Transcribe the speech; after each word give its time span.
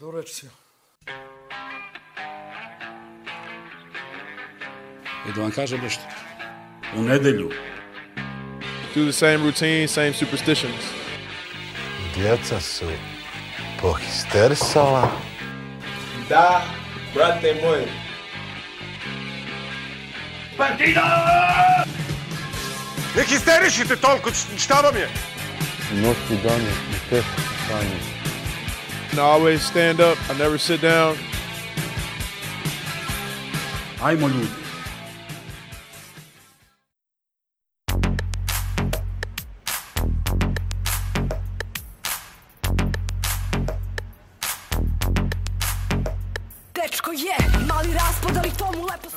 До 0.00 0.12
речи. 0.12 0.46
И 5.28 5.32
да 5.32 5.40
вам 5.40 5.52
кажа 5.52 5.78
нещо. 5.78 6.02
У 6.96 7.02
неделю. 7.02 7.50
Do 8.94 9.06
the 9.06 9.12
same 9.12 9.42
routine, 9.42 9.86
same 9.86 10.14
superstitions. 10.14 10.84
Djeca 12.14 12.60
su 12.60 12.84
pohisterisala. 13.80 15.10
Da, 16.28 16.62
brate 17.14 17.54
moj. 17.62 17.88
Партида! 20.56 21.84
Не 23.16 23.24
хистеришите 23.24 23.96
толкова, 23.96 24.34
щаба 24.58 24.92
ми 24.92 25.00
е! 25.00 25.08
Нощи 25.92 26.36
дани, 26.42 26.64
не 26.64 26.98
те, 27.10 27.22
Саня. 27.68 28.19
And 29.10 29.18
I 29.18 29.22
always 29.22 29.62
stand 29.62 30.00
up. 30.00 30.18
I 30.30 30.38
never 30.38 30.58
sit 30.58 30.80
down. 30.80 31.16
Ajmo 34.02 34.28
ljudi. 34.28 34.46
Dečko 46.74 47.12
je, 47.12 47.66
mali 47.68 47.92
raspod, 47.94 48.36
ali 48.36 48.50
to 48.58 48.64
mu 48.64 48.84
lepo... 48.84 49.08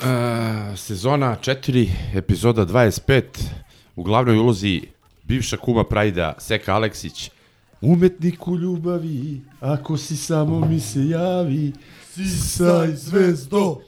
Sezona 0.78 1.38
4, 1.42 1.90
epizoda 2.16 2.66
25, 2.66 3.24
u 3.96 4.04
glavnoj 4.04 4.38
ulozi 4.38 4.82
bivša 5.24 5.58
kuma 5.58 5.84
Prajda, 5.84 6.34
Seka 6.40 6.76
Aleksić, 6.76 7.32
umetnik 7.84 8.48
u 8.48 8.58
ljubavi, 8.58 9.42
ako 9.60 9.98
si 9.98 10.18
samo 10.18 10.60
mi 10.60 10.80
se 10.80 11.08
javi, 11.08 11.74
sisaj 12.14 12.88
zvezdo. 12.96 13.82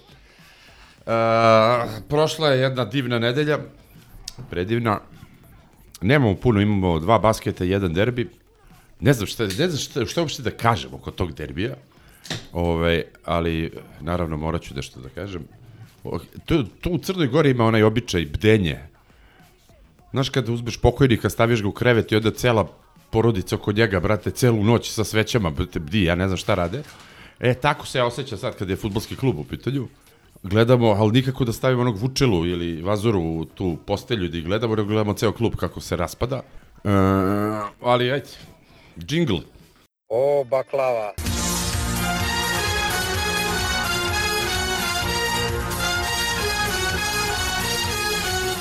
E, 1.05 1.11
prošla 2.09 2.49
je 2.49 2.61
jedna 2.61 2.85
divna 2.85 3.19
nedelja, 3.19 3.59
predivna, 4.49 4.99
nemamo 6.01 6.35
puno, 6.35 6.61
imamo 6.61 6.99
dva 6.99 7.19
basketa 7.19 7.65
i 7.65 7.69
jedan 7.69 7.93
derbi, 7.93 8.29
ne 8.99 9.13
znam 9.13 9.27
šta, 9.27 9.43
ne 9.43 9.69
znam 9.69 9.77
šta, 9.77 10.05
šta 10.05 10.21
uopšte 10.21 10.43
da 10.43 10.51
kažem 10.51 10.93
oko 10.93 11.11
tog 11.11 11.33
derbija, 11.33 11.75
Ove, 12.53 13.03
ali, 13.25 13.71
naravno, 14.01 14.37
morat 14.37 14.61
ću 14.61 14.75
nešto 14.75 14.99
da 14.99 15.09
kažem. 15.09 15.47
O, 16.03 16.19
Tu, 16.45 16.63
tu 16.63 16.89
u 16.91 16.97
Crnoj 16.97 17.27
Gori 17.27 17.49
ima 17.49 17.65
onaj 17.65 17.83
običaj 17.83 18.25
bdenje. 18.25 18.79
Znaš, 20.11 20.29
kada 20.29 20.51
uzmeš 20.51 20.77
pokojnika, 20.77 21.29
staviš 21.29 21.61
ga 21.61 21.67
u 21.67 21.71
krevet 21.71 22.11
i 22.11 22.15
onda 22.15 22.31
cela 22.31 22.67
porodica 23.09 23.55
oko 23.55 23.71
njega, 23.71 23.99
brate, 23.99 24.31
celu 24.31 24.63
noć 24.63 24.91
sa 24.91 25.03
svećama, 25.03 25.49
brate, 25.49 25.79
bdi, 25.79 26.03
ja 26.03 26.15
ne 26.15 26.27
znam 26.27 26.37
šta 26.37 26.55
rade. 26.55 26.83
E, 27.39 27.53
tako 27.53 27.85
se 27.87 27.97
ja 27.97 28.05
osjećam 28.05 28.37
sad 28.37 28.55
kad 28.57 28.69
je 28.69 28.75
futbolski 28.75 29.15
klub 29.15 29.39
u 29.39 29.43
pitanju. 29.43 29.87
Gledamo, 30.43 30.87
ali 30.87 31.11
nikako 31.11 31.45
da 31.45 31.53
stavimo 31.53 31.81
onog 31.81 31.97
Vučelu 31.97 32.45
ili 32.45 32.81
Vazuru 32.81 33.21
u 33.21 33.45
tu 33.45 33.77
postelju 33.85 34.29
da 34.29 34.37
ih 34.37 34.45
gledamo, 34.45 34.75
nego 34.75 34.87
gledamo 34.87 35.13
ceo 35.13 35.31
klub 35.31 35.55
kako 35.55 35.81
se 35.81 35.95
raspada. 35.95 36.41
E, 36.83 36.89
ali, 37.81 38.11
ajde, 38.11 38.29
džingl. 38.99 39.37
O, 40.09 40.43
baklava. 40.43 41.13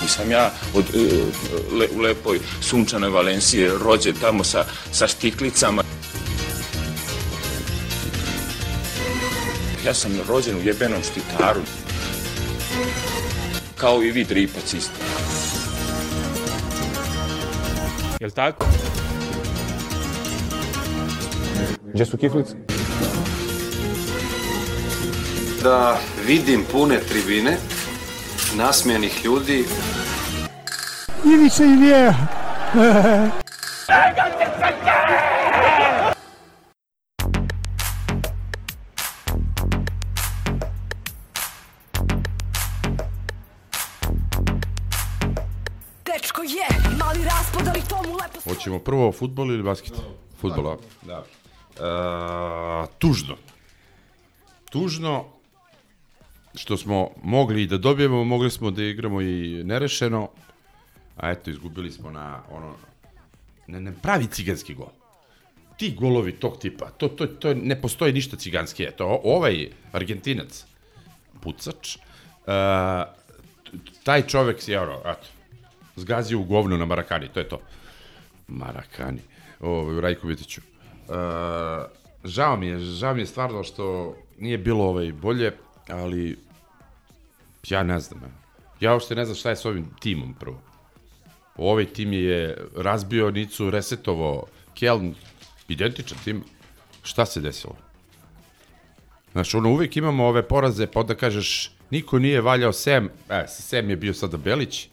Nisam 0.05 0.31
ja 0.31 0.51
od, 0.75 0.85
e, 0.95 0.99
le, 1.77 1.89
u 1.97 2.01
lepoj 2.01 2.41
sunčanoj 2.61 3.11
Valencije 3.11 3.71
rođen 3.85 4.15
tamo 4.21 4.45
sa, 4.45 4.65
sa 4.93 5.07
štiklicama. 5.07 5.83
Ja 9.87 9.95
sam 9.95 10.13
rođen 10.29 10.57
u 10.57 10.63
jebenom 10.65 11.03
štitaru. 11.03 11.61
Kao 13.77 14.03
i 14.03 14.11
vi 14.11 14.25
dripac 14.25 14.75
isto. 14.75 14.93
Jel 18.21 18.31
tako? 18.31 18.67
Gdje 21.95 22.07
su 22.07 22.17
kiflice? 22.17 22.55
da 25.65 25.99
vidim 26.27 26.65
pune 26.73 26.99
tribine, 27.09 27.57
nasmijenih 28.57 29.25
ljudi. 29.25 29.65
Ivica 31.25 31.65
i 31.65 31.77
Lija. 31.77 32.15
Dečko 46.05 46.43
je, 46.43 46.97
mali 46.99 47.25
raspod, 47.25 47.69
ali 47.69 47.81
to 47.89 47.97
mu 47.97 48.15
lepo... 48.15 48.51
Hoćemo 48.51 48.79
prvo 48.79 49.13
futbol 49.13 49.53
ili 49.53 49.63
basket? 49.63 49.93
Futbol, 50.41 50.69
a? 50.69 50.77
Da. 51.03 51.25
E, 51.77 52.87
tužno. 52.99 53.37
Tužno 54.71 55.34
što 56.55 56.77
smo 56.77 57.11
mogli 57.23 57.67
da 57.67 57.79
dobijemo, 57.79 58.25
mogli 58.25 58.51
smo 58.51 58.71
da 58.71 58.83
igramo 58.83 59.21
i 59.21 59.63
nerešeno, 59.65 60.29
a 61.17 61.31
eto, 61.31 61.51
izgubili 61.51 61.93
smo 61.93 62.11
na 62.11 62.43
ono, 62.51 62.75
ne, 63.67 63.81
ne 63.81 63.93
pravi 64.03 64.27
ciganski 64.27 64.75
gol. 64.75 64.89
Ti 65.77 65.95
golovi 65.95 66.33
tog 66.33 66.59
tipa, 66.59 66.91
to, 66.91 67.09
to, 67.09 67.27
to 67.27 67.55
ne 67.55 67.81
postoji 67.81 68.13
ništa 68.13 68.37
ciganski. 68.37 68.85
Eto, 68.85 69.21
ovaj 69.25 69.69
Argentinac, 69.93 70.65
pucač, 71.41 71.97
uh, 71.97 72.53
taj 74.05 74.23
čovek 74.27 74.63
si, 74.63 74.73
evo, 74.73 75.03
eto, 75.05 75.27
zgazio 75.97 76.39
u 76.39 76.45
govnu 76.45 76.79
na 76.79 76.85
Marakani, 76.85 77.29
to 77.29 77.41
je 77.41 77.49
to. 77.49 77.61
Marakani, 78.49 79.21
ovaj, 79.61 79.97
u 79.97 80.01
Rajkovitiću. 80.01 80.61
Uh, 81.09 81.15
žao 82.25 82.57
mi 82.57 82.67
je, 82.67 82.79
žao 82.79 83.15
mi 83.15 83.23
je 83.23 83.27
stvarno 83.27 83.65
što 83.65 84.17
nije 84.39 84.59
bilo 84.59 84.85
ovaj 84.85 85.13
bolje, 85.13 85.53
ali 85.89 86.44
ja 87.69 87.83
ne 87.83 88.01
znam. 88.01 88.21
Ja 88.81 88.93
uopšte 88.93 89.15
ne 89.15 89.25
znam 89.25 89.37
šta 89.37 89.51
je 89.51 89.57
s 89.57 89.65
ovim 89.65 89.87
timom 90.01 90.35
prvo. 90.35 90.63
Ovaj 91.57 91.87
tim 91.87 92.13
je 92.13 92.57
razbio 92.77 93.31
Nicu, 93.31 93.71
resetovo 93.71 94.47
Keln, 94.75 95.15
identičan 95.69 96.19
tim. 96.25 96.45
Šta 97.03 97.27
se 97.27 97.41
desilo? 97.41 97.77
Znaš, 99.33 99.55
ono, 99.55 99.71
uvijek 99.71 99.97
imamo 99.97 100.27
ove 100.27 100.43
poraze, 100.49 100.87
pa 100.87 101.01
onda 101.01 101.15
kažeš, 101.15 101.73
niko 101.91 102.19
nije 102.19 102.41
valjao 102.41 102.73
Sem, 102.73 103.11
e, 103.29 103.45
Sem 103.49 103.91
je 103.91 103.97
bio 103.97 104.15
sada 104.15 104.37
Belić, 104.37 104.89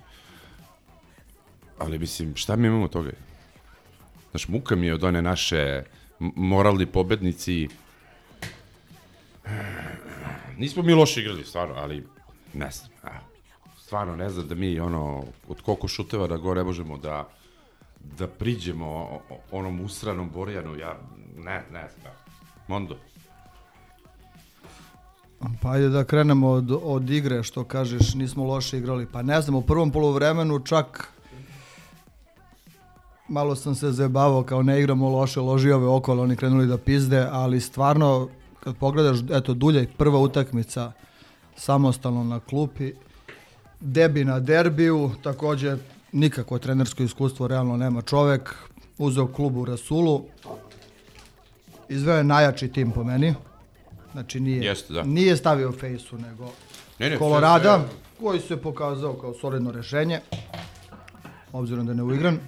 ali 1.78 2.00
mislim, 2.00 2.36
šta 2.36 2.56
mi 2.56 2.68
imamo 2.68 2.88
toga? 2.88 3.12
Znaš, 4.32 4.48
muka 4.48 4.76
mi 4.76 4.88
je 4.88 4.94
od 4.94 5.04
one 5.04 5.22
naše 5.22 5.84
moralni 6.20 6.86
pobednici. 6.86 7.68
Nismo 10.58 10.84
mi 10.84 10.94
loše 10.94 11.22
igrali, 11.22 11.46
stvarno, 11.46 11.76
ali 11.78 12.08
ne 12.54 12.72
znam. 12.72 12.90
A, 13.04 13.10
stvarno 13.78 14.16
ne 14.16 14.30
znam 14.30 14.48
da 14.48 14.56
mi 14.56 14.80
ono, 14.80 15.24
od 15.48 15.62
koliko 15.62 15.88
šuteva 15.88 16.28
da 16.28 16.38
gore 16.38 16.64
možemo 16.64 16.98
da 16.98 17.30
da 18.18 18.28
priđemo 18.28 19.20
onom 19.52 19.82
usranom 19.82 20.30
Borjanu, 20.30 20.76
ja 20.76 21.00
ne, 21.38 21.64
ne 21.72 21.90
znam. 22.00 22.14
Mondo. 22.68 22.98
Pa 25.62 25.72
ajde 25.72 25.90
da 25.90 26.04
krenemo 26.04 26.50
od, 26.50 26.80
od 26.84 27.10
igre, 27.10 27.44
što 27.44 27.64
kažeš, 27.64 28.14
nismo 28.14 28.44
loše 28.44 28.78
igrali. 28.78 29.08
Pa 29.12 29.22
ne 29.22 29.42
znam, 29.42 29.56
u 29.56 29.62
prvom 29.62 29.92
polovremenu 29.92 30.60
čak 30.60 31.08
malo 33.28 33.56
sam 33.56 33.76
se 33.76 33.92
zajebavao 33.92 34.44
kao 34.44 34.64
ne 34.64 34.80
igramo 34.80 35.10
loše, 35.10 35.40
loži 35.40 35.72
ove 35.72 35.88
okolo, 35.88 36.24
oni 36.24 36.36
krenuli 36.36 36.68
da 36.68 36.78
pizde, 36.78 37.28
ali 37.32 37.62
stvarno, 37.62 38.30
kad 38.60 38.76
pogledaš, 38.78 39.20
eto, 39.32 39.54
Duljaj, 39.54 39.88
prva 39.98 40.20
utakmica 40.20 40.92
samostalno 41.56 42.24
na 42.24 42.40
klupi, 42.40 42.94
debi 43.80 44.26
na 44.26 44.40
derbiju, 44.40 45.12
takođe 45.22 45.78
nikakvo 46.12 46.60
trenersko 46.60 47.04
iskustvo 47.04 47.48
realno 47.48 47.78
nema 47.78 48.02
čovek, 48.02 48.56
uzeo 48.98 49.28
klub 49.28 49.58
u 49.58 49.66
Rasulu, 49.66 50.24
izveo 51.90 52.18
je 52.18 52.24
najjači 52.24 52.68
tim 52.68 52.92
po 52.92 53.04
meni, 53.04 53.34
znači 54.12 54.40
nije, 54.40 54.64
Jeste, 54.64 54.94
da. 54.94 55.04
nije 55.04 55.38
stavio 55.38 55.72
fejsu, 55.72 56.18
nego 56.18 56.52
Ne, 57.00 57.10
ne, 57.10 57.18
Kolorada, 57.18 57.80
sve- 57.80 57.90
koji 58.20 58.40
se 58.40 58.58
pokazao 58.58 59.14
kao 59.14 59.34
solidno 59.34 59.72
rešenje, 59.72 60.20
obzirom 61.54 61.86
da 61.86 61.92
je 61.92 61.96
neuigran. 61.96 62.40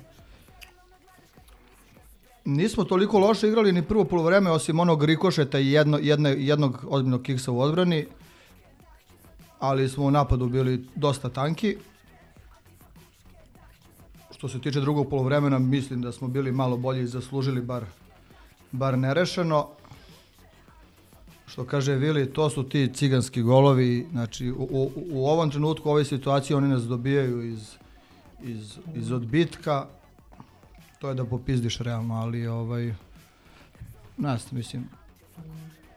Nismo 2.45 2.83
toliko 2.83 3.19
loše 3.19 3.47
igrali 3.47 3.71
ni 3.71 3.81
prvo 3.81 4.03
polovreme, 4.03 4.51
osim 4.51 4.79
onog 4.79 5.03
rikošeta 5.03 5.59
i 5.59 5.71
jedno, 5.71 6.00
jedne, 6.00 6.35
jednog 6.38 6.85
ozbiljnog 6.88 7.21
kiksa 7.21 7.51
u 7.51 7.59
odbrani, 7.59 8.05
ali 9.63 9.89
smo 9.89 10.06
u 10.06 10.12
napadu 10.12 10.50
bili 10.50 10.86
dosta 10.95 11.30
tanki. 11.30 11.77
Što 14.36 14.48
se 14.50 14.62
tiče 14.62 14.81
drugog 14.81 15.10
polovremena, 15.10 15.60
mislim 15.60 16.01
da 16.01 16.12
smo 16.12 16.27
bili 16.27 16.51
malo 16.51 16.77
bolji 16.77 17.04
i 17.04 17.07
zaslužili 17.07 17.62
bar, 17.62 17.86
bar 18.71 18.98
nerešeno. 18.98 19.68
što 21.48 21.65
kaže 21.65 21.95
Vili, 21.95 22.33
to 22.33 22.50
su 22.50 22.63
ti 22.63 22.89
ciganski 22.94 23.42
golovi, 23.42 24.07
znači 24.12 24.51
u, 24.51 24.68
u, 24.71 24.92
u 25.12 25.27
ovom 25.27 25.51
trenutku, 25.51 25.89
u 25.89 25.92
ovoj 25.92 26.06
situaciji 26.06 26.57
oni 26.57 26.68
nas 26.68 26.83
dobijaju 26.83 27.48
iz, 27.48 27.75
iz, 28.44 28.77
iz 28.95 29.12
odbitka, 29.12 29.86
to 31.00 31.10
je 31.10 31.15
da 31.15 31.25
popizdiš 31.25 31.77
realno, 31.77 32.15
ali 32.15 32.48
ovaj, 32.48 32.94
nas, 34.18 34.51
mislim, 34.51 34.89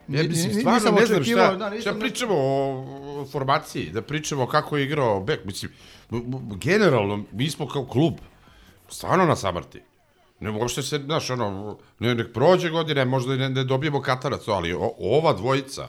Ja 0.08 0.22
mislim, 0.22 0.52
stvarno 0.52 0.78
nisam 0.78 0.94
ne 0.94 1.06
znam 1.06 1.24
šta, 1.24 1.34
da, 1.54 1.80
šta 1.80 1.94
pričamo 1.94 2.34
o, 2.36 3.26
formaciji, 3.26 3.90
da 3.90 4.02
pričamo 4.02 4.46
kako 4.46 4.76
je 4.76 4.84
igrao 4.84 5.20
Bek, 5.20 5.44
mislim, 5.44 5.72
generalno, 6.54 7.24
mi 7.32 7.50
smo 7.50 7.68
kao 7.68 7.84
klub, 7.84 8.14
stvarno 8.88 9.24
na 9.24 9.36
samrti. 9.36 9.80
Ne 10.40 10.50
uopšte 10.50 10.82
se, 10.82 10.98
znaš, 10.98 11.30
ono, 11.30 11.78
ne, 11.98 12.14
nek 12.14 12.32
prođe 12.32 12.70
godine, 12.70 13.04
možda 13.04 13.34
i 13.34 13.38
ne, 13.38 13.48
ne 13.48 13.64
dobijemo 13.64 14.00
katarac, 14.00 14.48
ali 14.48 14.72
o, 14.72 14.92
ova 14.98 15.32
dvojica, 15.32 15.88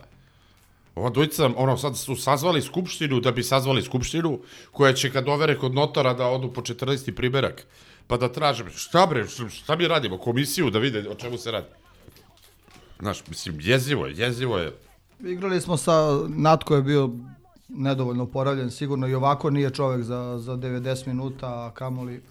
ova 0.95 1.09
dvojica, 1.09 1.49
ono, 1.57 1.77
sad 1.77 1.97
su 1.97 2.15
sazvali 2.15 2.61
skupštinu 2.61 3.19
da 3.19 3.31
bi 3.31 3.43
sazvali 3.43 3.81
skupštinu, 3.81 4.39
koja 4.71 4.93
će 4.93 5.11
kad 5.11 5.27
overe 5.29 5.57
kod 5.57 5.73
notara 5.73 6.13
da 6.13 6.27
odu 6.27 6.53
po 6.53 6.61
14. 6.61 7.11
primerak, 7.11 7.65
pa 8.07 8.17
da 8.17 8.31
traže, 8.31 8.63
šta 8.69 9.05
bre, 9.05 9.27
šta- 9.27 9.49
šta 9.49 9.75
mi 9.75 9.87
radimo, 9.87 10.17
komisiju 10.17 10.69
da 10.69 10.79
vide 10.79 11.09
o 11.09 11.15
čemu 11.15 11.37
se 11.37 11.51
radi. 11.51 11.67
Znaš, 12.99 13.27
mislim, 13.27 13.57
jezivo 13.59 14.05
je, 14.05 14.17
jezivo 14.17 14.57
je. 14.57 14.73
Igrali 15.19 15.61
smo 15.61 15.77
sa, 15.77 16.19
Natko 16.27 16.75
je 16.75 16.81
bio 16.81 17.09
nedovoljno 17.69 18.25
poravljen, 18.25 18.71
sigurno 18.71 19.07
i 19.07 19.13
ovako 19.13 19.49
nije 19.49 19.69
čovek 19.69 20.03
za, 20.03 20.37
za 20.39 20.53
90 20.53 21.07
minuta, 21.07 21.47
a 21.47 21.71
kamoli 21.73 22.21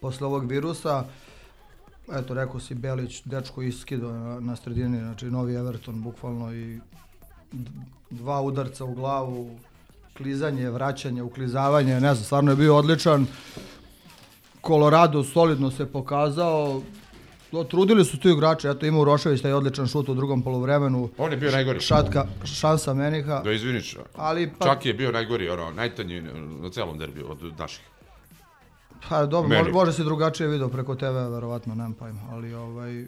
posle 0.00 0.26
ovog 0.26 0.50
virusa. 0.50 1.04
Eto, 2.12 2.34
rekao 2.34 2.60
si, 2.60 2.74
Belić, 2.74 3.22
dečko 3.24 3.62
iskido 3.62 4.12
na, 4.12 4.40
na 4.40 4.56
sredini, 4.56 4.98
znači 4.98 5.26
novi 5.26 5.54
Everton, 5.54 6.02
bukvalno 6.02 6.54
i 6.54 6.78
dva 8.10 8.40
udarca 8.40 8.84
u 8.84 8.94
glavu, 8.94 9.58
klizanje, 10.16 10.70
vraćanje, 10.70 11.22
uklizavanje, 11.22 11.94
ne 11.94 12.14
znam, 12.14 12.24
stvarno 12.24 12.50
je 12.50 12.56
bio 12.56 12.76
odličan. 12.76 13.26
Colorado 14.66 15.24
solidno 15.24 15.70
se 15.70 15.86
pokazao, 15.86 16.82
trudili 17.70 18.04
su 18.04 18.18
tu 18.18 18.28
igrači, 18.28 18.68
eto 18.68 18.86
ima 18.86 18.98
Urošević 18.98 19.42
taj 19.42 19.52
odličan 19.52 19.86
šut 19.86 20.08
u 20.08 20.14
drugom 20.14 20.42
polovremenu. 20.42 21.08
On 21.18 21.30
je 21.30 21.36
bio 21.36 21.50
najgori. 21.50 21.80
Šatka, 21.80 22.26
šansa 22.44 22.94
Meniha. 22.94 23.40
Da 23.44 23.52
izviniš, 23.52 23.96
Ali 24.16 24.50
pa, 24.58 24.64
čak 24.66 24.86
je 24.86 24.94
bio 24.94 25.12
najgori, 25.12 25.48
ono, 25.48 25.70
najtanji 25.70 26.22
na 26.62 26.70
celom 26.70 26.98
derbiju 26.98 27.30
od 27.30 27.58
naših. 27.58 27.84
pa 29.08 29.26
dobro, 29.26 29.48
Meni. 29.48 29.60
može, 29.60 29.72
može 29.72 29.92
se 29.92 30.04
drugačije 30.04 30.48
video 30.48 30.68
preko 30.68 30.94
TV, 30.94 31.04
verovatno, 31.32 31.74
nemam 31.74 31.92
pojma, 31.92 32.20
ali 32.30 32.54
ovaj, 32.54 33.06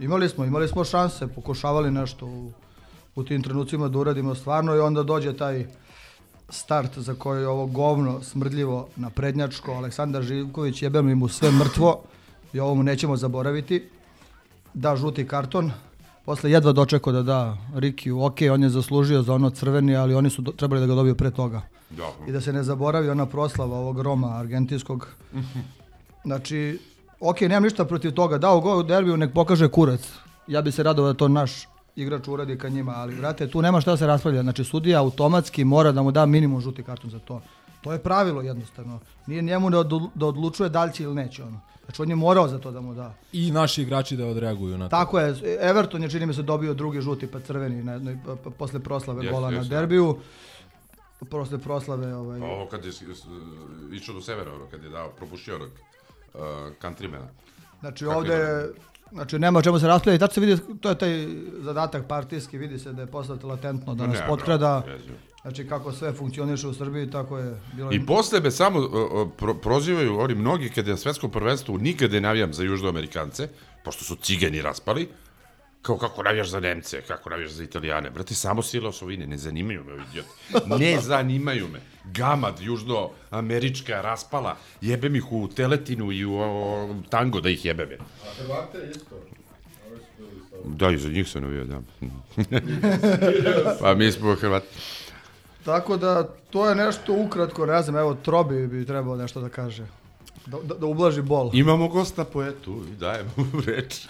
imali 0.00 0.28
smo, 0.28 0.44
imali 0.44 0.68
smo 0.68 0.84
šanse, 0.84 1.26
pokušavali 1.26 1.90
nešto 1.90 2.26
u, 2.26 2.52
u 3.14 3.24
tim 3.24 3.42
trenucima 3.42 3.88
da 3.88 3.98
uradimo 3.98 4.34
stvarno 4.34 4.76
i 4.76 4.80
onda 4.80 5.02
dođe 5.02 5.36
taj 5.36 5.66
start 6.48 6.98
za 6.98 7.14
koji 7.14 7.40
je 7.40 7.48
ovo 7.48 7.66
govno 7.66 8.22
smrdljivo 8.22 8.88
na 8.96 9.10
prednjačko, 9.10 9.72
Aleksandar 9.72 10.22
Živković, 10.22 10.82
jebem 10.82 11.06
li 11.06 11.14
mu 11.14 11.28
sve 11.28 11.50
mrtvo 11.50 12.02
i 12.52 12.60
ovo 12.60 12.74
mu 12.74 12.82
nećemo 12.82 13.16
zaboraviti, 13.16 13.88
da 14.74 14.96
žuti 14.96 15.26
karton, 15.26 15.70
posle 16.24 16.50
jedva 16.50 16.72
dočekao 16.72 17.12
da 17.12 17.22
da 17.22 17.56
Rikiju, 17.74 18.22
ok, 18.22 18.38
on 18.52 18.62
je 18.62 18.68
zaslužio 18.68 19.22
za 19.22 19.34
ono 19.34 19.50
crveni, 19.50 19.96
ali 19.96 20.14
oni 20.14 20.30
su 20.30 20.42
do, 20.42 20.52
trebali 20.52 20.80
da 20.80 20.86
ga 20.86 20.94
dobiju 20.94 21.14
pre 21.14 21.30
toga. 21.30 21.62
Da. 21.90 22.08
I 22.28 22.32
da 22.32 22.40
se 22.40 22.52
ne 22.52 22.62
zaboravi 22.62 23.10
ona 23.10 23.26
proslava 23.26 23.76
ovog 23.76 24.00
Roma 24.00 24.36
argentinskog. 24.38 25.08
Znači, 26.24 26.78
ok, 27.20 27.40
nemam 27.40 27.62
ništa 27.62 27.84
protiv 27.84 28.12
toga, 28.12 28.38
dao 28.38 28.60
gol 28.60 28.78
u 28.78 28.82
derbiju, 28.82 29.16
nek 29.16 29.32
pokaže 29.32 29.68
kurac. 29.68 30.00
Ja 30.46 30.62
bi 30.62 30.72
se 30.72 30.82
radovao 30.82 31.12
da 31.12 31.18
to 31.18 31.28
naš 31.28 31.68
igrač 31.96 32.28
uradi 32.28 32.58
ka 32.58 32.68
njima, 32.68 32.92
ali 32.96 33.14
vrate, 33.14 33.48
tu 33.50 33.62
nema 33.62 33.80
šta 33.80 33.90
da 33.90 33.96
se 33.96 34.06
raspravlja. 34.06 34.42
Znači, 34.42 34.64
sudija 34.64 35.00
automatski 35.00 35.64
mora 35.64 35.92
da 35.92 36.02
mu 36.02 36.10
da 36.10 36.26
minimum 36.26 36.60
žuti 36.60 36.82
karton 36.82 37.10
za 37.10 37.18
to. 37.18 37.42
To 37.82 37.92
je 37.92 37.98
pravilo 37.98 38.42
jednostavno. 38.42 39.00
Nije 39.26 39.42
njemu 39.42 39.70
da, 39.70 39.78
odlu- 39.78 40.10
da 40.14 40.26
odlučuje 40.26 40.68
da 40.68 40.84
li 40.84 40.92
će 40.92 41.02
ili 41.02 41.14
neće 41.14 41.42
ono. 41.44 41.60
Znači, 41.84 42.02
on 42.02 42.08
je 42.08 42.16
morao 42.16 42.48
za 42.48 42.58
to 42.58 42.70
da 42.70 42.80
mu 42.80 42.94
da. 42.94 43.14
I 43.32 43.50
naši 43.50 43.82
igrači 43.82 44.16
da 44.16 44.26
odreaguju 44.26 44.78
na 44.78 44.86
to. 44.86 44.90
Tako 44.90 45.18
je, 45.20 45.34
Everton 45.60 46.02
je 46.02 46.10
čini 46.10 46.26
mi 46.26 46.34
se 46.34 46.42
dobio 46.42 46.74
drugi 46.74 47.00
žuti 47.00 47.26
pa 47.26 47.40
crveni 47.40 47.84
na, 47.84 47.98
na, 47.98 48.16
pa- 48.44 48.50
posle 48.50 48.80
proslave 48.80 49.24
Jeste, 49.24 49.34
gola 49.34 49.50
na 49.50 49.56
jeste. 49.56 49.74
derbiju. 49.74 50.18
Posle 51.30 51.58
proslave 51.58 52.14
ovaj, 52.14 52.40
Pa 52.40 52.46
ovo 52.46 52.66
kad 52.66 52.84
je 52.84 52.90
išao 53.92 54.14
do 54.14 54.20
severa, 54.20 54.54
ono, 54.54 54.66
kad 54.66 54.82
je 54.82 54.90
dao, 54.90 55.10
propuštio 55.10 55.54
onog 55.54 55.70
uh, 56.34 56.40
countrymana. 56.82 57.26
Znači 57.80 58.04
Kako 58.04 58.16
ovde, 58.18 58.34
je 58.34 58.72
znači 59.12 59.38
nema 59.38 59.58
o 59.58 59.62
čemu 59.62 59.78
se 59.78 59.86
raspravlja 59.86 60.16
i 60.16 60.20
tačno 60.20 60.34
se 60.34 60.40
vidi, 60.40 60.60
to 60.80 60.88
je 60.88 60.98
taj 60.98 61.26
zadatak 61.58 62.06
partijski, 62.06 62.58
vidi 62.58 62.78
se 62.78 62.92
da 62.92 63.02
je 63.02 63.06
poslato 63.06 63.48
latentno 63.48 63.94
da 63.94 64.06
nas 64.06 64.18
ne, 64.18 64.26
potkrada. 64.26 64.82
jezivo. 64.86 65.16
Znači 65.42 65.68
kako 65.68 65.92
sve 65.92 66.12
funkcioniše 66.12 66.66
u 66.68 66.74
Srbiji, 66.74 67.10
tako 67.10 67.38
je 67.38 67.60
bilo. 67.72 67.92
I 67.92 68.06
posle 68.06 68.40
me 68.40 68.50
samo 68.50 68.78
uh, 68.78 69.28
pro, 69.36 69.54
prozivaju 69.54 70.18
oni 70.18 70.34
mnogi 70.34 70.68
kada 70.68 70.90
je 70.90 70.92
na 70.92 70.96
svetskom 70.96 71.30
prvenstvu 71.30 71.78
nikada 71.78 72.14
ne 72.14 72.20
navijam 72.20 72.52
za 72.52 72.64
južnoamerikance, 72.64 73.48
pošto 73.84 74.04
su 74.04 74.16
cigani 74.16 74.62
raspali, 74.62 75.08
kao 75.82 75.98
kako 75.98 76.22
navijaš 76.22 76.48
za 76.48 76.60
Nemce, 76.60 77.02
kako 77.02 77.30
navijaš 77.30 77.50
za 77.50 77.64
Italijane. 77.64 78.10
Brate, 78.10 78.34
samo 78.34 78.62
sile 78.62 78.88
osovine, 78.88 79.26
ne 79.26 79.36
zanimaju 79.36 79.84
me 79.84 79.92
ovi 79.92 80.02
idioti. 80.10 80.28
Ne 80.84 81.00
zanimaju 81.00 81.68
me. 81.68 81.80
Gamad, 82.04 82.60
južnoamerička, 82.60 84.00
raspala, 84.00 84.56
jebem 84.80 85.16
ih 85.16 85.32
u 85.32 85.48
teletinu 85.48 86.12
i 86.12 86.24
u 86.24 86.34
o, 86.34 86.94
tango 87.10 87.40
da 87.40 87.50
ih 87.50 87.64
jebem. 87.64 87.90
je. 87.90 87.98
A 87.98 88.42
Hrvate 88.42 88.78
isto. 88.90 89.16
Da, 90.64 90.90
i 90.90 90.98
za 90.98 91.08
njih 91.08 91.28
sam 91.28 91.42
navio, 91.42 91.64
da. 91.64 91.80
pa 93.80 93.94
mi 93.94 94.12
smo 94.12 94.34
Hrvati. 94.34 94.66
Tako 95.64 95.96
da 95.96 96.28
to 96.50 96.68
je 96.68 96.74
nešto 96.74 97.12
ukratko, 97.12 97.66
ne 97.66 97.82
znam, 97.82 97.96
evo 97.96 98.14
Trobi 98.14 98.66
bi 98.66 98.86
trebao 98.86 99.16
nešto 99.16 99.40
da 99.40 99.48
kaže. 99.48 99.86
Da, 100.46 100.58
da, 100.62 100.74
da 100.74 100.86
ublaži 100.86 101.22
bol. 101.22 101.50
Imamo 101.52 101.88
gosta 101.88 102.24
poetu 102.24 102.82
i 102.92 102.96
dajemo 102.96 103.30
mu 103.36 103.60
reč. 103.66 104.06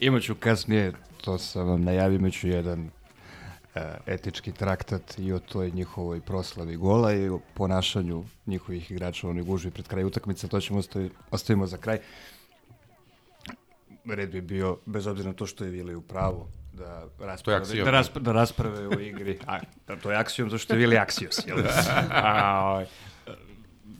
Imaću 0.00 0.34
kasnije, 0.34 0.92
to 1.20 1.38
sam 1.38 1.68
vam 1.68 1.84
najavio, 1.84 2.16
imaću 2.16 2.48
jedan 2.48 2.90
e, 3.74 3.94
etički 4.06 4.52
traktat 4.52 5.18
i 5.18 5.32
o 5.32 5.38
toj 5.38 5.70
njihovoj 5.70 6.20
proslavi 6.20 6.76
gola 6.76 7.12
i 7.12 7.28
o 7.28 7.40
ponašanju 7.54 8.24
njihovih 8.46 8.90
igrača 8.90 9.26
u 9.26 9.30
onoj 9.30 9.44
gužvi 9.44 9.70
pred 9.70 9.88
kraj 9.88 10.04
utakmice, 10.04 10.48
to 10.48 10.60
ćemo 10.60 10.78
ostavi, 10.78 11.10
ostavimo 11.30 11.66
za 11.66 11.76
kraj. 11.76 11.98
Red 14.04 14.30
bi 14.30 14.40
bio, 14.40 14.78
bez 14.86 15.06
obzira 15.06 15.28
na 15.28 15.34
to 15.34 15.46
što 15.46 15.64
je 15.64 15.70
Vili 15.70 15.94
u 15.94 16.00
pravu, 16.00 16.46
da 16.78 17.08
rasprave, 17.18 17.84
da, 17.84 17.90
raspra, 17.90 18.22
da 18.22 18.32
rasprave 18.32 18.88
o 18.88 19.00
igri. 19.00 19.38
A, 19.46 19.58
da, 19.86 19.96
to 19.96 20.10
je 20.10 20.16
aksijom, 20.16 20.50
zašto 20.50 20.74
je 20.74 20.78
Vili 20.78 20.98
aksijos. 20.98 21.46
Jel? 21.46 21.58
A, 22.10 22.60
ovaj, 22.64 22.86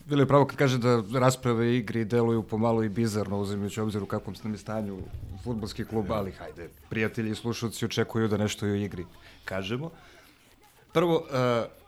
Vili 0.06 0.22
je 0.22 0.26
pravo 0.26 0.46
kad 0.46 0.56
kaže 0.56 0.78
da 0.78 1.02
rasprave 1.18 1.76
igri 1.76 2.04
deluju 2.04 2.42
pomalo 2.42 2.82
i 2.82 2.88
bizarno, 2.88 3.38
uzimajući 3.38 3.80
obzir 3.80 4.02
u 4.02 4.06
kakvom 4.06 4.36
nam 4.42 4.52
je 4.52 4.58
stanju 4.58 4.98
futbolski 5.44 5.84
klub, 5.84 6.12
ali 6.12 6.32
hajde, 6.32 6.68
prijatelji 6.88 7.30
i 7.30 7.34
slušalci 7.34 7.84
očekuju 7.84 8.28
da 8.28 8.36
nešto 8.36 8.66
i 8.66 8.70
o 8.70 8.74
igri 8.74 9.06
kažemo. 9.44 9.90
Prvo, 10.92 11.16
uh, 11.16 11.83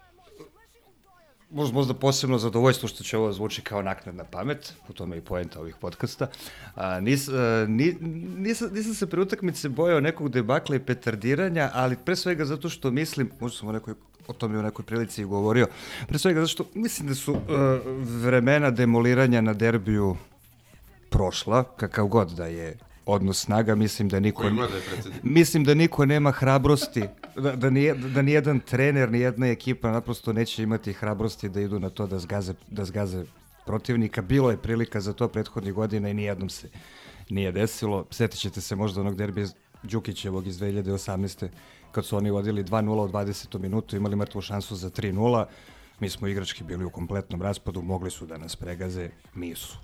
možda, 1.50 1.74
možda 1.74 1.94
posebno 1.94 2.38
zadovoljstvo 2.38 2.88
što 2.88 3.04
će 3.04 3.18
ovo 3.18 3.32
zvuči 3.32 3.62
kao 3.62 3.82
naknadna 3.82 4.24
pamet, 4.24 4.74
po 4.86 4.92
tome 4.92 5.16
i 5.16 5.20
poenta 5.20 5.60
ovih 5.60 5.76
podcasta. 5.80 6.26
A, 6.74 7.00
nis, 7.00 7.28
a, 7.28 7.66
ni, 7.68 7.96
nisam, 8.38 8.70
nisam 8.72 8.94
se 8.94 9.06
pre 9.06 9.20
utakmice 9.20 9.68
bojao 9.68 10.00
nekog 10.00 10.28
debakla 10.28 10.76
i 10.76 10.78
petardiranja, 10.80 11.70
ali 11.74 11.96
pre 12.04 12.16
svega 12.16 12.44
zato 12.44 12.68
što 12.68 12.90
mislim, 12.90 13.30
možda 13.40 13.58
sam 13.58 13.68
o, 13.68 13.72
nekoj, 13.72 13.94
o 14.28 14.32
tome 14.32 14.58
u 14.58 14.62
nekoj 14.62 14.84
prilici 14.84 15.22
i 15.22 15.24
govorio, 15.24 15.66
pre 16.08 16.18
svega 16.18 16.40
zato 16.40 16.48
što 16.48 16.66
mislim 16.74 17.08
da 17.08 17.14
su 17.14 17.32
uh, 17.32 17.40
vremena 18.22 18.70
demoliranja 18.70 19.40
na 19.40 19.54
derbiju 19.54 20.16
prošla, 21.10 21.64
kakav 21.64 22.06
god 22.06 22.30
da 22.30 22.46
je 22.46 22.78
odnos 23.06 23.40
snaga, 23.40 23.74
mislim 23.74 24.08
da 24.08 24.20
niko 24.20 24.50
da 24.50 24.68
mislim 25.22 25.64
da 25.64 25.74
niko 25.74 26.06
nema 26.06 26.30
hrabrosti 26.30 27.02
da 27.36 27.56
da 27.56 27.70
nije 27.70 27.94
da 27.94 28.22
nijedan 28.22 28.60
trener, 28.60 29.10
ni 29.10 29.20
jedna 29.20 29.46
ekipa 29.46 29.90
naprosto 29.90 30.32
neće 30.32 30.62
imati 30.62 30.92
hrabrosti 30.92 31.48
da 31.48 31.60
idu 31.60 31.78
na 31.78 31.90
to 31.90 32.06
da 32.06 32.18
zgaze 32.18 32.54
da 32.70 32.84
zgaze 32.84 33.24
protivnika. 33.66 34.22
Bilo 34.22 34.50
je 34.50 34.56
prilika 34.56 35.00
za 35.00 35.12
to 35.12 35.28
prethodnih 35.28 35.74
godina 35.74 36.08
i 36.08 36.14
nijednom 36.14 36.48
se 36.48 36.68
nije 37.30 37.52
desilo. 37.52 38.06
Sjetit 38.10 38.40
ćete 38.40 38.60
se 38.60 38.76
možda 38.76 39.00
onog 39.00 39.16
derbija 39.16 39.46
Đukićevog 39.82 40.46
iz 40.46 40.60
2018. 40.60 41.48
kad 41.92 42.06
su 42.06 42.16
oni 42.16 42.30
vodili 42.30 42.64
2-0 42.64 43.04
u 43.04 43.08
20. 43.08 43.58
minutu, 43.58 43.96
imali 43.96 44.16
mrtvu 44.16 44.40
šansu 44.40 44.76
za 44.76 44.90
3-0. 44.90 45.44
Mi 46.00 46.08
smo 46.10 46.28
igrački 46.28 46.64
bili 46.64 46.84
u 46.84 46.90
kompletnom 46.90 47.42
raspadu, 47.42 47.82
mogli 47.82 48.10
su 48.10 48.26
da 48.26 48.36
nas 48.36 48.56
pregaze, 48.56 49.10
nisu. 49.34 49.78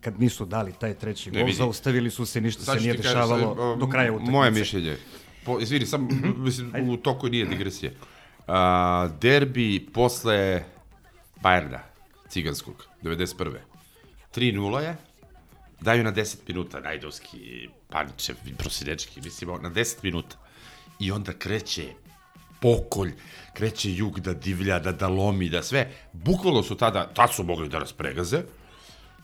Kad 0.00 0.20
nisu 0.20 0.44
dali 0.44 0.72
taj 0.72 0.94
treći 0.94 1.30
gol, 1.30 1.52
zaustavili 1.52 2.10
su 2.10 2.26
se, 2.26 2.40
ništa 2.40 2.62
Sad 2.62 2.76
se 2.76 2.82
nije 2.82 2.96
ti 2.96 3.02
kažem, 3.02 3.18
dešavalo 3.20 3.56
sad, 3.56 3.78
do 3.78 3.88
kraja 3.88 4.12
utakmice. 4.12 4.32
Moje 4.32 4.50
mišljenje. 4.50 4.96
Po, 5.44 5.60
izvini, 5.60 5.86
sam, 5.86 6.08
mislim, 6.36 6.90
u 6.90 6.96
toku 6.96 7.28
nije 7.28 7.46
digresije. 7.46 7.94
A, 8.46 9.08
derbi 9.20 9.86
posle 9.92 10.64
Bajerna, 11.42 11.80
ciganskog, 12.28 12.86
91. 13.02 13.56
3-0 14.34 14.78
je. 14.80 14.96
daju 15.80 16.04
na 16.04 16.12
10 16.12 16.36
minuta, 16.48 16.80
Najdovski, 16.80 17.68
Paničev, 17.88 18.36
Prosinečki, 18.58 19.20
mislimo, 19.20 19.58
na 19.58 19.70
10 19.70 19.96
minuta. 20.02 20.36
I 20.98 21.12
onda 21.12 21.32
kreće 21.32 21.84
pokolj, 22.60 23.12
kreće 23.52 23.94
jug 23.94 24.20
da 24.20 24.34
divlja, 24.34 24.78
da, 24.78 24.92
da 24.92 25.08
lomi, 25.08 25.48
da 25.48 25.62
sve. 25.62 25.92
Bukvalno 26.12 26.62
su 26.62 26.76
tada, 26.76 27.06
tad 27.14 27.34
su 27.34 27.44
mogli 27.44 27.68
da 27.68 27.78
nas 27.78 27.92
pregaze, 27.92 28.42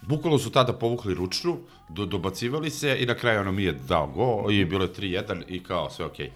bukvalno 0.06 0.38
su 0.38 0.50
tada 0.50 0.72
povukli 0.72 1.14
ručnu, 1.14 1.58
do, 1.88 2.06
dobacivali 2.06 2.70
se 2.70 2.96
i 3.00 3.06
na 3.06 3.14
kraju 3.14 3.40
ono 3.40 3.52
mi 3.52 3.62
je 3.62 3.72
dao 3.72 4.06
go 4.06 4.50
i 4.50 4.64
bilo 4.64 4.84
je 4.84 4.92
3-1 4.92 5.42
i 5.48 5.62
kao 5.62 5.90
sve 5.90 6.04
okej. 6.04 6.26
Okay. 6.26 6.30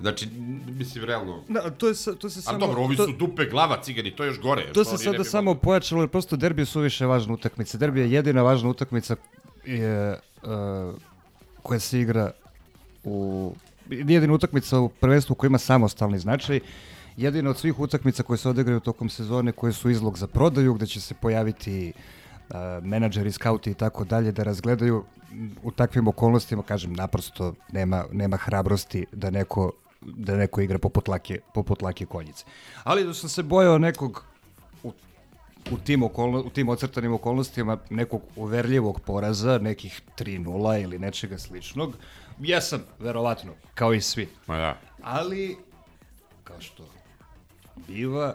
Znači, 0.00 0.28
mislim, 0.66 1.04
realno... 1.04 1.42
Da, 1.48 1.70
to, 1.70 1.88
je, 1.88 1.94
to 2.18 2.30
se 2.30 2.38
A 2.38 2.42
samo... 2.42 2.58
dobro, 2.58 2.82
ovi 2.82 2.96
to, 2.96 3.04
su 3.04 3.12
dupe 3.12 3.44
glava 3.44 3.82
cigani, 3.82 4.10
to 4.10 4.24
je 4.24 4.26
još 4.26 4.40
gore. 4.40 4.72
To 4.72 4.84
se 4.84 4.98
sada 4.98 5.24
samo 5.24 5.54
pojačalo, 5.54 6.02
jer 6.02 6.08
prosto 6.08 6.36
derbi 6.36 6.64
su 6.64 6.80
više 6.80 7.06
važna 7.06 7.34
utakmica. 7.34 7.78
Derbi 7.78 8.00
je 8.00 8.12
jedina 8.12 8.42
važna 8.42 8.68
utakmica 8.68 9.16
je, 9.64 10.20
uh, 10.42 10.94
koja 11.62 11.80
se 11.80 12.00
igra 12.00 12.30
u... 13.04 13.54
Jedina 13.90 14.34
utakmica 14.34 14.78
u 14.78 14.88
prvenstvu 14.88 15.34
koja 15.34 15.48
ima 15.48 15.58
samostalni 15.58 16.18
značaj. 16.18 16.60
Jedina 17.16 17.50
od 17.50 17.58
svih 17.58 17.80
utakmica 17.80 18.22
koje 18.22 18.38
se 18.38 18.48
odigraju 18.48 18.80
tokom 18.80 19.08
sezone 19.08 19.52
koje 19.52 19.72
su 19.72 19.90
izlog 19.90 20.18
za 20.18 20.26
prodaju, 20.26 20.74
gde 20.74 20.86
će 20.86 21.00
se 21.00 21.14
pojaviti 21.14 21.92
uh, 21.94 22.15
menadžeri, 22.82 23.32
skauti 23.32 23.70
i 23.70 23.74
tako 23.74 24.04
dalje 24.04 24.32
da 24.32 24.42
razgledaju 24.42 25.04
u 25.62 25.70
takvim 25.70 26.08
okolnostima, 26.08 26.62
kažem, 26.62 26.92
naprosto 26.92 27.54
nema, 27.72 28.04
nema 28.12 28.36
hrabrosti 28.36 29.06
da 29.12 29.30
neko 29.30 29.72
da 30.00 30.36
neko 30.36 30.60
igra 30.60 30.78
poput 30.78 31.08
lake, 31.08 31.40
poput 31.54 31.82
lake 31.82 32.06
konjice. 32.06 32.44
Ali 32.84 33.04
da 33.04 33.14
sam 33.14 33.28
se 33.28 33.42
bojao 33.42 33.78
nekog 33.78 34.24
u, 34.82 34.92
u, 35.70 35.78
tim, 35.78 36.02
okolno, 36.02 36.40
u 36.40 36.50
tim 36.50 36.68
ocrtanim 36.68 37.12
okolnostima 37.12 37.78
nekog 37.90 38.22
uverljivog 38.36 39.00
poraza, 39.00 39.58
nekih 39.58 40.02
3-0 40.18 40.82
ili 40.82 40.98
nečega 40.98 41.38
sličnog, 41.38 41.96
jesam, 42.38 42.80
verovatno, 42.98 43.52
kao 43.74 43.94
i 43.94 44.00
svi. 44.00 44.28
Ma 44.46 44.56
da. 44.56 44.78
Ali, 45.02 45.56
kao 46.44 46.60
što 46.60 46.84
biva, 47.88 48.34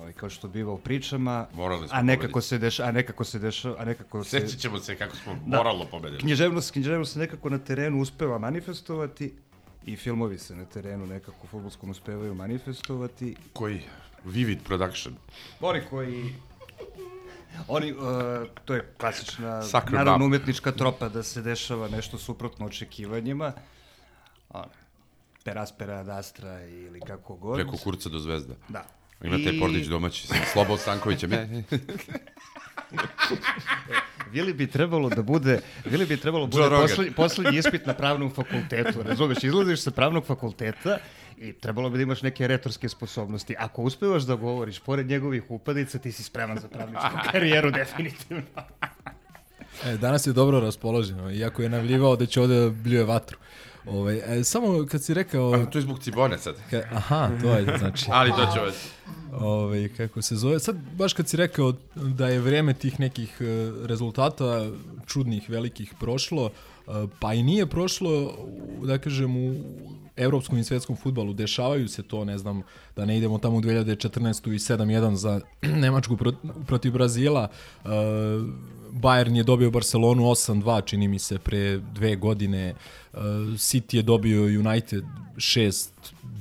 ovaj, 0.00 0.12
kao 0.12 0.30
što 0.30 0.48
biva 0.48 0.72
u 0.72 0.78
pričama, 0.78 1.46
Morali 1.54 1.88
smo 1.88 1.96
a 1.98 2.02
nekako 2.02 2.22
pobediti. 2.22 2.48
se 2.48 2.58
deša, 2.58 2.84
a 2.84 2.92
nekako 2.92 3.24
se 3.24 3.38
deša, 3.38 3.74
a 3.78 3.84
nekako 3.84 4.24
se 4.24 4.40
Sećat 4.40 4.58
ćemo 4.60 4.78
se 4.78 4.96
kako 4.96 5.16
smo 5.16 5.34
Da. 5.36 5.56
moralno 5.56 5.84
pobedili. 5.86 6.20
Književnost, 6.20 6.70
književnost 6.70 7.12
se 7.12 7.18
nekako 7.18 7.50
na 7.50 7.58
terenu 7.58 8.00
uspeva 8.00 8.38
manifestovati 8.38 9.34
i 9.86 9.96
filmovi 9.96 10.38
se 10.38 10.56
na 10.56 10.64
terenu 10.64 11.06
nekako 11.06 11.36
u 11.42 11.48
futbolskom 11.48 11.90
uspevaju 11.90 12.34
manifestovati. 12.34 13.36
Koji? 13.52 13.82
Vivid 14.24 14.58
Production. 14.62 15.14
Oni 15.60 15.80
koji... 15.90 16.34
Oni, 17.68 17.92
uh, 17.92 17.98
to 18.64 18.74
je 18.74 18.92
klasična 18.98 19.62
Sucker 19.62 19.92
naravno 19.92 20.18
bab. 20.18 20.26
umetnička 20.26 20.72
tropa 20.72 21.08
da 21.08 21.22
se 21.22 21.42
dešava 21.42 21.88
nešto 21.88 22.18
suprotno 22.18 22.66
očekivanjima. 22.66 23.52
Ono, 24.50 24.64
peraspera 25.44 25.94
ad 25.94 26.08
astra 26.08 26.64
ili 26.64 27.00
kako 27.00 27.34
god. 27.36 27.56
Preko 27.56 27.76
kurca 27.76 28.08
do 28.08 28.18
zvezda. 28.18 28.54
Da. 28.68 28.84
Ima 29.24 29.36
taj 29.36 29.56
I- 29.56 29.60
Pordić 29.60 29.86
domaći 29.86 30.26
sa 30.26 30.34
Slobo 30.52 30.76
Stankovićem. 30.76 31.30
Ne, 31.30 31.62
Vili 34.30 34.52
bi 34.52 34.66
trebalo 34.66 35.08
da 35.08 35.22
bude, 35.22 35.60
Vili 35.84 36.06
bi 36.06 36.16
trebalo 36.16 36.46
da 36.46 36.50
bude 36.50 36.68
poslednji, 36.70 37.12
poslednji 37.12 37.58
ispit 37.58 37.86
na 37.86 37.94
pravnom 37.94 38.30
fakultetu, 38.30 39.02
razumeš, 39.02 39.44
izlaziš 39.44 39.80
sa 39.80 39.90
pravnog 39.90 40.26
fakulteta 40.26 40.98
i 41.38 41.52
trebalo 41.52 41.90
bi 41.90 41.98
da 41.98 42.02
imaš 42.02 42.22
neke 42.22 42.46
retorske 42.46 42.88
sposobnosti. 42.88 43.54
Ako 43.58 43.82
uspevaš 43.82 44.22
da 44.22 44.34
govoriš 44.34 44.78
pored 44.78 45.06
njegovih 45.06 45.42
upadica, 45.48 45.98
ti 45.98 46.12
si 46.12 46.22
spreman 46.22 46.58
za 46.58 46.68
pravničku 46.68 47.18
karijeru, 47.32 47.70
definitivno. 47.70 48.42
E, 49.84 49.96
danas 49.96 50.26
je 50.26 50.32
dobro 50.32 50.60
raspoloženo, 50.60 51.30
iako 51.30 51.62
je 51.62 51.68
navljivao 51.68 52.16
da 52.16 52.26
će 52.26 52.40
ovde 52.40 52.60
da 52.60 52.70
bljuje 52.70 53.04
vatru. 53.04 53.38
Ovaj, 53.90 54.38
e, 54.38 54.44
samo 54.44 54.86
kad 54.90 55.02
si 55.02 55.14
rekao... 55.14 55.52
A, 55.52 55.66
to 55.66 55.78
je 55.78 55.82
zbog 55.82 55.98
Cibone 55.98 56.38
sad. 56.38 56.54
Ka, 56.70 56.82
aha, 56.92 57.30
to 57.42 57.48
je, 57.48 57.78
znači... 57.78 58.06
Ali 58.18 58.30
to 58.30 58.46
će 58.54 58.60
ovaj... 58.60 58.72
Ovaj, 59.32 59.88
kako 59.96 60.22
se 60.22 60.36
zove. 60.36 60.60
Sad, 60.60 60.76
baš 60.96 61.12
kad 61.12 61.28
si 61.28 61.36
rekao 61.36 61.72
da 61.94 62.28
je 62.28 62.40
vreme 62.40 62.74
tih 62.74 63.00
nekih 63.00 63.36
e, 63.40 63.44
rezultata 63.86 64.70
čudnih, 65.06 65.50
velikih 65.50 65.94
prošlo, 66.00 66.50
e, 66.50 66.90
pa 67.20 67.34
i 67.34 67.42
nije 67.42 67.66
prošlo, 67.66 68.34
da 68.82 68.98
kažem, 68.98 69.36
u 69.36 69.54
evropskom 70.16 70.58
i 70.58 70.64
svetskom 70.64 70.96
futbalu. 70.96 71.32
Dešavaju 71.32 71.88
se 71.88 72.02
to, 72.02 72.24
ne 72.24 72.38
znam, 72.38 72.62
da 72.96 73.04
ne 73.04 73.18
idemo 73.18 73.38
tamo 73.38 73.56
u 73.56 73.60
2014. 73.60 74.52
i 74.54 74.58
7-1 74.58 75.14
za 75.14 75.40
Nemačku 75.82 76.16
prot- 76.16 76.64
protiv 76.66 76.92
Brazila. 76.92 77.48
E, 77.84 77.88
Bayern 78.92 79.36
je 79.36 79.42
dobio 79.42 79.70
Barcelonu 79.70 80.22
8-2, 80.22 80.84
čini 80.84 81.08
mi 81.08 81.18
se, 81.18 81.38
pre 81.38 81.78
dve 81.78 82.16
godine. 82.16 82.68
E, 82.68 82.74
City 83.56 83.96
je 83.96 84.02
dobio 84.02 84.42
United 84.42 85.04
6-2, 85.36 85.88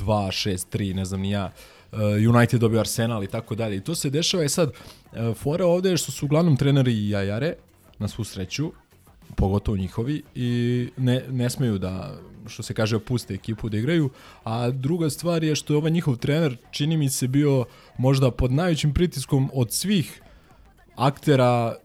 6-3, 0.06 0.96
ne 0.96 1.06
znam 1.06 1.22
ni 1.22 1.32
ja. 1.32 1.51
Uh, 1.91 2.00
United 2.36 2.62
dobio 2.62 2.79
Arsenal 2.79 3.24
i 3.24 3.27
tako 3.27 3.56
dalje. 3.56 3.77
I 3.77 3.82
to 3.82 3.96
se 3.96 4.10
dešava. 4.10 4.44
I 4.44 4.50
sad, 4.50 4.70
uh, 4.70 5.38
fora 5.38 5.65
ovde 5.65 5.89
je 5.89 5.98
što 5.98 6.12
su 6.12 6.25
uglavnom 6.25 6.58
treneri 6.58 6.94
i 6.94 7.10
jajare, 7.10 7.53
na 8.00 8.08
svu 8.08 8.24
sreću, 8.24 8.72
pogotovo 9.36 9.77
njihovi, 9.77 10.24
i 10.36 10.89
ne, 10.98 11.24
ne 11.29 11.50
smeju 11.50 11.77
da, 11.77 12.18
što 12.48 12.63
se 12.63 12.74
kaže, 12.74 13.00
puste 13.00 13.34
ekipu 13.34 13.70
da 13.70 13.77
igraju. 13.77 14.10
A 14.44 14.70
druga 14.70 15.10
stvar 15.10 15.44
je 15.44 15.56
što 15.56 15.74
je 15.74 15.77
ovaj 15.77 15.91
njihov 15.91 16.15
trener, 16.15 16.58
čini 16.72 16.98
mi 16.98 17.10
se, 17.10 17.27
bio 17.27 17.65
možda 17.98 18.32
pod 18.32 18.51
najvećim 18.51 18.94
pritiskom 18.94 19.50
od 19.53 19.74
svih 19.74 20.22
aktera 20.96 21.75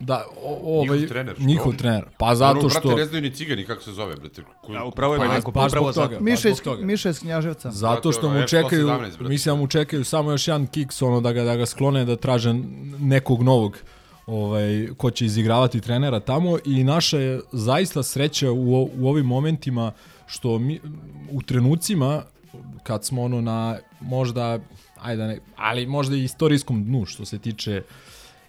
da, 0.00 0.24
o, 0.42 0.80
ovaj, 0.80 0.98
Njihov 0.98 1.08
trener, 1.08 1.34
što? 1.34 1.44
Njihov 1.44 1.76
trener. 1.76 2.04
Pa 2.18 2.34
zato 2.34 2.60
Ono, 2.60 2.68
što... 2.68 2.80
brate, 2.80 2.96
ne 2.96 3.04
znaju 3.06 3.22
ni 3.22 3.30
cigani 3.30 3.64
kako 3.64 3.82
se 3.82 3.92
zove, 3.92 4.16
brate. 4.16 4.42
Ku- 4.62 4.72
A, 4.72 4.84
upravo 4.84 5.14
je 5.14 5.18
Pa, 5.18 5.24
Milenko, 5.24 5.50
baš 5.50 5.72
upravo 5.72 5.92
toga. 5.92 6.20
Miša 6.20 6.48
iz. 6.48 6.56
Miša 6.80 7.08
iz 7.10 7.20
Knjaževca. 7.20 7.70
Zato 7.70 8.12
što 8.12 8.28
mu 8.28 8.46
čekaju, 8.46 8.86
F117, 8.86 8.98
brate. 8.98 9.24
mislim 9.28 9.54
da 9.54 9.60
mu 9.60 9.66
čekaju 9.66 10.04
samo 10.04 10.30
još 10.30 10.48
jedan 10.48 10.66
kiks, 10.66 11.02
ono 11.02 11.20
da 11.20 11.32
ga, 11.32 11.44
da 11.44 11.56
ga 11.56 11.66
sklone, 11.66 12.04
da 12.04 12.16
traže 12.16 12.54
nekog 12.98 13.42
novog 13.42 13.78
ovaj, 14.26 14.88
ko 14.96 15.10
će 15.10 15.26
izigravati 15.26 15.80
trenera 15.80 16.20
tamo 16.20 16.58
i 16.64 16.84
naša 16.84 17.18
je 17.18 17.40
zaista 17.52 18.02
sreća 18.02 18.50
u, 18.50 18.90
u 18.98 19.08
ovim 19.08 19.26
momentima 19.26 19.92
što 20.26 20.58
mi, 20.58 20.80
u 21.30 21.42
trenucima 21.42 22.22
kad 22.82 23.04
smo 23.04 23.22
ono 23.22 23.40
na 23.40 23.78
možda 24.00 24.58
ajde 25.00 25.22
da 25.22 25.28
ne, 25.28 25.38
ali 25.56 25.86
možda 25.86 26.16
i 26.16 26.24
istorijskom 26.24 26.84
dnu 26.84 27.06
što 27.06 27.24
se 27.24 27.38
tiče 27.38 27.82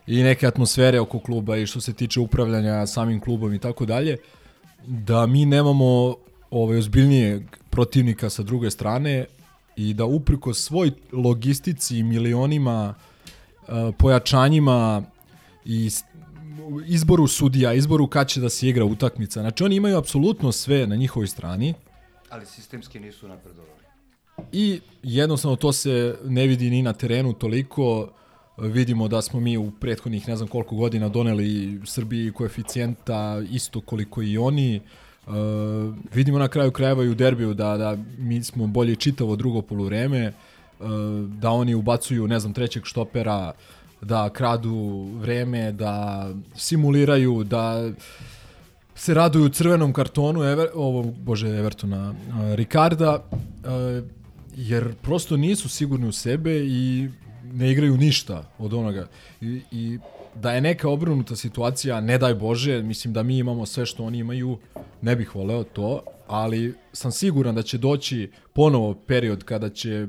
i 0.08 0.24
neke 0.24 0.48
atmosfere 0.48 1.00
oko 1.00 1.20
kluba 1.20 1.58
i 1.58 1.68
što 1.68 1.82
se 1.82 1.94
tiče 1.94 2.20
upravljanja 2.20 2.88
samim 2.88 3.20
klubom 3.20 3.54
i 3.54 3.60
tako 3.60 3.86
dalje, 3.86 4.18
da 4.86 5.26
mi 5.26 5.46
nemamo 5.46 6.16
ovaj 6.52 6.78
ozbiljnijeg 6.78 7.44
protivnika 7.70 8.30
sa 8.30 8.44
druge 8.44 8.72
strane 8.72 9.26
i 9.76 9.94
da 9.94 10.06
upriko 10.06 10.54
svoj 10.54 10.92
logistici 11.12 11.98
i 11.98 12.04
milionima 12.04 12.94
uh, 12.94 13.96
pojačanjima 13.98 15.04
i 15.66 15.90
izboru 16.86 17.28
sudija, 17.28 17.74
izboru 17.74 18.08
kad 18.08 18.28
će 18.28 18.42
da 18.42 18.50
se 18.50 18.70
igra 18.70 18.86
utakmica. 18.86 19.42
Znači 19.42 19.64
oni 19.64 19.76
imaju 19.76 19.98
apsolutno 19.98 20.52
sve 20.52 20.88
na 20.88 20.96
njihovoj 20.96 21.28
strani 21.28 21.74
Ali 22.30 22.46
sistemski 22.46 23.00
nisu 23.00 23.28
napredovali. 23.28 23.80
i 24.52 24.82
jednostavno 25.04 25.56
to 25.56 25.74
se 25.74 26.18
ne 26.26 26.48
vidi 26.48 26.70
ni 26.70 26.82
na 26.82 26.94
terenu 26.94 27.34
toliko. 27.34 28.10
Vidimo 28.58 29.08
da 29.08 29.22
smo 29.22 29.40
mi 29.40 29.58
u 29.58 29.72
prethodnih 29.72 30.28
ne 30.28 30.36
znam 30.36 30.48
koliko 30.48 30.76
godina 30.76 31.10
doneli 31.10 31.82
Srbiji 31.86 32.32
koeficijenta 32.32 33.42
isto 33.52 33.82
koliko 33.82 34.22
i 34.22 34.38
oni. 34.38 34.82
Uh, 35.28 35.34
vidimo 36.14 36.40
na 36.40 36.48
kraju 36.48 36.72
krajeva 36.72 37.04
i 37.04 37.10
u 37.10 37.16
derbiju 37.16 37.54
da, 37.54 37.78
da 37.78 37.98
mi 38.18 38.44
smo 38.44 38.68
bolje 38.68 38.96
čitavo 38.96 39.36
drugo 39.36 39.62
poluvreme, 39.62 40.34
uh, 40.80 40.88
da 41.30 41.50
oni 41.50 41.76
ubacuju, 41.76 42.28
ne 42.28 42.40
znam, 42.40 42.54
trećeg 42.54 42.86
štopera, 42.86 43.54
da 44.02 44.30
kradu 44.30 45.08
vreme, 45.20 45.72
da 45.72 46.28
simuliraju, 46.56 47.44
da 47.44 47.92
se 48.96 49.14
raduju 49.14 49.50
crvenom 49.50 49.94
kartonu 49.94 50.44
Ever, 50.44 50.68
ovo, 50.74 51.04
bože, 51.04 51.48
Evertona, 51.48 52.10
uh, 52.10 52.54
Ricarda, 52.56 53.24
uh, 53.24 54.08
jer 54.56 54.96
prosto 55.02 55.38
nisu 55.38 55.70
sigurni 55.70 56.08
u 56.08 56.12
sebe 56.12 56.66
i 56.66 57.10
ne 57.54 57.72
igraju 57.72 57.98
ništa 57.98 58.52
od 58.60 58.74
onoga. 58.74 59.08
I, 59.42 59.62
i 59.72 60.00
da 60.36 60.52
je 60.52 60.62
neka 60.62 60.90
obrnuta 60.90 61.36
situacija, 61.36 62.02
ne 62.02 62.18
daj 62.18 62.34
Bože, 62.36 62.82
mislim 62.84 63.14
da 63.14 63.24
mi 63.24 63.38
imamo 63.38 63.66
sve 63.66 63.86
što 63.86 64.04
oni 64.04 64.18
imaju, 64.18 64.58
ne 65.02 65.16
bih 65.16 65.36
voleo 65.36 65.64
to, 65.64 66.02
ali 66.28 66.74
sam 66.94 67.12
siguran 67.12 67.56
da 67.56 67.62
će 67.62 67.78
doći 67.78 68.32
ponovo 68.54 68.94
period 68.94 69.44
kada 69.44 69.70
će 69.70 70.08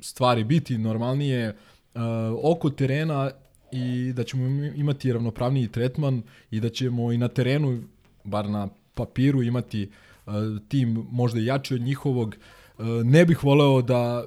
stvari 0.00 0.44
biti 0.44 0.78
normalnije 0.78 1.48
uh, 1.94 2.02
oko 2.42 2.70
terena 2.70 3.30
i 3.72 4.12
da 4.12 4.24
ćemo 4.24 4.46
im- 4.46 4.72
imati 4.76 5.12
ravnopravniji 5.12 5.68
tretman 5.68 6.22
i 6.50 6.60
da 6.60 6.68
ćemo 6.68 7.12
i 7.12 7.18
na 7.18 7.28
terenu, 7.28 7.82
bar 8.24 8.48
na 8.50 8.68
papiru, 8.94 9.42
imati 9.42 9.90
uh, 10.26 10.32
tim 10.68 11.06
možda 11.10 11.40
jači 11.40 11.74
od 11.74 11.80
njihovog. 11.80 12.36
Uh, 12.78 12.86
ne 13.04 13.24
bih 13.24 13.44
voleo 13.44 13.82
da 13.82 14.24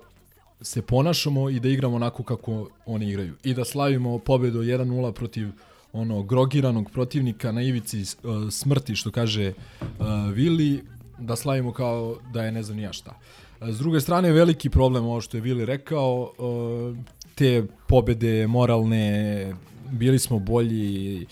se 0.62 0.82
ponašamo 0.82 1.50
i 1.50 1.60
da 1.60 1.70
igramo 1.70 1.96
onako 1.96 2.24
kako 2.24 2.70
oni 2.86 3.10
igraju. 3.10 3.34
I 3.44 3.54
da 3.54 3.66
slavimo 3.66 4.20
pobedu 4.20 4.60
1-0 4.62 5.12
protiv 5.12 5.48
ono 5.94 6.24
grogiranog 6.24 6.92
protivnika 6.92 7.52
na 7.52 7.62
ivici 7.62 8.02
uh, 8.24 8.50
smrti, 8.52 8.96
što 8.96 9.12
kaže 9.12 9.54
uh, 9.82 9.86
Vili, 10.34 10.84
da 11.18 11.36
slavimo 11.36 11.74
kao 11.74 12.18
da 12.34 12.44
je 12.44 12.52
ne 12.52 12.64
znam 12.64 12.78
nija 12.78 12.94
šta. 12.94 13.20
S 13.62 13.78
druge 13.80 14.00
strane, 14.02 14.32
veliki 14.32 14.70
problem, 14.70 15.06
ovo 15.06 15.22
što 15.22 15.38
je 15.38 15.42
Vili 15.42 15.66
rekao, 15.66 16.34
uh, 16.38 16.98
te 17.36 17.64
pobede 17.88 18.48
moralne, 18.48 19.56
bili 19.92 20.20
smo 20.20 20.40
bolji, 20.40 21.26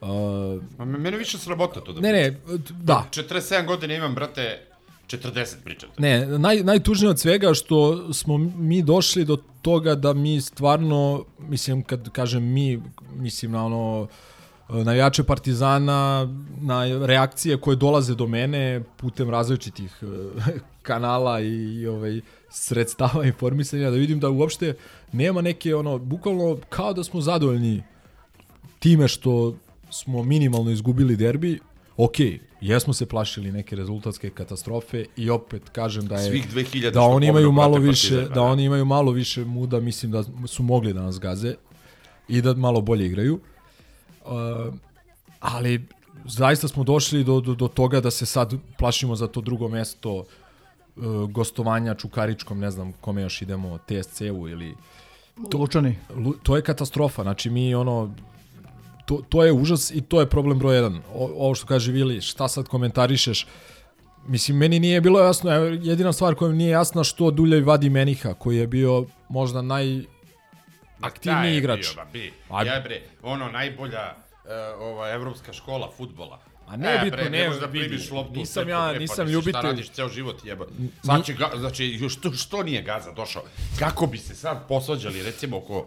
uh, 0.00 0.08
A 0.78 0.84
me- 0.84 0.98
mene 0.98 1.16
više 1.16 1.38
sramota 1.38 1.80
to 1.80 1.92
da 1.92 2.00
Ne, 2.00 2.12
ne, 2.12 2.36
da. 2.82 3.06
47 3.10 3.66
godina 3.66 3.94
imam, 3.94 4.14
brate, 4.14 4.60
40 5.18 5.54
pričam. 5.64 5.90
Ne, 5.98 6.26
naj, 6.38 6.62
najtužnije 6.62 7.10
od 7.10 7.20
svega 7.20 7.54
što 7.54 8.12
smo 8.12 8.38
mi 8.38 8.82
došli 8.82 9.24
do 9.24 9.36
toga 9.62 9.94
da 9.94 10.12
mi 10.12 10.40
stvarno, 10.40 11.24
mislim, 11.38 11.82
kad 11.82 12.10
kažem 12.10 12.42
mi, 12.42 12.82
mislim 13.14 13.52
na 13.52 13.66
ono, 13.66 14.08
navijače 14.68 15.24
Partizana, 15.24 16.28
na 16.60 17.06
reakcije 17.06 17.56
koje 17.56 17.76
dolaze 17.76 18.14
do 18.14 18.26
mene 18.26 18.82
putem 18.96 19.30
različitih 19.30 20.02
eh, 20.02 20.58
kanala 20.82 21.40
i, 21.40 21.48
i 21.48 21.86
ovaj, 21.86 22.20
sredstava 22.50 23.24
informisanja, 23.24 23.90
da 23.90 23.96
vidim 23.96 24.20
da 24.20 24.30
uopšte 24.30 24.74
nema 25.12 25.40
neke, 25.40 25.74
ono, 25.74 25.98
bukvalno 25.98 26.58
kao 26.68 26.92
da 26.92 27.04
smo 27.04 27.20
zadovoljni 27.20 27.82
time 28.78 29.08
što 29.08 29.56
smo 29.90 30.22
minimalno 30.22 30.70
izgubili 30.70 31.16
derbi, 31.16 31.58
ok, 31.96 32.16
jesmo 32.62 32.92
se 32.92 33.06
plašili 33.06 33.52
neke 33.52 33.76
rezultatske 33.76 34.30
katastrofe 34.30 35.04
i 35.16 35.30
opet 35.30 35.68
kažem 35.68 36.06
da 36.06 36.16
je 36.16 36.30
Svih 36.30 36.54
2000 36.54 36.90
da 36.90 37.00
oni 37.00 37.26
imaju 37.26 37.52
malo 37.52 37.78
više 37.78 38.08
Partizana, 38.08 38.28
da 38.28 38.34
da. 38.34 38.42
oni 38.42 38.64
imaju 38.64 38.84
malo 38.84 39.12
više 39.12 39.44
muda, 39.44 39.80
mislim 39.80 40.12
da 40.12 40.24
su 40.46 40.62
mogli 40.62 40.92
da 40.92 41.02
nas 41.02 41.20
gaze 41.20 41.54
i 42.28 42.42
da 42.42 42.54
malo 42.54 42.80
bolje 42.80 43.06
igraju. 43.06 43.40
Uh, 44.24 44.30
ali 45.40 45.86
zaista 46.24 46.68
smo 46.68 46.84
došli 46.84 47.24
do, 47.24 47.40
do, 47.40 47.54
do 47.54 47.68
toga 47.68 48.00
da 48.00 48.10
se 48.10 48.26
sad 48.26 48.54
plašimo 48.78 49.16
za 49.16 49.26
to 49.26 49.40
drugo 49.40 49.68
mesto 49.68 50.14
uh, 50.16 50.24
gostovanja 51.30 51.94
Čukaričkom, 51.94 52.58
ne 52.58 52.70
znam 52.70 52.92
kome 52.92 53.22
još 53.22 53.42
idemo, 53.42 53.78
TSC-u 53.78 54.48
ili 54.48 54.74
Lučani. 55.54 55.98
Lu- 56.16 56.36
to 56.42 56.56
je 56.56 56.62
katastrofa. 56.62 57.22
Znači 57.22 57.50
mi 57.50 57.74
ono 57.74 58.14
to, 59.12 59.22
to 59.28 59.44
je 59.44 59.52
užas 59.52 59.90
i 59.90 60.00
to 60.00 60.20
je 60.20 60.26
problem 60.26 60.58
broj 60.58 60.74
jedan. 60.74 60.96
O, 61.14 61.30
ovo 61.36 61.54
što 61.54 61.66
kaže 61.66 61.92
Vili, 61.92 62.20
šta 62.20 62.48
sad 62.48 62.68
komentarišeš? 62.68 63.46
Mislim, 64.26 64.56
meni 64.56 64.80
nije 64.80 65.00
bilo 65.00 65.20
jasno, 65.20 65.50
jedina 65.82 66.12
stvar 66.12 66.34
koja 66.34 66.50
mi 66.50 66.56
nije 66.56 66.70
jasna 66.70 67.04
što 67.04 67.30
Duljaj 67.30 67.60
vadi 67.60 67.90
Meniha, 67.90 68.34
koji 68.34 68.56
je 68.56 68.66
bio 68.66 69.04
možda 69.28 69.62
naj 69.62 70.02
aktivniji 71.00 71.56
igrač. 71.56 71.80
Bio, 71.80 72.04
ba, 72.04 72.10
bi. 72.12 72.32
Ja 72.68 72.80
bre, 72.80 73.00
ono 73.22 73.50
najbolja 73.50 74.14
uh, 74.14 74.50
ova 74.80 75.10
evropska 75.10 75.52
škola 75.52 75.90
fudbala. 75.96 76.38
A 76.72 76.76
ne 76.76 77.00
bitno, 77.04 77.16
bre, 77.16 77.30
ne, 77.30 77.46
možeš 77.46 77.60
da 77.60 77.68
primiš 77.68 78.10
loptu. 78.10 78.32
nisam 78.32 78.64
preko 78.64 78.78
ja- 78.78 78.88
trepa, 78.88 79.00
nisam 79.00 79.26
nisi, 79.26 79.34
ljubitelj. 79.34 79.60
Šta 79.60 79.68
radiš 79.68 79.90
ceo 79.90 80.08
život 80.08 80.44
jeba. 80.44 80.66
Sad 81.02 81.24
će 81.24 81.32
ga, 81.32 81.50
znači, 81.56 82.08
što, 82.08 82.32
što 82.32 82.62
nije 82.62 82.82
Gaza 82.82 83.12
došao? 83.12 83.42
Kako 83.78 84.06
bi 84.06 84.18
se 84.18 84.34
sad 84.34 84.68
posvađali, 84.68 85.22
recimo, 85.22 85.56
oko 85.56 85.78
uh, 85.78 85.86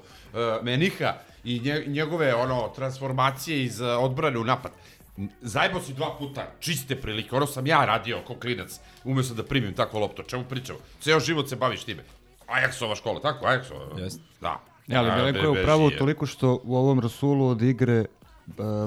Meniha 0.62 1.14
i 1.44 1.60
nje, 1.60 1.84
njegove 1.88 2.36
ono 2.36 2.68
transformacije 2.76 3.64
iz 3.64 3.82
uh, 3.82 3.88
odbrane 4.00 4.38
u 4.40 4.44
napad. 4.44 4.72
Zajebo 5.42 5.82
si 5.82 5.94
dva 5.94 6.16
puta, 6.20 6.52
čiste 6.60 6.96
prilike, 7.02 7.36
ono 7.36 7.48
sam 7.48 7.68
ja 7.68 7.86
radio 7.86 8.22
kao 8.28 8.36
klinac, 8.36 8.80
umjesto 9.04 9.34
da 9.34 9.44
primim 9.44 9.74
tako 9.74 10.00
loptu, 10.00 10.24
čemu 10.24 10.44
pričamo? 10.44 10.80
Ceo 11.00 11.20
život 11.20 11.50
se 11.50 11.56
baviš 11.56 11.84
time. 11.84 12.04
Ajaxova 12.48 12.96
škola, 12.96 13.22
tako? 13.22 13.46
Ajaxova? 13.46 14.00
Jeste. 14.00 14.22
Da. 14.42 14.62
Ne, 14.88 14.96
ali 14.96 15.10
A, 15.10 15.16
Milenko 15.16 15.40
je 15.40 15.50
upravo 15.50 15.90
toliko 15.90 16.26
što 16.26 16.62
u 16.64 16.76
ovom 16.76 17.00
Rasulu 17.00 17.48
od 17.48 17.62
igre 17.62 18.06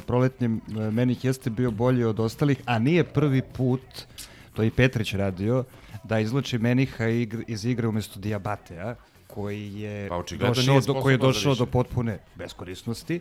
proletnjem 0.06 0.60
uh, 0.68 0.92
Menih 0.92 1.24
jeste 1.24 1.50
bio 1.50 1.70
bolji 1.70 2.04
od 2.04 2.20
ostalih, 2.20 2.60
a 2.64 2.78
nije 2.78 3.04
prvi 3.04 3.42
put, 3.42 3.80
to 4.54 4.62
je 4.62 4.68
i 4.68 4.70
Petrić 4.70 5.14
radio, 5.14 5.64
da 6.04 6.20
izluči 6.20 6.58
Meniha 6.58 7.06
igr, 7.06 7.42
iz 7.46 7.64
igre 7.64 7.88
umjesto 7.88 8.20
Diabatea, 8.20 8.94
koji 9.26 9.74
je 9.74 10.08
Pa 10.08 10.22
došao, 10.38 10.80
do, 10.80 10.94
koji 10.94 11.14
je 11.14 11.18
došao 11.18 11.54
do 11.54 11.66
potpune 11.66 12.18
beskorisnosti 12.34 13.20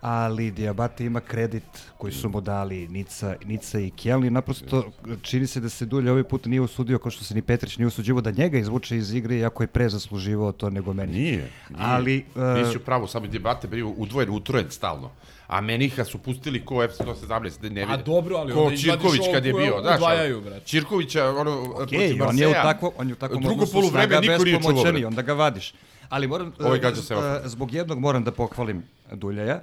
ali 0.00 0.50
Diabate 0.50 1.04
ima 1.04 1.20
kredit 1.20 1.62
koji 1.98 2.12
su 2.12 2.28
mu 2.28 2.40
dali 2.40 2.88
Nica, 2.88 3.34
Nica 3.44 3.80
i 3.80 3.90
Kjelni. 3.90 4.30
Naprosto 4.30 4.90
čini 5.22 5.46
se 5.46 5.60
da 5.60 5.68
se 5.68 5.86
Dulje 5.86 6.10
ovaj 6.10 6.24
put 6.24 6.46
nije 6.46 6.60
usudio, 6.60 6.98
kao 6.98 7.10
što 7.10 7.24
se 7.24 7.34
ni 7.34 7.42
Petrić 7.42 7.78
nije 7.78 7.86
usuđivo, 7.86 8.20
da 8.20 8.30
njega 8.32 8.58
izvuče 8.58 8.96
iz 8.96 9.14
igre, 9.14 9.36
iako 9.36 9.62
je 9.62 9.66
pre 9.66 9.88
zasluživao 9.88 10.52
to 10.52 10.70
nego 10.70 10.92
meni. 10.92 11.12
Nije. 11.12 11.30
nije. 11.30 11.50
Ali, 11.78 12.24
e, 12.36 12.40
Nisi 12.58 12.76
u 12.76 12.80
pravu, 12.80 13.06
samo 13.06 13.26
debate 13.26 13.68
bio 13.68 13.88
udvojen, 13.88 14.30
utrojen 14.30 14.70
stalno. 14.70 15.10
A 15.46 15.60
Meniha 15.60 16.04
su 16.04 16.18
pustili 16.18 16.64
ko 16.64 16.74
F117, 16.76 17.28
da 17.58 17.68
ne 17.68 17.82
A 17.82 17.86
vidi. 17.86 18.02
dobro, 18.04 18.36
ali 18.36 18.52
ko 18.52 18.60
onda 18.60 18.74
izvadiš 18.74 18.82
Čirković 18.94 19.20
ovo 19.20 19.32
kad 19.32 19.44
je 19.46 19.52
bio. 19.54 19.80
znaš, 19.80 19.96
udvajaju, 19.96 20.40
brate. 20.40 20.66
Čirkovića, 20.66 21.30
ono, 21.30 21.74
protiv 21.76 21.98
Okej, 21.98 22.12
on 22.12 22.38
je 22.38 22.46
u 22.46 22.50
Marseja. 22.50 22.62
takvom, 22.64 22.92
on 22.98 23.08
je 23.08 23.12
u 23.12 23.16
takvom 23.16 23.42
Drugo 23.42 23.66
poluvreme 23.66 24.20
niko 24.20 24.44
nije 24.44 24.60
čuvao. 24.62 25.06
onda 25.06 25.22
ga 25.22 25.32
vadiš. 25.32 25.74
Ali 26.08 26.26
moram, 26.26 26.52
Ovaj 26.60 26.76
e, 26.76 26.80
gađa 26.80 27.00
z- 27.00 27.04
semafor. 27.04 27.30
e, 27.36 27.48
zbog 27.48 27.72
jednog 27.72 27.98
moram 27.98 28.24
da 28.24 28.32
pohvalim 28.32 28.82
Duljaja, 29.12 29.60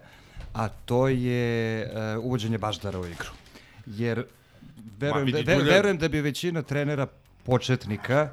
a 0.54 0.68
to 0.70 1.08
je 1.08 1.44
e, 1.82 1.88
uvođenje 2.18 2.58
Baždara 2.58 3.00
u 3.00 3.06
igru. 3.06 3.30
Jer 3.88 4.26
verujem, 5.00 5.28
da, 5.28 5.38
ve- 5.38 5.44
Dulja- 5.46 5.64
verujem 5.66 5.98
da 5.98 6.08
bi 6.08 6.22
većina 6.22 6.62
trenera 6.62 7.08
početnika 7.44 8.30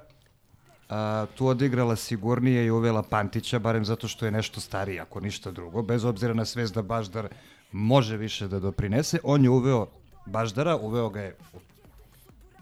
a, 0.88 1.26
tu 1.28 1.46
odigrala 1.46 1.96
sigurnije 1.96 2.66
i 2.66 2.70
uvela 2.70 3.02
Pantića, 3.02 3.59
barem 3.59 3.85
zato 3.85 4.09
što 4.09 4.24
je 4.24 4.33
nešto 4.33 4.61
stariji, 4.61 5.00
ako 5.00 5.20
ništa 5.20 5.50
drugo, 5.50 5.83
bez 5.83 6.04
obzira 6.04 6.35
na 6.35 6.44
svest 6.44 6.74
da 6.74 6.83
Baždar 6.83 7.28
može 7.72 8.16
više 8.16 8.48
da 8.48 8.61
doprinese. 8.61 9.18
On 9.22 9.44
je 9.44 9.50
uveo 9.50 9.87
Baždara, 10.26 10.76
uveo 10.76 11.09
ga 11.09 11.20
je 11.20 11.37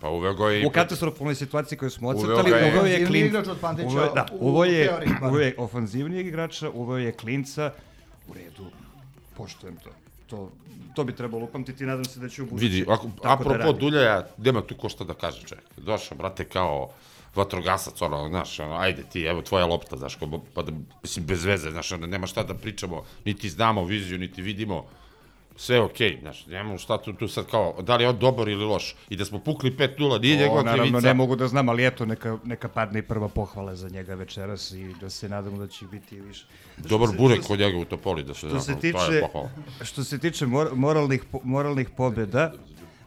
Pa 0.00 0.08
uveo 0.08 0.34
ga 0.34 0.44
je 0.46 0.66
u 0.66 0.70
katastrofalnoj 0.70 1.34
situaciji 1.34 1.78
koju 1.78 1.90
smo 1.90 2.08
Uveo 2.08 2.18
ocrtali, 2.18 2.50
ga 2.50 2.56
je- 2.56 2.62
uveo 2.64 2.86
je 2.86 2.94
Ofanzivniji 2.94 3.06
klin... 3.06 3.26
igrač 3.26 3.46
od 3.48 3.58
Pantića 3.58 3.88
uveo, 3.88 4.14
da, 4.14 4.26
uveo 4.32 4.64
je, 4.64 4.90
uveo 5.22 5.40
je 5.40 5.54
ofanzivnijeg 5.58 6.26
igrača, 6.26 6.70
uveo 6.70 6.98
je 6.98 7.12
klinca, 7.12 7.72
u 8.28 8.34
redu, 8.34 8.66
poštujem 9.38 9.76
to. 9.76 9.90
To, 10.26 10.50
to 10.94 11.04
bi 11.04 11.14
trebalo 11.16 11.44
upamtiti 11.44 11.84
i 11.84 11.86
nadam 11.86 12.04
se 12.04 12.20
da 12.20 12.28
će 12.28 12.42
u 12.42 12.46
budući 12.46 12.68
Vidi, 12.68 12.84
ako, 12.88 13.06
da 13.22 13.32
apropo 13.32 13.56
radi. 13.56 13.78
Duljaja, 13.80 14.26
nema 14.38 14.60
tu 14.62 14.76
ko 14.76 14.88
šta 14.88 15.04
da 15.04 15.14
kaže 15.14 15.46
čovjek. 15.46 15.66
Došao, 15.76 16.18
brate, 16.18 16.44
kao 16.44 16.90
vatrogasac, 17.34 18.02
ono, 18.02 18.28
znaš, 18.28 18.60
ono, 18.60 18.76
ajde 18.76 19.02
ti, 19.12 19.22
evo 19.22 19.42
tvoja 19.42 19.66
lopta, 19.66 19.96
znaš, 19.96 20.16
ko, 20.16 20.40
pa 20.54 20.62
da, 20.62 20.72
mislim, 21.02 21.26
bez 21.26 21.44
veze, 21.44 21.70
znaš, 21.70 21.92
ono, 21.92 22.06
nema 22.06 22.26
šta 22.26 22.42
da 22.42 22.54
pričamo, 22.54 23.04
niti 23.24 23.48
znamo 23.48 23.84
viziju, 23.84 24.18
niti 24.18 24.42
vidimo, 24.42 24.84
sve 25.58 25.76
je 25.76 25.82
okej, 25.82 26.18
znaš, 26.20 26.46
nemamo 26.46 26.78
šta 26.78 26.98
tu, 26.98 27.12
tu 27.12 27.28
sad 27.28 27.46
kao, 27.46 27.82
da 27.82 27.96
li 27.96 28.04
je 28.04 28.08
on 28.08 28.18
dobar 28.18 28.48
ili 28.48 28.64
loš, 28.64 28.94
i 29.08 29.16
da 29.16 29.24
smo 29.24 29.38
pukli 29.38 29.70
5-0, 29.72 30.20
nije 30.20 30.36
O, 30.36 30.40
njegova 30.40 30.62
naravno, 30.62 30.84
krivica. 30.84 31.00
ne 31.00 31.14
mogu 31.14 31.36
da 31.36 31.48
znam, 31.48 31.68
ali 31.68 31.86
eto, 31.86 32.06
neka, 32.06 32.38
neka 32.44 32.68
padne 32.68 32.98
i 32.98 33.02
prva 33.02 33.28
pohvala 33.28 33.74
za 33.76 33.88
njega 33.88 34.14
večeras 34.14 34.70
i 34.70 34.94
da 35.00 35.10
se 35.10 35.28
nadamo 35.28 35.58
da 35.58 35.66
će 35.66 35.84
biti 35.86 36.20
više. 36.20 36.44
Dobar 36.78 37.08
burek 37.18 37.42
kod 37.42 37.58
njega 37.58 37.78
u 37.78 37.84
Topoli, 37.84 38.22
da 38.24 38.34
se, 38.34 38.38
Što 38.38 38.60
se 38.60 38.72
ono, 38.72 38.80
to 38.80 38.86
je 38.86 38.92
tiče, 38.92 39.20
pohvala. 39.22 39.50
što 39.82 40.04
se 40.04 40.18
tiče 40.18 40.46
mor, 40.46 40.70
moralnih, 40.74 41.24
po- 41.24 41.40
moralnih 41.44 41.90
pobjeda, 41.90 42.52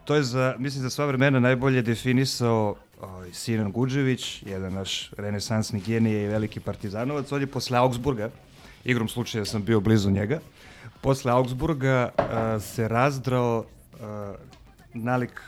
to 0.05 0.15
je 0.15 0.23
za, 0.23 0.55
mislim, 0.59 0.83
za 0.83 0.89
sva 0.89 1.05
vremena 1.05 1.39
najbolje 1.39 1.81
definisao 1.81 2.75
ovaj, 3.01 3.29
Sinan 3.33 3.71
Guđević, 3.71 4.43
jedan 4.43 4.73
naš 4.73 5.11
renesansni 5.11 5.81
genije 5.81 6.23
i 6.23 6.27
veliki 6.27 6.59
partizanovac. 6.59 7.31
On 7.31 7.41
je 7.41 7.47
posle 7.47 7.77
Augsburga, 7.77 8.29
igrom 8.85 9.07
slučaja 9.07 9.45
sam 9.45 9.63
bio 9.63 9.79
blizu 9.79 10.11
njega, 10.11 10.39
posle 11.01 11.31
Augsburga 11.31 12.09
a, 12.17 12.59
se 12.59 12.87
razdrao 12.87 13.65
a, 14.01 14.33
nalik 14.93 15.41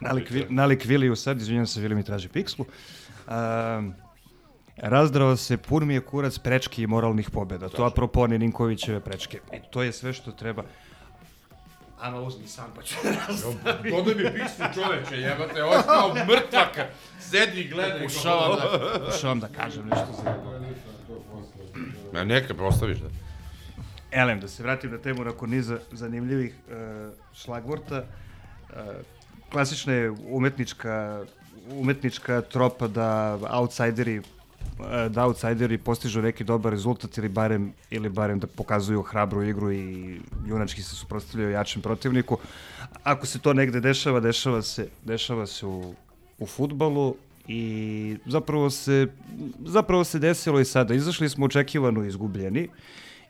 Nalik, 0.00 0.30
nalik 0.48 0.84
Viliju 0.84 1.16
sad, 1.16 1.40
izvinjam 1.40 1.66
se, 1.66 1.80
Vili 1.80 1.94
mi 1.94 2.02
traži 2.02 2.28
pikslu. 2.28 2.64
Um, 3.28 3.94
razdrao 4.76 5.36
se, 5.36 5.56
pun 5.56 5.86
mi 5.86 5.94
je 5.94 6.00
kurac 6.00 6.38
prečki 6.38 6.82
i 6.82 6.86
moralnih 6.86 7.30
pobjeda. 7.30 7.68
To 7.68 7.84
apropo 7.84 8.26
Ninkovićeve 8.26 9.00
prečke. 9.00 9.40
E, 9.52 9.60
to 9.70 9.82
je 9.82 9.92
sve 9.92 10.12
što 10.12 10.32
treba. 10.32 10.62
Ama 12.00 12.20
uzmi 12.20 12.48
sam 12.48 12.72
pa 12.76 12.82
ću 12.82 12.94
Dodaj 13.90 14.14
mi 14.14 14.32
piksnu 14.32 14.66
čoveče, 14.74 15.16
jebate, 15.16 15.64
ovo 15.64 15.74
je 15.74 15.82
kao 15.82 16.14
mrtvak, 16.14 16.78
sedi 17.20 17.60
i 17.60 17.68
gledaj. 17.68 17.98
Pokušavam 17.98 18.56
da, 18.56 18.98
pokušavam 18.98 19.40
da 19.40 19.48
kažem 19.48 19.88
nešto 19.88 20.06
za 20.22 20.34
Ma 22.12 22.24
neka, 22.24 22.54
ostaviš 22.64 22.98
da. 22.98 23.08
Elem, 24.14 24.40
da 24.40 24.48
se 24.48 24.62
vratim 24.62 24.90
na 24.90 24.98
temu 24.98 25.24
nakon 25.24 25.50
niza 25.50 25.78
zanimljivih 25.92 26.54
uh, 26.68 26.74
šlagvorta. 27.34 28.04
Uh, 28.70 28.76
klasična 29.54 29.92
je 29.92 30.10
umetnička, 30.10 31.24
umetnička 31.70 32.40
tropa 32.40 32.88
da 32.88 33.38
outsideri 33.50 34.16
e, 34.16 35.08
da 35.08 35.26
outsideri 35.26 35.78
postižu 35.78 36.22
neki 36.22 36.44
dobar 36.44 36.72
rezultat 36.72 37.18
ili 37.18 37.28
barem, 37.28 37.72
ili 37.90 38.08
barem 38.08 38.40
da 38.40 38.46
pokazuju 38.46 39.02
hrabru 39.02 39.42
igru 39.42 39.72
i 39.72 40.20
junački 40.46 40.82
se 40.82 40.96
suprotstavljaju 40.96 41.52
jačem 41.52 41.82
protivniku. 41.82 42.38
Ako 43.02 43.26
se 43.26 43.38
to 43.38 43.52
negde 43.52 43.80
dešava, 43.80 44.20
dešava 44.20 44.62
se, 44.62 44.88
dešava 45.04 45.46
se 45.46 45.66
u, 45.66 45.94
u 46.38 46.46
futbalu 46.46 47.14
i 47.48 48.16
zapravo 48.26 48.70
se, 48.70 49.06
zapravo 49.64 50.04
se 50.04 50.18
desilo 50.18 50.60
i 50.60 50.64
sada. 50.64 50.94
Izašli 50.94 51.28
smo 51.28 51.46
očekivano 51.46 52.04
izgubljeni 52.04 52.68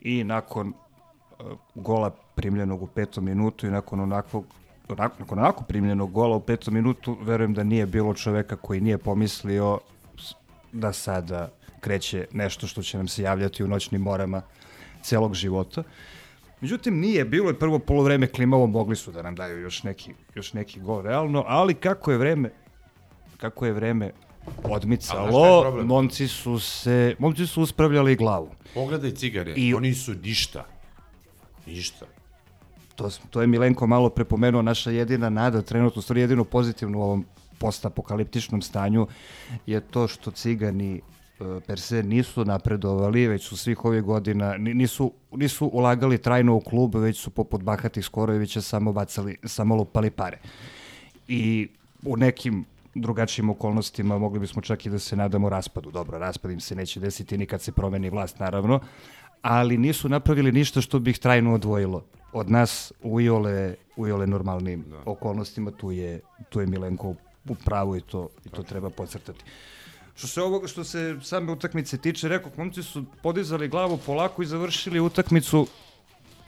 i 0.04 0.24
nakon 0.24 0.68
uh, 0.68 1.46
gola 1.74 2.10
primljenog 2.34 2.82
u 2.82 2.86
petom 2.86 3.24
minutu 3.24 3.66
i 3.66 3.70
nakon 3.70 4.00
onakvog 4.00 4.44
onako, 4.88 5.16
nakon 5.18 5.38
onako 5.38 5.64
primljenog 5.64 6.12
gola 6.12 6.36
u 6.36 6.40
petom 6.40 6.74
minutu, 6.74 7.16
verujem 7.22 7.54
da 7.54 7.64
nije 7.64 7.86
bilo 7.86 8.14
čoveka 8.14 8.56
koji 8.56 8.80
nije 8.80 8.98
pomislio 8.98 9.78
da 10.72 10.92
sada 10.92 11.48
kreće 11.80 12.26
nešto 12.32 12.66
što 12.66 12.82
će 12.82 12.96
nam 12.96 13.08
se 13.08 13.22
javljati 13.22 13.64
u 13.64 13.68
noćnim 13.68 14.00
morama 14.00 14.42
celog 15.02 15.34
života. 15.34 15.82
Međutim, 16.60 17.00
nije, 17.00 17.24
bilo 17.24 17.50
je 17.50 17.58
prvo 17.58 17.78
polovreme 17.78 18.26
klimavo, 18.26 18.66
mogli 18.66 18.96
su 18.96 19.12
da 19.12 19.22
nam 19.22 19.34
daju 19.34 19.60
još 19.60 19.82
neki, 19.82 20.14
još 20.34 20.52
neki 20.52 20.80
gol 20.80 21.02
realno, 21.02 21.44
ali 21.46 21.74
kako 21.74 22.10
je 22.10 22.18
vreme, 22.18 22.50
kako 23.36 23.66
je 23.66 23.72
vreme 23.72 24.10
Odmicalo, 24.64 25.82
momci 25.84 26.28
su 26.28 26.58
se, 26.58 27.16
momci 27.18 27.46
su 27.46 27.62
uspravljali 27.62 28.16
glavu. 28.16 28.48
Pogledaj 28.74 29.10
cigare, 29.10 29.52
I- 29.56 29.74
oni 29.74 29.94
su 29.94 30.14
ništa. 30.14 30.64
Ništa. 31.66 32.06
To, 32.94 33.10
to 33.30 33.40
je 33.40 33.46
Milenko 33.46 33.86
malo 33.86 34.08
prepomenuo, 34.08 34.62
naša 34.62 34.90
jedina 34.90 35.30
nada, 35.30 35.62
trenutno, 35.62 36.02
stvari 36.02 36.20
jedino 36.20 36.44
pozitivno 36.44 36.98
u 36.98 37.02
ovom 37.02 37.24
postapokaliptičnom 37.58 38.62
stanju 38.62 39.06
je 39.66 39.80
to 39.80 40.08
što 40.08 40.30
cigani 40.30 40.94
e, 40.94 41.00
per 41.66 41.80
se 41.80 42.02
nisu 42.02 42.44
napredovali, 42.44 43.26
već 43.26 43.44
su 43.44 43.56
svih 43.56 43.84
ovih 43.84 44.02
godina, 44.02 44.56
ni- 44.56 44.74
nisu, 44.74 45.12
nisu 45.32 45.66
ulagali 45.66 46.18
trajno 46.18 46.54
u 46.54 46.60
klub, 46.60 46.94
već 46.94 47.18
su 47.20 47.30
poput 47.30 47.62
bahatih 47.62 48.04
Skorojevića 48.04 48.60
samo 48.60 48.92
bacali, 48.92 49.36
samo 49.44 49.76
lupali 49.76 50.10
pare. 50.10 50.38
I 51.28 51.68
u 52.04 52.16
nekim 52.16 52.64
drugačijim 52.94 53.50
okolnostima 53.50 54.18
mogli 54.18 54.40
bismo 54.40 54.62
čak 54.62 54.86
i 54.86 54.90
da 54.90 54.98
se 54.98 55.16
nadamo 55.16 55.48
raspadu. 55.48 55.90
Dobro, 55.90 56.18
raspad 56.18 56.50
im 56.50 56.60
se 56.60 56.74
neće 56.74 57.00
desiti 57.00 57.38
nikad 57.38 57.62
se 57.62 57.72
promeni 57.72 58.10
vlast, 58.10 58.38
naravno, 58.38 58.80
ali 59.42 59.78
nisu 59.78 60.08
napravili 60.08 60.52
ništa 60.52 60.80
što 60.80 60.98
bi 60.98 61.10
ih 61.10 61.18
trajno 61.18 61.54
odvojilo 61.54 62.04
od 62.32 62.50
nas 62.50 62.92
u 63.02 63.20
iole, 63.20 63.74
u 63.96 64.08
iole 64.08 64.26
normalnim 64.26 64.84
da. 64.90 65.10
okolnostima. 65.10 65.70
Tu 65.70 65.90
je, 65.90 66.20
tu 66.48 66.60
je 66.60 66.66
Milenko 66.66 67.14
u 67.48 67.54
pravu 67.54 67.96
i 67.96 68.00
to, 68.00 68.28
i 68.44 68.48
to 68.48 68.62
treba 68.62 68.90
podcrtati. 68.90 69.44
Što 70.16 70.26
se 70.26 70.42
ovoga, 70.42 70.66
što 70.68 70.84
se 70.84 71.16
same 71.22 71.52
utakmice 71.52 71.98
tiče, 71.98 72.28
rekao, 72.28 72.52
momci 72.56 72.82
su 72.82 73.04
podizali 73.22 73.68
glavu 73.68 73.98
polako 74.06 74.42
i 74.42 74.46
završili 74.46 75.00
utakmicu 75.00 75.66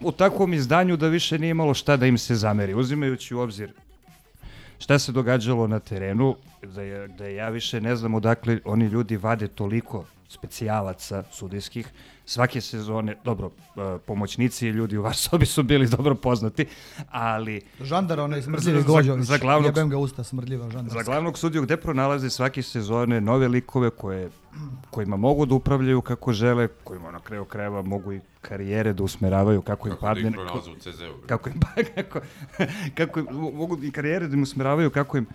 u 0.00 0.12
takvom 0.12 0.54
izdanju 0.54 0.96
da 0.96 1.08
više 1.08 1.38
nije 1.38 1.50
imalo 1.50 1.74
šta 1.74 1.96
da 1.96 2.06
im 2.06 2.18
se 2.18 2.34
zameri, 2.34 2.74
uzimajući 2.74 3.34
u 3.34 3.40
obzir 3.40 3.72
šta 4.78 4.98
se 4.98 5.12
događalo 5.12 5.66
na 5.66 5.78
terenu, 5.78 6.36
da, 6.74 6.82
je, 6.82 7.08
da 7.08 7.26
ja 7.26 7.48
više 7.48 7.80
ne 7.80 7.96
znam 7.96 8.14
odakle 8.14 8.58
oni 8.64 8.84
ljudi 8.86 9.16
vade 9.16 9.48
toliko 9.48 10.04
specijalaca 10.28 11.22
sudijskih. 11.24 11.88
Svake 12.24 12.60
sezone, 12.60 13.16
dobro, 13.24 13.50
e, 13.76 13.98
pomoćnici 13.98 14.66
i 14.66 14.70
ljudi 14.70 14.96
u 14.96 15.02
Varsobi 15.02 15.46
su 15.46 15.62
bili 15.62 15.88
dobro 15.88 16.14
poznati, 16.16 16.66
ali... 17.08 17.60
Žandar, 17.80 18.20
onaj 18.20 18.42
smrdljivi 18.42 18.80
za- 18.80 18.86
Gođović. 18.86 19.24
Za 19.24 19.38
glavnog, 19.38 19.66
Jebem 19.66 19.88
ga 19.88 19.96
usta 19.98 20.24
smrdljiva 20.24 20.70
žandar. 20.70 20.92
za 20.94 21.02
glavnog 21.02 21.38
sudiju 21.38 21.62
gde 21.62 21.76
pronalaze 21.76 22.30
svake 22.30 22.62
sezone 22.62 23.20
nove 23.20 23.48
likove 23.48 23.90
koje, 23.90 24.30
kojima 24.90 25.16
mogu 25.16 25.46
da 25.46 25.54
upravljaju 25.54 26.00
kako 26.00 26.32
žele, 26.32 26.68
kojima 26.84 27.10
na 27.10 27.20
kraju 27.20 27.44
krajeva 27.44 27.82
mogu 27.82 28.12
i 28.12 28.20
karijere 28.40 28.92
da 28.92 29.02
usmeravaju 29.02 29.62
kako, 29.62 29.88
im 29.88 29.94
Kako 29.94 30.06
da 30.06 30.08
padne. 30.08 30.28
ih 30.28 30.34
pronalaze 30.34 30.70
u 30.70 30.76
CZ-u. 30.76 31.26
Kako 31.26 31.48
im, 31.48 31.60
kako, 31.94 32.20
kako 32.94 33.20
im, 33.20 33.26
mogu 33.30 33.78
i 33.82 33.90
karijere 33.90 34.28
da 34.28 34.34
im 34.34 34.42
usmeravaju 34.42 34.90
kako 34.90 35.16
im, 35.16 35.26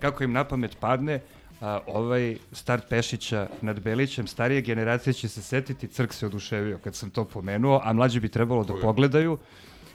kako 0.00 0.24
im 0.24 0.32
na 0.32 0.44
pamet 0.44 0.76
padne. 0.80 1.20
A, 1.62 1.80
ovaj 1.86 2.36
start 2.52 2.84
Pešića 2.88 3.48
nad 3.60 3.80
Belićem, 3.80 4.26
starije 4.26 4.60
generacije 4.62 5.12
će 5.12 5.28
se 5.28 5.42
setiti, 5.42 5.88
Crk 5.88 6.12
se 6.12 6.26
oduševio 6.26 6.78
kad 6.78 6.94
sam 6.94 7.10
to 7.10 7.24
pomenuo, 7.24 7.80
a 7.84 7.92
mlađi 7.92 8.20
bi 8.20 8.28
trebalo 8.28 8.64
da 8.64 8.74
pogledaju. 8.76 9.38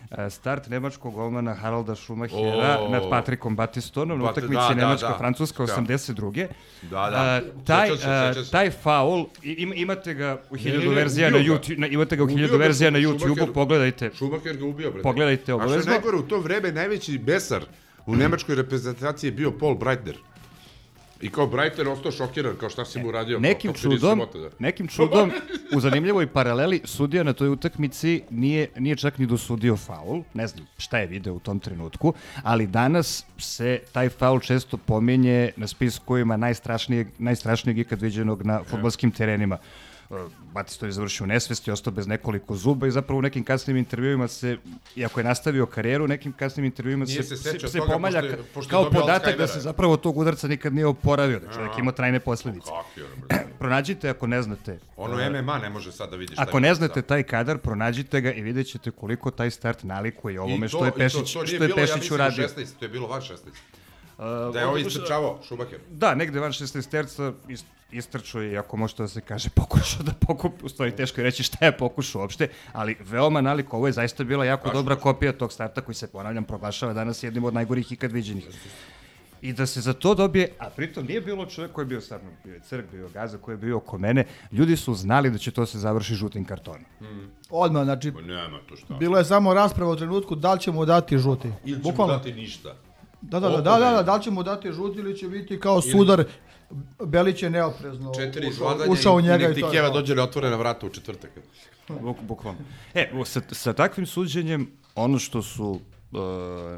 A, 0.09 0.29
Start 0.29 0.67
nemačkog 0.67 1.13
golmana 1.13 1.53
Haralda 1.53 1.95
Schumachera 1.95 2.77
O. 2.79 2.89
nad 2.89 3.09
Patrikom 3.09 3.55
Batistonom 3.55 4.19
na 4.19 4.25
utakmici 4.25 4.53
da, 4.55 4.67
da, 4.69 4.75
Nemačka-Francuska 4.77 5.57
da. 5.57 5.73
82. 5.73 6.47
Da, 6.81 6.89
da. 6.89 6.99
A, 7.15 7.41
taj, 7.65 7.87
Sećam 7.87 7.97
se, 7.99 8.09
a, 8.09 8.27
sećam 8.27 8.45
se. 8.45 8.51
taj 8.51 8.71
faul, 8.71 9.25
i- 9.43 9.51
ima, 9.53 9.75
imate 9.75 10.13
ga 10.13 10.41
u 10.49 10.55
hiljadu 10.55 10.89
verzija 10.91 11.29
na. 11.29 11.37
YouTube, 11.37 11.77
na, 11.77 11.87
imate 11.87 12.15
ga 12.15 12.23
u 12.23 12.27
hiljadu 12.27 12.57
verzija 12.57 12.89
na. 12.89 12.99
YouTube-u, 12.99 13.53
pogledajte. 13.53 14.11
Schumacher 14.15 14.57
ga 14.57 14.65
ubio, 14.65 14.89
brate. 14.89 15.03
Pogledajte 15.03 15.41
A 15.41 15.45
što 15.45 15.51
je 15.51 15.55
obavezno. 15.55 15.91
najgore, 15.91 16.17
u 16.17 16.21
to 16.21 16.39
vreme 16.39 16.71
najveći 16.71 17.17
besar 17.17 17.63
u 18.05 18.15
nemačkoj 18.15 18.55
reprezentaciji 18.55 19.27
je 19.27 19.31
bio 19.31 19.51
Paul 19.51 19.75
Breitner. 19.75 20.17
I 21.21 21.29
kao 21.29 21.47
Breitner 21.47 21.87
ostao 21.87 22.11
šokiran, 22.11 22.55
kao 22.55 22.69
šta 22.69 22.85
si 22.85 22.99
mu 22.99 23.07
uradio. 23.07 23.39
Nekim 23.39 23.73
kao, 23.73 23.81
čudom, 23.81 24.19
da. 24.33 24.49
nekim 24.59 24.87
čudom, 24.87 25.31
u 25.75 25.79
zanimljivoj 25.79 26.27
paraleli, 26.27 26.81
sudija 26.83 27.23
na 27.23 27.33
toj 27.33 27.49
utakmici 27.49 28.21
nije, 28.29 28.69
nije 28.77 28.95
čak 28.95 29.17
ni 29.17 29.25
dosudio 29.25 29.77
faul, 29.77 30.23
ne 30.33 30.47
znam 30.47 30.67
šta 30.77 30.97
je 30.97 31.07
video 31.07 31.33
u 31.33 31.39
tom 31.39 31.59
trenutku, 31.59 32.13
ali 32.43 32.67
danas 32.67 33.25
se 33.37 33.79
taj 33.91 34.09
faul 34.09 34.39
često 34.39 34.77
pominje 34.77 35.51
na 35.55 35.67
spiskovima 35.67 36.37
najstrašnijeg, 36.37 37.07
najstrašnijeg 37.17 37.77
ikad 37.77 38.01
viđenog 38.01 38.45
na 38.45 38.63
futbolskim 38.63 39.11
terenima. 39.11 39.57
Batisto 40.53 40.85
je 40.85 40.91
završio 40.91 41.23
u 41.23 41.27
nesvesti, 41.27 41.71
ostao 41.71 41.93
bez 41.93 42.07
nekoliko 42.07 42.55
zuba 42.55 42.87
i 42.87 42.91
zapravo 42.91 43.19
u 43.19 43.21
nekim 43.21 43.43
kasnim 43.43 43.77
intervjuima 43.77 44.27
se, 44.27 44.57
iako 44.95 45.19
je 45.19 45.23
nastavio 45.23 45.65
karijeru, 45.65 46.03
u 46.03 46.07
nekim 46.07 46.33
kasnim 46.33 46.65
intervjuima 46.65 47.05
se, 47.05 47.23
se 47.23 47.37
se, 47.37 47.59
se 47.59 47.79
pomalja 47.81 48.21
pošto 48.21 48.43
pošto 48.53 48.69
kao 48.69 48.89
podatak 48.91 49.37
da 49.37 49.47
se 49.47 49.59
zapravo 49.59 49.97
tog 49.97 50.17
udarca 50.17 50.47
nikad 50.47 50.73
nije 50.73 50.85
oporavio, 50.85 51.39
da 51.39 51.53
čovjek 51.53 51.77
ima 51.77 51.91
trajne 51.91 52.19
posledice. 52.19 52.71
Pronađite 53.59 54.09
ako 54.09 54.27
ne 54.27 54.41
znate. 54.41 54.79
Ono 54.97 55.19
e, 55.21 55.29
MMA 55.31 55.57
ne 55.57 55.69
može 55.69 55.91
sad 55.91 56.09
da 56.09 56.15
vidi 56.15 56.33
šta 56.33 56.41
Ako 56.41 56.59
ne 56.59 56.75
znate 56.75 57.01
taj 57.01 57.23
kadar, 57.23 57.57
pronađite 57.57 58.21
ga 58.21 58.31
i 58.31 58.41
vidjet 58.41 58.67
ćete 58.67 58.91
koliko 58.91 59.31
taj 59.31 59.51
start 59.51 59.83
nalikuje 59.83 60.41
ovome 60.41 60.61
to- 60.61 60.69
što 60.69 60.85
je 60.85 60.91
to- 60.91 60.97
Pešić, 60.97 61.33
to 61.33 61.43
nije 61.43 61.55
što 61.55 61.63
je 61.63 61.75
Pešić 61.75 62.11
uradio. 62.11 62.47
16, 62.47 62.67
to 62.79 62.85
je 62.85 62.89
bilo 62.89 63.07
van 63.07 63.21
16. 63.21 63.33
Uh, 64.17 64.53
Da 64.53 64.59
je 64.59 64.65
ovo 64.65 64.75
on- 64.75 64.81
istrčavao, 64.81 65.39
Schumacher. 65.43 65.79
Da, 65.89 66.15
negde 66.15 66.39
van 66.39 66.51
16 66.51 66.89
terca 66.89 67.33
ist, 67.47 67.65
istrčao 67.91 68.41
je, 68.41 68.57
ako 68.57 68.77
možete 68.77 69.03
da 69.03 69.07
se 69.07 69.21
kaže, 69.21 69.49
pokušao 69.61 70.03
da 70.03 70.11
pokupi, 70.27 70.65
u 70.65 70.69
stvari 70.69 70.95
teško 70.95 71.21
je 71.21 71.25
reći 71.25 71.43
šta 71.43 71.65
je 71.65 71.77
pokušao 71.77 72.21
uopšte, 72.21 72.47
ali 72.73 72.97
veoma 72.99 73.41
nalik, 73.41 73.73
ovo 73.73 73.87
je 73.87 73.93
zaista 73.93 74.23
bila 74.23 74.45
jako 74.45 74.67
Baš, 74.67 74.73
dobra 74.75 74.95
kopija 74.95 75.33
tog 75.33 75.53
starta 75.53 75.81
koji 75.81 75.95
se, 75.95 76.07
ponavljam, 76.07 76.43
proglašava 76.43 76.93
danas 76.93 77.23
jednim 77.23 77.43
od 77.43 77.53
najgorih 77.53 77.91
ikad 77.91 78.11
viđenih. 78.11 78.47
I 79.41 79.53
da 79.53 79.65
se 79.65 79.81
za 79.81 79.93
to 79.93 80.15
dobije, 80.15 80.51
a 80.59 80.69
pritom 80.69 81.05
nije 81.05 81.21
bilo 81.21 81.45
čovjek 81.45 81.71
koji 81.71 81.83
je 81.83 81.87
bio 81.87 82.01
stvarno, 82.01 82.29
bio 82.43 82.53
je 82.53 82.59
Crk, 82.59 82.85
bio 82.91 83.03
je 83.03 83.09
Gaza, 83.13 83.37
koji 83.37 83.53
je 83.53 83.57
bio 83.57 83.77
oko 83.77 83.97
mene, 83.97 84.25
ljudi 84.51 84.77
su 84.77 84.93
znali 84.93 85.29
da 85.29 85.37
će 85.37 85.51
to 85.51 85.65
se 85.65 85.79
završi 85.79 86.15
žutim 86.15 86.45
kartonom. 86.45 86.81
Odmah, 87.49 87.83
znači, 87.83 88.11
Pa 88.11 88.21
nema 88.21 88.59
to 88.69 88.75
šta. 88.75 88.93
bilo 88.93 89.17
je 89.17 89.25
samo 89.25 89.53
rasprava 89.53 89.91
u 89.91 89.95
trenutku 89.95 90.35
da 90.35 90.53
li 90.53 90.59
ćemo 90.59 90.85
dati 90.85 91.17
žuti. 91.17 91.47
Ili 91.65 91.81
će 91.81 91.83
mu 91.87 91.91
Bukvalno. 91.91 92.17
dati 92.17 92.33
ništa. 92.33 92.75
Da, 93.21 93.39
da, 93.39 93.49
da, 93.49 93.61
da, 93.61 93.79
da, 93.79 93.91
da, 93.91 94.03
da 94.03 94.15
li 94.15 94.23
ćemo 94.23 94.43
dati 94.43 94.71
žuti 94.71 94.99
ili 94.99 95.17
će 95.17 95.27
biti 95.27 95.59
kao 95.59 95.81
sudar, 95.81 96.23
Belić 97.05 97.43
je 97.43 97.49
neoprezno 97.49 98.13
Četiri 98.15 98.49
ušao, 98.49 98.77
ušao 98.89 99.15
u 99.15 99.21
njega 99.21 99.49
i 99.49 99.51
i 99.51 99.61
to 99.61 99.73
je 99.73 99.91
dođe 99.91 100.15
na 100.15 100.23
otvorena 100.23 100.55
vrata 100.55 100.85
u 100.85 100.89
četvrtak. 100.89 101.31
Buk, 102.01 102.17
bukvalno. 102.21 102.59
E, 102.93 103.11
sa, 103.25 103.41
sa 103.51 103.73
takvim 103.73 104.05
suđenjem, 104.05 104.71
ono 104.95 105.19
što 105.19 105.41
su 105.41 105.79
uh, 106.11 106.19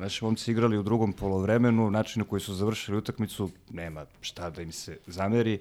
naši 0.02 0.24
momci 0.24 0.52
igrali 0.52 0.78
u 0.78 0.84
drugom 0.84 1.14
polovremenu, 1.14 1.92
način 1.92 2.20
na 2.20 2.26
koji 2.30 2.40
su 2.40 2.54
završili 2.54 2.98
utakmicu, 2.98 3.50
nema 3.70 4.06
šta 4.22 4.50
da 4.50 4.62
im 4.62 4.72
se 4.72 4.98
zameri. 5.08 5.60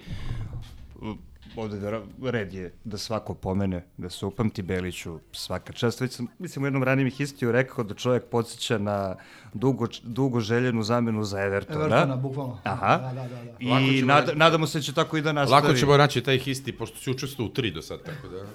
Ovde 1.57 1.79
da, 1.79 2.03
red 2.31 2.55
je 2.55 2.73
da 2.85 2.99
svako 2.99 3.35
pomene, 3.35 3.85
da 3.97 4.11
se 4.11 4.27
upamti 4.27 4.63
Beliću 4.63 5.19
svaka 5.33 5.73
čast. 5.73 6.01
Već 6.01 6.13
sam, 6.13 6.27
mislim, 6.39 6.63
u 6.63 6.67
jednom 6.67 6.83
ranijem 6.83 7.11
histiju 7.11 7.53
rekao 7.53 7.85
da 7.85 7.95
čovjek 7.95 8.25
podsjeća 8.25 8.79
na 8.79 9.17
dugo, 9.55 9.87
dugo 10.03 10.41
željenu 10.41 10.83
zamenu 10.83 11.25
za 11.25 11.41
Evertona. 11.41 11.85
Evertona, 11.85 12.17
bukvalno. 12.17 12.59
Aha. 12.65 12.97
Da, 12.97 13.13
da, 13.13 13.29
da, 13.29 13.45
da. 13.45 13.51
I 13.61 14.03
nada, 14.03 14.27
reći- 14.27 14.39
nadamo 14.39 14.67
se 14.67 14.79
da 14.79 14.83
će 14.83 14.95
tako 14.95 15.17
i 15.17 15.23
da 15.23 15.33
nastavi. 15.33 15.63
Lako 15.63 15.75
ćemo 15.75 15.97
naći 15.97 16.21
taj 16.21 16.39
histi, 16.39 16.73
pošto 16.73 16.99
si 16.99 17.11
učestvovao 17.11 17.51
u 17.51 17.55
tri 17.55 17.71
do 17.71 17.83
sad, 17.83 18.03
tako 18.03 18.29
da... 18.29 18.39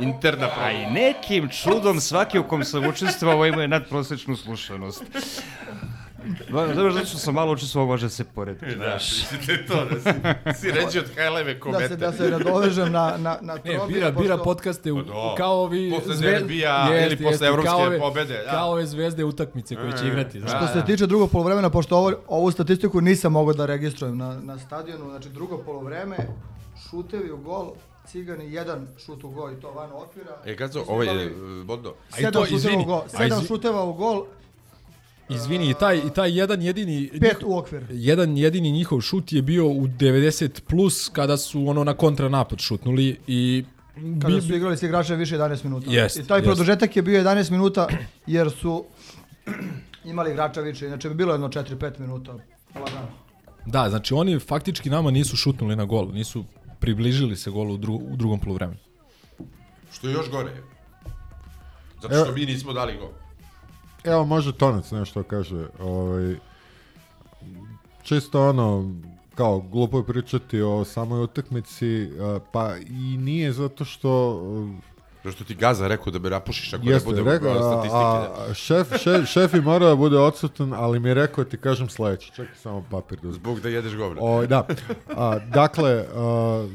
Interna 0.00 0.46
A 0.46 0.54
prava. 0.54 0.70
i 0.72 0.86
nekim 0.86 1.48
čudom 1.48 2.00
svaki 2.00 2.38
u 2.38 2.44
kom 2.44 2.64
sam 2.64 2.86
učestvovao 2.86 3.46
imao 3.46 3.60
je 3.60 3.68
nadprosečnu 3.68 4.36
slušanost. 4.36 5.04
Ba- 6.50 6.66
Zato 6.66 6.90
zato 6.90 7.06
što 7.06 7.18
sam 7.18 7.34
malo 7.34 7.52
učestvovao, 7.52 7.86
može 7.86 8.10
se 8.10 8.24
porediti. 8.24 8.70
Znaš. 8.72 9.10
Mislite 9.12 9.66
to, 9.66 9.84
da 9.84 10.00
si, 10.52 10.60
si 10.60 10.70
ređi 10.70 10.98
od 10.98 11.14
Hajleve 11.16 11.54
Da 11.54 11.60
komete. 11.60 11.88
se, 11.88 11.96
da 11.96 12.12
se 12.12 12.22
nadovežem 12.24 12.92
na, 12.92 13.14
na, 13.18 13.38
na 13.40 13.54
Ne, 13.54 13.60
Trobija, 13.62 13.86
bira, 13.88 14.10
bira 14.12 14.36
pošto- 14.36 14.44
podcaste 14.44 14.92
u, 14.92 14.96
Pa 14.96 15.02
da. 15.02 15.34
kao 15.36 15.54
ovi... 15.54 15.92
Posle 15.92 16.14
zve- 16.14 16.30
derbija 16.30 16.86
ili 16.86 16.96
Jeste, 16.96 17.16
posle 17.16 17.30
jeste, 17.30 17.46
evropske 17.46 17.68
kao 17.68 17.80
ove- 17.80 17.98
pobede, 17.98 18.34
da. 18.36 18.50
Kao 18.50 18.70
ove 18.70 18.86
zvezde 18.86 19.24
utakmice 19.24 19.76
koje 19.76 19.92
će 19.92 20.04
E, 20.04 20.08
igrati. 20.08 20.40
Znaš. 20.40 20.52
Što 20.52 20.80
se 20.80 20.86
tiče 20.86 21.06
drugog 21.06 21.30
polovremena, 21.30 21.70
pošto 21.70 21.96
ovo, 21.96 22.12
ovu 22.28 22.50
statistiku 22.50 23.00
nisam 23.00 23.32
mogao 23.32 23.54
da 23.54 23.66
registrujem 23.66 24.18
na, 24.18 24.40
na 24.40 24.58
stadionu, 24.58 25.04
znači 25.06 25.28
drugo 25.28 25.58
polovreme, 25.58 26.16
šutevi 26.80 27.30
u 27.30 27.36
gol, 27.38 27.72
Cigani 28.06 28.52
jedan 28.52 28.86
šut 28.98 29.24
u 29.24 29.30
gol 29.30 29.52
i 29.52 29.60
to 29.60 29.70
van 29.70 29.90
okvira. 29.92 30.36
E, 30.44 30.54
Gazo, 30.54 30.84
ovo 30.88 31.02
je 31.02 31.06
imali 31.06 31.26
e, 31.60 31.64
Bondo. 31.64 31.94
Sedam 32.10 32.32
šuteva 32.34 32.56
izvini, 32.58 32.82
u 32.82 32.86
gol, 32.86 33.02
sedam 33.08 33.42
šuteva 33.42 33.84
u 33.84 33.92
gol, 33.92 34.24
Izvini, 35.30 35.70
i 35.70 35.74
taj, 35.74 35.96
i 35.96 36.10
taj 36.14 36.38
jedan 36.38 36.62
jedini... 36.62 37.10
pet 37.20 37.36
u 37.44 37.58
okvir. 37.58 37.86
Jedan 37.90 38.36
jedini 38.36 38.72
njihov 38.72 39.00
šut 39.00 39.32
je 39.32 39.42
bio 39.42 39.66
u 39.66 39.86
90 39.86 40.60
plus 40.60 41.08
kada 41.08 41.36
su 41.36 41.68
ono 41.68 41.84
na 41.84 41.94
kontranapad 41.94 42.58
šutnuli 42.58 43.16
i 43.26 43.64
kada 44.22 44.40
su 44.40 44.54
igrali 44.54 44.76
s 44.76 44.82
igračem 44.82 45.18
više 45.18 45.36
11 45.36 45.64
minuta. 45.64 45.90
Jest, 45.90 46.16
I 46.16 46.26
taj 46.26 46.38
jest. 46.38 46.46
produžetak 46.46 46.96
je 46.96 47.02
bio 47.02 47.22
11 47.22 47.50
minuta 47.50 47.88
jer 48.26 48.50
su 48.50 48.84
imali 50.04 50.30
igrača 50.30 50.60
više, 50.60 50.86
inače 50.86 51.08
bi 51.08 51.14
bilo 51.14 51.32
jedno 51.32 51.48
4-5 51.48 52.00
minuta. 52.00 52.32
Lagano. 52.74 53.08
Da, 53.66 53.90
znači 53.90 54.14
oni 54.14 54.38
faktički 54.38 54.90
nama 54.90 55.10
nisu 55.10 55.36
šutnuli 55.36 55.76
na 55.76 55.84
gol, 55.84 56.08
nisu 56.12 56.44
približili 56.80 57.36
se 57.36 57.50
golu 57.50 57.74
u, 57.74 57.76
dru, 57.76 57.94
u 57.94 58.16
drugom 58.16 58.40
poluvremenu. 58.40 58.78
Što 59.92 60.08
je 60.08 60.12
još 60.12 60.30
gore. 60.30 60.50
Zato 62.02 62.14
Evo- 62.14 62.24
što 62.24 62.34
mi 62.34 62.46
nismo 62.46 62.72
dali 62.72 62.96
gol. 62.96 63.08
Evo, 64.04 64.24
može 64.24 64.52
Tonac 64.52 64.90
nešto 64.90 65.22
kaže. 65.22 65.66
Ovaj, 65.80 66.36
čisto 68.02 68.48
ono, 68.48 68.94
kao, 69.34 69.60
glupo 69.60 69.98
je 69.98 70.06
pričati 70.06 70.62
o 70.62 70.84
samoj 70.84 71.22
utakmici, 71.22 72.10
a, 72.20 72.38
pa 72.52 72.76
i 72.76 73.16
nije 73.16 73.52
zato 73.52 73.84
što... 73.84 74.40
Zašto 75.24 75.44
ti 75.44 75.54
Gaza 75.54 75.88
rekao 75.88 76.12
da 76.12 76.18
me 76.18 76.30
napušiš 76.30 76.72
ako 76.72 76.88
Jeste, 76.88 77.10
ne 77.10 77.16
bude 77.16 77.30
rekao, 77.30 77.52
a, 77.52 77.72
statistike. 77.72 78.50
a, 78.50 78.54
šef, 78.54 79.02
šef, 79.02 79.28
šef 79.28 79.54
je 79.54 79.60
morao 79.60 79.88
da 79.88 79.96
bude 79.96 80.18
odsutan, 80.18 80.72
ali 80.72 81.00
mi 81.00 81.08
je 81.08 81.14
rekao 81.14 81.44
ti 81.44 81.56
kažem 81.56 81.88
sledeće. 81.88 82.32
Čekaj 82.32 82.54
samo 82.54 82.84
papir 82.90 83.18
da. 83.22 83.32
Zbog 83.32 83.60
da 83.60 83.68
jedeš 83.68 83.96
govna. 83.96 84.22
O, 84.22 84.46
da. 84.46 84.66
A, 85.16 85.38
dakle, 85.38 86.04
a, 86.14 86.68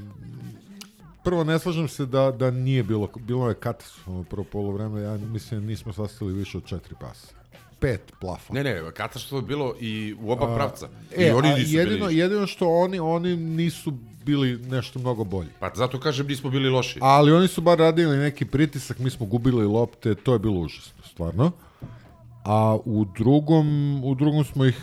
prvo 1.25 1.43
ne 1.43 1.59
slažem 1.59 1.88
se 1.88 2.05
da, 2.05 2.31
da 2.31 2.51
nije 2.51 2.83
bilo, 2.83 3.09
bilo 3.19 3.49
je 3.49 3.55
katastrofalno 3.55 4.23
prvo 4.23 4.43
polovreme, 4.43 5.01
ja 5.01 5.17
mislim 5.17 5.65
nismo 5.65 5.93
sastavili 5.93 6.38
više 6.38 6.57
od 6.57 6.65
četiri 6.65 6.95
pasa. 6.99 7.27
Pet 7.79 8.13
plafona. 8.21 8.63
Ne, 8.63 8.73
ne, 8.73 8.91
katastrofa 8.91 9.43
je 9.43 9.47
bilo 9.47 9.75
i 9.79 10.15
u 10.21 10.31
oba 10.31 10.51
A, 10.51 10.55
pravca. 10.55 10.89
E, 11.17 11.27
I 11.27 11.31
oni 11.31 11.51
a 11.51 11.55
nisu 11.55 11.75
jedino, 11.75 12.07
bili. 12.07 12.17
jedino 12.17 12.47
što 12.47 12.69
oni, 12.69 12.99
oni 12.99 13.35
nisu 13.38 13.93
bili 14.25 14.57
nešto 14.57 14.99
mnogo 14.99 15.23
bolji. 15.23 15.49
Pa 15.59 15.71
zato 15.75 15.99
kažem 15.99 16.27
nismo 16.27 16.49
bili 16.49 16.69
loši. 16.69 16.99
Ali 17.01 17.31
oni 17.31 17.47
su 17.47 17.61
bar 17.61 17.79
radili 17.79 18.17
neki 18.17 18.45
pritisak, 18.45 18.99
mi 18.99 19.09
smo 19.09 19.25
gubili 19.25 19.65
lopte, 19.65 20.15
to 20.15 20.33
je 20.33 20.39
bilo 20.39 20.59
užasno, 20.59 21.03
stvarno. 21.11 21.51
A 22.43 22.77
u 22.85 23.05
drugom, 23.17 23.99
u 24.03 24.15
drugom 24.15 24.43
smo 24.43 24.65
ih 24.65 24.81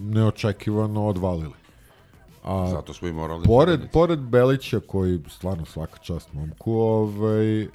neočekivano 0.00 1.06
odvalili. 1.06 1.59
A 2.44 2.68
Zato 2.70 2.94
smo 2.94 3.08
i 3.08 3.12
moralni 3.12 3.46
Pored, 3.46 3.66
pobednici. 3.68 3.92
pored 3.92 4.18
Belića, 4.18 4.80
koji 4.80 5.20
stvarno 5.28 5.64
svaka 5.64 5.98
čast 5.98 6.32
momku, 6.32 6.72
ovaj, 6.72 7.66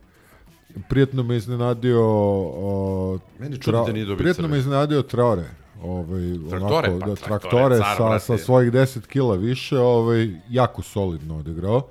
prijetno 0.89 1.23
me 1.23 1.37
iznenadio 1.37 2.01
o, 2.03 3.19
Meni 3.39 3.57
čudi 3.57 3.77
da 3.85 3.91
nije 3.91 4.05
dobio 4.05 4.17
prijetno 4.23 4.47
me 4.47 4.57
iznenadio 4.57 5.01
Traore. 5.01 5.49
Ovaj, 5.83 6.21
Traktore, 6.49 6.89
onako, 6.89 6.99
pa 6.99 7.05
da, 7.07 7.15
Traktore, 7.15 7.77
traktore 7.77 7.77
car, 7.77 8.19
sa, 8.19 8.19
sa 8.19 8.37
svojih 8.37 8.71
10 8.71 9.07
kila 9.07 9.35
više, 9.35 9.79
ovaj, 9.79 10.29
jako 10.49 10.81
solidno 10.81 11.37
odigrao. 11.37 11.87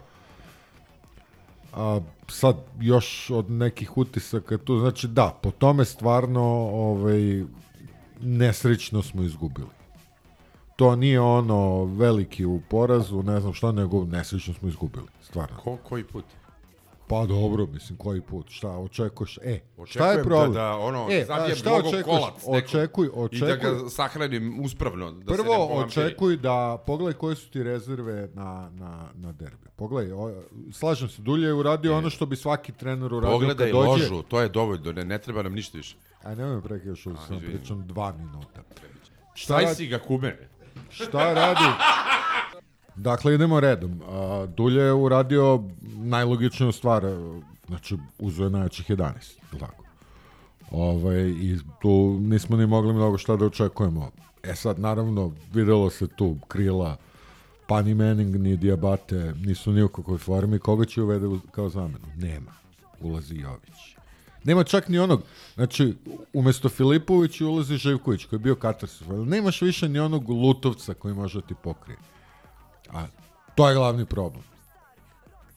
A 1.73 2.01
sad 2.29 2.57
još 2.81 3.31
od 3.31 3.51
nekih 3.51 3.97
utisaka 3.97 4.59
tu, 4.59 4.79
znači 4.79 5.09
da, 5.09 5.39
po 5.43 5.51
tome 5.51 5.85
stvarno 5.85 6.43
ovaj, 6.73 7.45
nesrećno 8.21 9.03
smo 9.03 9.23
izgubili. 9.23 9.69
To 10.77 10.97
nije 10.97 11.21
ono 11.21 11.85
veliki 11.85 12.45
u 12.45 12.61
porazu, 12.61 13.23
ne 13.23 13.41
znam 13.41 13.53
šta, 13.53 13.73
nego 13.73 14.05
nesrećno 14.05 14.55
smo 14.55 14.69
izgubili, 14.69 15.07
stvarno. 15.23 15.57
Ko, 15.57 15.77
koji 15.79 16.05
put? 16.05 16.25
Pa 17.09 17.27
dobro, 17.27 17.67
mislim, 17.67 17.99
koji 17.99 18.21
put, 18.21 18.51
šta 18.51 18.69
očekuješ? 18.71 19.39
E, 19.39 19.61
šta 19.61 19.83
Očekujem 19.83 20.19
je 20.19 20.25
problem? 20.25 20.53
Da, 20.53 20.61
da 20.61 20.71
ono, 20.71 21.07
e, 21.11 21.25
zabijem 21.25 21.53
a 21.53 21.55
šta 21.55 21.75
očekuješ? 21.75 22.05
kolac 22.05 22.35
nekog 22.37 22.55
Očekuj, 22.57 23.07
I 23.07 23.11
da 23.11 23.21
očekuj. 23.21 23.57
ga 23.57 23.89
sahranim 23.89 24.61
uspravno. 24.61 25.13
Da 25.13 25.25
se 25.27 25.31
ne 25.33 25.45
Prvo, 25.45 25.69
povampiri. 25.69 26.01
očekuj 26.01 26.37
da, 26.37 26.83
pogledaj 26.87 27.13
koje 27.13 27.37
su 27.37 27.51
ti 27.51 27.63
rezerve 27.63 28.29
na, 28.35 28.71
na, 28.73 29.09
na 29.15 29.33
derbi. 29.33 29.67
Pogledaj, 29.77 30.13
o, 30.13 30.43
slažem 30.73 31.09
se, 31.09 31.23
Dulje 31.23 31.47
je 31.47 31.55
uradio 31.55 31.97
ono 31.97 32.11
što 32.11 32.27
bi 32.27 32.37
svaki 32.37 32.73
trener 32.73 33.15
uradio 33.15 33.31
Pogledaj 33.31 33.67
kad 33.67 33.75
dođe. 33.75 33.89
ložu, 33.89 34.23
to 34.23 34.41
je 34.41 34.49
dovoljno, 34.49 34.93
ne, 34.93 35.05
ne 35.05 35.19
treba 35.19 35.43
nam 35.43 35.53
ništa 35.53 35.79
više. 35.79 35.97
Aj, 36.23 36.37
nemoj 36.37 36.57
ovdje 36.57 36.95
sam 36.97 37.41
pričam 37.41 37.87
dva 37.87 38.13
minuta. 38.13 38.63
Staj 39.37 39.65
radi- 39.65 39.75
si 39.75 39.87
ga 39.87 39.99
kume. 39.99 40.39
Šta 40.95 41.33
radi? 41.35 41.65
Dakle, 42.97 43.35
idemo 43.35 43.61
redom. 43.61 44.01
A, 44.09 44.47
Dulje 44.57 44.83
je 44.83 44.93
uradio 44.93 45.63
najlogičniju 45.97 46.73
stvar, 46.73 47.05
e, 47.05 47.17
znači 47.67 47.97
uzeo 48.19 48.45
je 48.45 48.51
najjačih 48.51 48.91
11, 48.91 48.99
je 49.03 49.13
li 49.53 49.59
tako? 49.59 49.85
Ovaj, 50.71 51.29
I 51.29 51.59
tu 51.83 52.19
nismo 52.21 52.57
ni 52.57 52.67
mogli 52.67 52.93
mnogo 52.93 53.19
šta 53.19 53.37
da 53.37 53.45
očekujemo. 53.45 54.11
E 54.43 54.55
sad, 54.55 54.79
naravno, 54.79 55.33
videlo 55.53 55.91
se 55.91 56.07
tu 56.07 56.37
krila, 56.49 56.97
pa 57.67 57.83
ni 57.83 57.95
Manning, 57.95 58.37
ni 58.37 58.57
Diabate, 58.57 59.35
nisu 59.37 59.73
ni 59.73 59.83
u 59.83 59.89
kakvoj 59.89 60.19
formi. 60.19 60.59
Koga 60.59 60.85
će 60.85 61.03
uvede 61.03 61.27
kao 61.51 61.69
zamenu? 61.69 62.07
Nema. 62.17 62.53
Ulazi 63.01 63.35
Jović. 63.35 63.94
Nema 64.45 64.65
čak 64.65 64.89
ni 64.89 64.99
onog, 64.99 65.23
znači, 65.55 65.95
umjesto 66.33 66.69
Filipovića 66.69 67.47
ulazi 67.47 67.77
Živković, 67.77 68.25
koji 68.25 68.39
je 68.39 68.43
bio 68.43 68.55
katastrofalan. 68.55 69.29
Nemaš 69.29 69.63
više 69.63 69.89
ni 69.89 69.99
onog 69.99 70.31
lutovca 70.31 70.95
koji 70.95 71.15
može 71.15 71.41
da 71.41 71.47
ti 71.47 71.55
pokrije. 71.63 71.99
A 72.93 73.07
to 73.55 73.69
je 73.69 73.75
glavni 73.75 74.05
problem. 74.05 74.43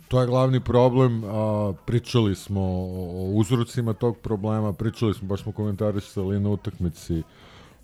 To 0.07 0.21
je 0.21 0.27
glavni 0.27 0.59
problem, 0.59 1.23
a, 1.23 1.73
pričali 1.85 2.35
smo 2.35 2.61
o 2.61 3.31
uzrocima 3.33 3.93
tog 3.93 4.17
problema, 4.17 4.73
pričali 4.73 5.13
smo, 5.13 5.27
baš 5.27 5.43
smo 5.43 5.51
komentarisali 5.51 6.39
na 6.39 6.49
utakmici, 6.49 7.23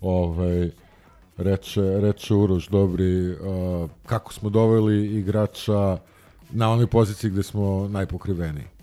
ovaj, 0.00 0.70
reče, 1.36 2.00
reče 2.00 2.34
Uroš 2.34 2.68
Dobri, 2.68 3.32
a, 3.32 3.86
kako 4.06 4.32
smo 4.32 4.50
doveli 4.50 5.18
igrača 5.18 5.98
na 6.50 6.70
onoj 6.70 6.86
poziciji 6.86 7.30
gde 7.30 7.42
smo 7.42 7.88
najpokriveniji. 7.88 8.73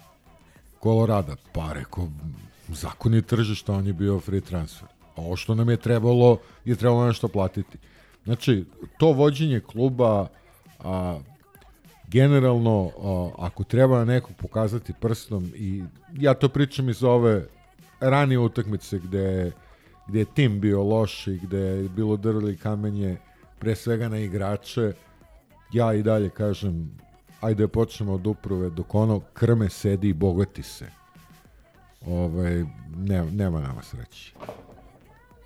Kolorada, 0.81 1.35
pa 1.53 1.73
rekao, 1.73 2.07
zakon 2.69 3.13
je 3.13 3.21
tržišta, 3.21 3.73
on 3.73 3.87
je 3.87 3.93
bio 3.93 4.19
free 4.19 4.41
transfer. 4.41 4.87
A 5.15 5.21
ovo 5.21 5.35
što 5.35 5.55
nam 5.55 5.69
je 5.69 5.77
trebalo, 5.77 6.37
je 6.65 6.75
trebalo 6.75 7.07
nešto 7.07 7.27
platiti. 7.27 7.77
Znači, 8.23 8.65
to 8.97 9.11
vođenje 9.11 9.59
kluba, 9.59 10.27
a, 10.79 11.19
generalno, 12.07 12.91
a, 13.03 13.29
ako 13.37 13.63
treba 13.63 14.05
nekog 14.05 14.35
pokazati 14.37 14.93
prstom, 14.93 15.51
i 15.55 15.83
ja 16.17 16.33
to 16.33 16.49
pričam 16.49 16.89
iz 16.89 17.03
ove 17.03 17.45
ranije 17.99 18.39
utakmice 18.39 18.99
gde, 18.99 19.51
gde 20.07 20.19
je 20.19 20.33
tim 20.33 20.59
bio 20.59 20.83
loš 20.83 21.27
i 21.27 21.37
gde 21.37 21.59
je 21.59 21.89
bilo 21.89 22.17
drvili 22.17 22.57
kamenje 22.57 23.17
pre 23.59 23.75
svega 23.75 24.09
na 24.09 24.17
igrače, 24.17 24.93
ja 25.73 25.93
i 25.93 26.03
dalje 26.03 26.29
kažem, 26.29 26.97
ajde 27.41 27.67
počnemo 27.67 28.13
od 28.13 28.27
uprave, 28.27 28.69
dok 28.69 28.95
ono 28.95 29.19
krme 29.19 29.69
sedi 29.69 30.09
i 30.09 30.13
bogati 30.13 30.63
se. 30.63 30.85
Ovaj, 32.01 32.63
ne, 32.97 33.25
nema 33.25 33.59
nama 33.61 33.81
sreći. 33.83 34.33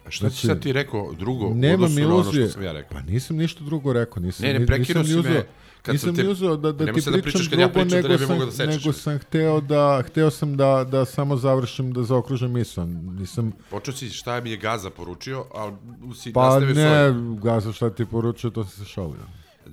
A 0.05 0.11
šta 0.11 0.29
si 0.29 0.47
sad 0.47 0.59
ti 0.59 0.73
rekao 0.73 1.13
drugo 1.13 1.45
Znači, 1.45 1.59
nemam 1.59 1.83
odnosu 1.83 1.99
na 2.01 2.15
ono 2.15 2.23
što 2.25 2.47
sam 2.47 2.63
ja 2.63 2.71
rekao? 2.71 2.89
Pa 2.91 3.01
nisam 3.03 3.35
ništa 3.37 3.63
drugo 3.63 3.93
rekao. 3.93 4.23
Nisam, 4.23 4.45
Ne, 4.45 4.59
ne, 4.59 4.65
prekinuo 4.65 5.03
si 5.03 5.09
ni 5.09 5.15
me 5.15 5.21
uzeo- 5.21 5.43
kad 5.81 5.93
nisam 5.93 6.07
sam 6.07 6.15
te- 6.15 6.23
ni 6.23 6.29
uzeo 6.29 6.57
da, 6.57 6.71
da 6.71 6.85
Nemoj 6.85 7.01
ti 7.01 7.05
da 7.05 7.11
pričam 7.13 7.21
pričaš 7.23 7.47
kad 7.47 7.59
ja 7.59 7.67
drugo, 7.67 7.79
pričam, 7.81 8.01
da 8.01 8.07
ne 8.07 8.17
nego, 8.17 8.27
sam, 8.27 8.39
da 8.39 8.51
sečeš. 8.51 8.75
nego 8.77 8.93
sam 8.93 9.17
hteo 9.19 9.61
da, 9.61 10.03
hteo 10.05 10.29
sam 10.31 10.57
da, 10.57 10.83
da 10.83 11.05
samo 11.05 11.37
završim, 11.37 11.93
da 11.93 12.03
zaokružim 12.03 12.51
misao. 12.51 12.85
Nisam, 12.85 13.51
Počeo 13.69 13.93
si 13.93 14.09
šta 14.09 14.41
mi 14.41 14.51
je 14.51 14.57
Gaza 14.57 14.89
poručio, 14.89 15.45
a 15.53 15.71
si 16.15 16.33
pa 16.33 16.43
nastavio 16.43 16.67
ne, 16.67 16.73
svoje. 16.73 17.13
Gaza 17.37 17.71
šta 17.71 17.89
ti 17.89 18.05
poručio, 18.05 18.49
to 18.49 18.63
sam 18.63 18.71
se 18.75 18.85
šalio. 18.85 19.25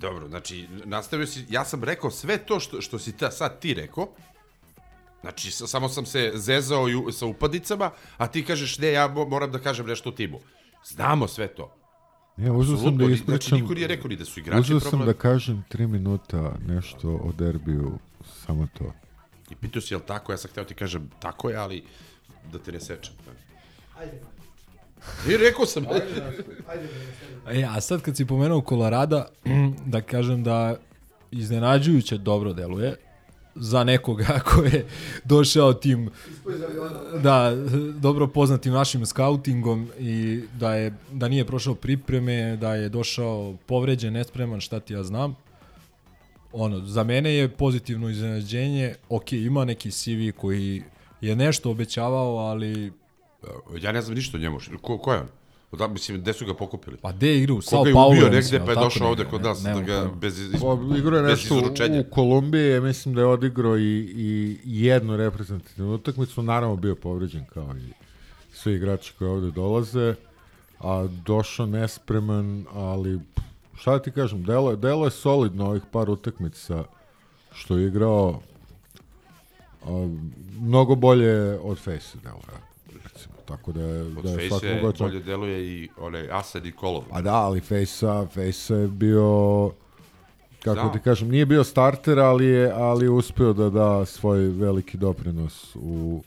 Dobro, 0.02 0.28
znači, 0.28 0.54
nastavio 0.84 1.26
si, 1.26 1.44
ja 1.48 1.64
sam 1.64 1.84
rekao 1.84 2.10
sve 2.10 2.38
to 2.38 2.60
što, 2.60 2.80
što 2.80 2.98
si 2.98 3.12
ta, 3.12 3.30
sad 3.30 3.60
ti 3.60 3.74
rekao, 3.74 4.08
znači, 5.20 5.50
sa- 5.50 5.66
samo 5.66 5.88
sam 5.88 6.06
se 6.06 6.32
zezao 6.34 6.88
i 6.88 6.94
u- 6.96 7.12
sa 7.12 7.26
upadicama, 7.26 7.90
a 8.16 8.26
ti 8.26 8.44
kažeš, 8.44 8.78
ne, 8.78 8.88
ja 8.88 9.08
mo- 9.08 9.28
moram 9.28 9.52
da 9.52 9.58
kažem 9.58 9.86
nešto 9.86 10.08
o 10.08 10.12
timu. 10.12 10.40
Znamo 10.86 11.28
sve 11.28 11.48
to. 11.48 11.74
Ne, 12.36 12.50
uzeo 12.52 12.76
sam 12.78 12.96
da 12.98 13.06
ni- 13.06 13.12
ispričam... 13.12 13.38
Znači, 13.38 13.54
niko 13.54 13.74
nije 13.74 13.86
rekao 13.88 14.08
ni 14.08 14.16
da 14.16 14.24
su 14.24 14.40
igrači 14.40 14.68
problem. 14.70 14.90
sam 14.90 15.06
da 15.06 15.14
kažem 15.14 15.64
tri 15.68 15.86
minuta 15.86 16.54
nešto 16.66 17.08
o 17.10 17.32
derbiju, 17.32 17.98
samo 18.36 18.66
to. 18.74 18.92
I 19.50 19.56
pitao 19.56 19.82
si, 19.82 19.94
jel 19.94 20.00
tako? 20.00 20.32
Ja 20.32 20.38
sam 20.38 20.50
hteo 20.50 20.64
ti 20.64 20.74
kažem, 20.74 21.10
tako 21.20 21.50
je, 21.50 21.56
ali 21.56 21.84
da 22.52 22.58
te 22.58 22.72
ne 22.72 22.80
sečem. 22.80 23.14
I 25.28 25.36
rekao 25.36 25.66
sam. 25.66 25.84
E, 27.50 27.64
a 27.64 27.80
sad 27.80 28.02
kad 28.02 28.16
si 28.16 28.26
pomenuo 28.26 28.60
Kolorada, 28.60 29.28
da 29.86 30.00
kažem 30.00 30.44
da 30.44 30.76
iznenađujuće 31.30 32.18
dobro 32.18 32.52
deluje 32.52 32.96
za 33.54 33.84
nekoga 33.84 34.40
ko 34.48 34.62
je 34.62 34.86
došao 35.24 35.72
tim 35.72 36.10
da, 37.22 37.52
dobro 38.00 38.26
poznatim 38.26 38.72
našim 38.72 39.06
skautingom 39.06 39.88
i 39.98 40.40
da, 40.58 40.74
je, 40.74 40.94
da 41.12 41.28
nije 41.28 41.46
prošao 41.46 41.74
pripreme, 41.74 42.56
da 42.56 42.74
je 42.74 42.88
došao 42.88 43.56
povređen, 43.66 44.12
nespreman, 44.12 44.60
šta 44.60 44.80
ti 44.80 44.92
ja 44.92 45.02
znam. 45.02 45.36
Ono, 46.52 46.80
za 46.80 47.04
mene 47.04 47.34
je 47.34 47.48
pozitivno 47.48 48.08
iznenađenje, 48.08 48.94
ok, 49.08 49.32
ima 49.32 49.64
neki 49.64 49.90
CV 49.90 50.30
koji 50.36 50.82
je 51.20 51.36
nešto 51.36 51.70
obećavao, 51.70 52.36
ali 52.36 52.92
Ja 53.76 53.92
ne 53.92 54.02
znam 54.02 54.14
ništa 54.14 54.36
o 54.36 54.40
njemu. 54.40 54.58
Ko, 54.82 54.98
ko 54.98 55.12
je 55.12 55.20
on? 55.20 55.26
Da, 55.72 55.88
mislim, 55.88 56.20
gde 56.20 56.32
su 56.32 56.46
ga 56.46 56.54
pokupili? 56.54 56.96
Pa 56.96 57.12
gde 57.12 57.28
je 57.28 57.38
igra? 57.38 57.54
U 57.54 57.60
Sao 57.62 57.78
Koga 57.78 57.88
je 57.88 57.94
Paulo, 57.94 58.08
ubio 58.08 58.24
ja 58.24 58.30
negde, 58.30 58.58
pa 58.58 58.70
je 58.70 58.76
došao 58.76 59.08
ovde 59.08 59.24
kod 59.24 59.42
ne- 59.42 59.48
nas 59.48 59.62
da 59.62 59.80
ga 59.80 60.10
bez, 60.12 60.38
iz, 60.38 60.50
Pa, 60.52 60.96
igrao 60.98 61.16
je 61.16 61.22
nešto 61.24 61.56
izručenja. 61.56 62.00
u 62.00 62.04
Kolumbiji, 62.04 62.70
ja 62.70 62.80
mislim 62.80 63.14
da 63.14 63.20
je 63.20 63.26
odigrao 63.28 63.78
i, 63.78 63.82
i 64.64 64.84
jednu 64.84 65.16
reprezentativnu 65.16 65.94
utakmicu, 65.94 66.42
naravno 66.42 66.76
bio 66.76 66.94
povređen 66.94 67.44
kao 67.46 67.74
i 67.78 67.92
svi 68.52 68.74
igrači 68.74 69.12
koji 69.12 69.30
ovde 69.30 69.50
dolaze, 69.50 70.14
a 70.80 71.06
došao 71.26 71.66
nespreman, 71.66 72.66
ali 72.72 73.20
šta 73.74 73.92
da 73.92 73.98
ti 73.98 74.10
kažem, 74.12 74.42
delo, 74.42 74.70
je- 74.70 74.76
delo 74.76 75.04
je 75.04 75.10
solidno 75.12 75.66
ovih 75.66 75.82
par 75.92 76.10
utakmica 76.10 76.84
što 77.52 77.76
je 77.76 77.86
igrao 77.86 78.40
a, 79.82 80.08
mnogo 80.52 80.94
bolje 80.94 81.32
od 81.54 81.78
Face 81.78 82.18
delo, 82.18 82.40
recimo, 82.40 82.71
tako 83.56 83.72
da 83.72 83.80
je, 83.82 84.02
Od 84.02 84.12
da 84.24 84.30
je 84.30 84.48
svakako 84.48 84.92
bolje 84.98 85.20
deluje 85.20 85.66
i 85.68 85.88
onaj 85.98 86.28
Asad 86.30 86.66
i 86.66 86.72
Kolov. 86.72 87.02
A 87.10 87.22
da, 87.22 87.34
ali 87.34 87.60
Fejsa, 87.60 88.26
Fejsa 88.26 88.74
je 88.74 88.88
bio 88.88 89.70
kako 90.64 90.86
Da. 90.86 90.92
ti 90.92 90.98
kažem, 90.98 91.28
nije 91.28 91.46
bio 91.46 91.64
starter, 91.64 92.18
ali 92.18 92.46
je, 92.46 92.70
ali 92.72 93.04
je 93.04 93.10
uspeo 93.10 93.52
da 93.52 93.70
da 93.70 94.04
svoj 94.04 94.40
veliki 94.40 94.96
doprinos 94.96 95.74
u, 95.74 96.22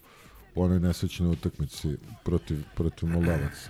u 0.56 0.64
onoj 0.64 0.80
nesrećnoj 0.80 1.32
utakmici 1.32 1.96
protiv, 2.24 2.58
protiv 2.76 3.10
Moldavaca. 3.10 3.70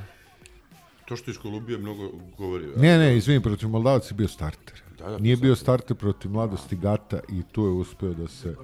To 1.07 1.15
što 1.15 1.31
je 1.31 1.33
iz 1.33 1.37
Kolumbije 1.37 1.77
mnogo 1.77 2.09
govori. 2.37 2.65
Ne, 2.77 2.97
ne, 2.97 3.17
izvini, 3.17 3.41
protiv 3.43 3.69
Moldavaca 3.69 4.07
je 4.09 4.17
bio 4.17 4.27
starter. 4.27 4.81
Da, 4.99 5.09
da, 5.09 5.17
Nije 5.17 5.37
bio 5.37 5.55
starter 5.55 5.97
protiv 5.97 6.31
mladosti 6.31 6.75
Gata 6.75 7.19
i 7.29 7.41
tu 7.51 7.63
je 7.65 7.69
uspeo 7.71 8.13
da 8.13 8.27
se... 8.27 8.55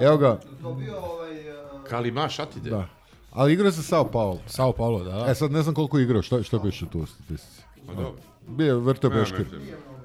Evo 0.00 0.16
ga, 0.16 0.40
Kalima 1.88 2.28
Šatide. 2.28 2.70
da. 2.70 2.97
Ali 3.30 3.52
igra 3.52 3.70
za 3.70 3.82
Sao 3.82 4.04
Paulo. 4.06 4.38
Sao 4.46 4.72
Paulo, 4.72 5.04
da. 5.04 5.26
E 5.28 5.34
sad 5.34 5.52
ne 5.52 5.62
znam 5.62 5.74
koliko 5.74 5.98
je 5.98 6.04
igrao, 6.04 6.22
šta, 6.22 6.42
šta 6.42 6.60
piše 6.60 6.86
tu 6.86 7.00
u 7.00 7.06
statistici? 7.06 7.62
Pa 7.86 7.94
dobro. 7.94 8.20
Bio 8.48 8.66
je 8.66 8.74
Vrto 8.74 9.08
ne. 9.08 9.24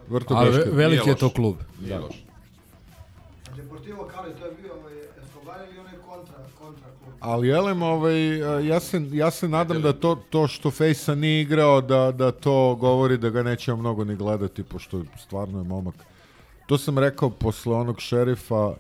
Vrto 0.09 0.33
Ali 0.33 0.49
ve- 0.49 0.55
Beškir. 0.55 0.73
veliki 0.73 1.09
je 1.09 1.15
to 1.15 1.29
klub. 1.29 1.55
Nije 1.81 1.89
Da. 1.89 1.99
loš. 1.99 2.23
Deportivo 3.55 4.09
Cali, 4.15 4.33
to 4.33 4.45
je 4.45 4.51
bio 4.53 4.73
ovaj 4.73 4.93
Escobar 5.23 5.57
ili 5.69 5.79
onaj 5.79 5.93
kontra, 5.99 6.35
kontra 6.59 6.83
klub? 6.99 7.13
Ali 7.19 7.49
elem, 7.49 7.81
ovaj, 7.81 8.13
a, 8.45 8.59
ja, 8.59 8.79
se, 8.79 9.01
ja 9.11 9.31
se 9.31 9.47
nadam 9.47 9.81
da 9.81 9.93
to, 9.93 10.15
to 10.29 10.47
što 10.47 10.71
Fejsa 10.71 11.15
nije 11.15 11.41
igrao, 11.41 11.81
da, 11.81 12.11
da 12.11 12.31
to 12.31 12.75
govori 12.75 13.17
da 13.17 13.29
ga 13.29 13.43
nećemo 13.43 13.77
mnogo 13.77 14.03
ni 14.03 14.15
gledati, 14.15 14.63
pošto 14.63 15.03
stvarno 15.17 15.57
je 15.57 15.63
momak. 15.63 15.95
To 16.65 16.77
sam 16.77 16.99
rekao 16.99 17.29
posle 17.29 17.75
onog 17.75 17.99
šerifa, 17.99 18.73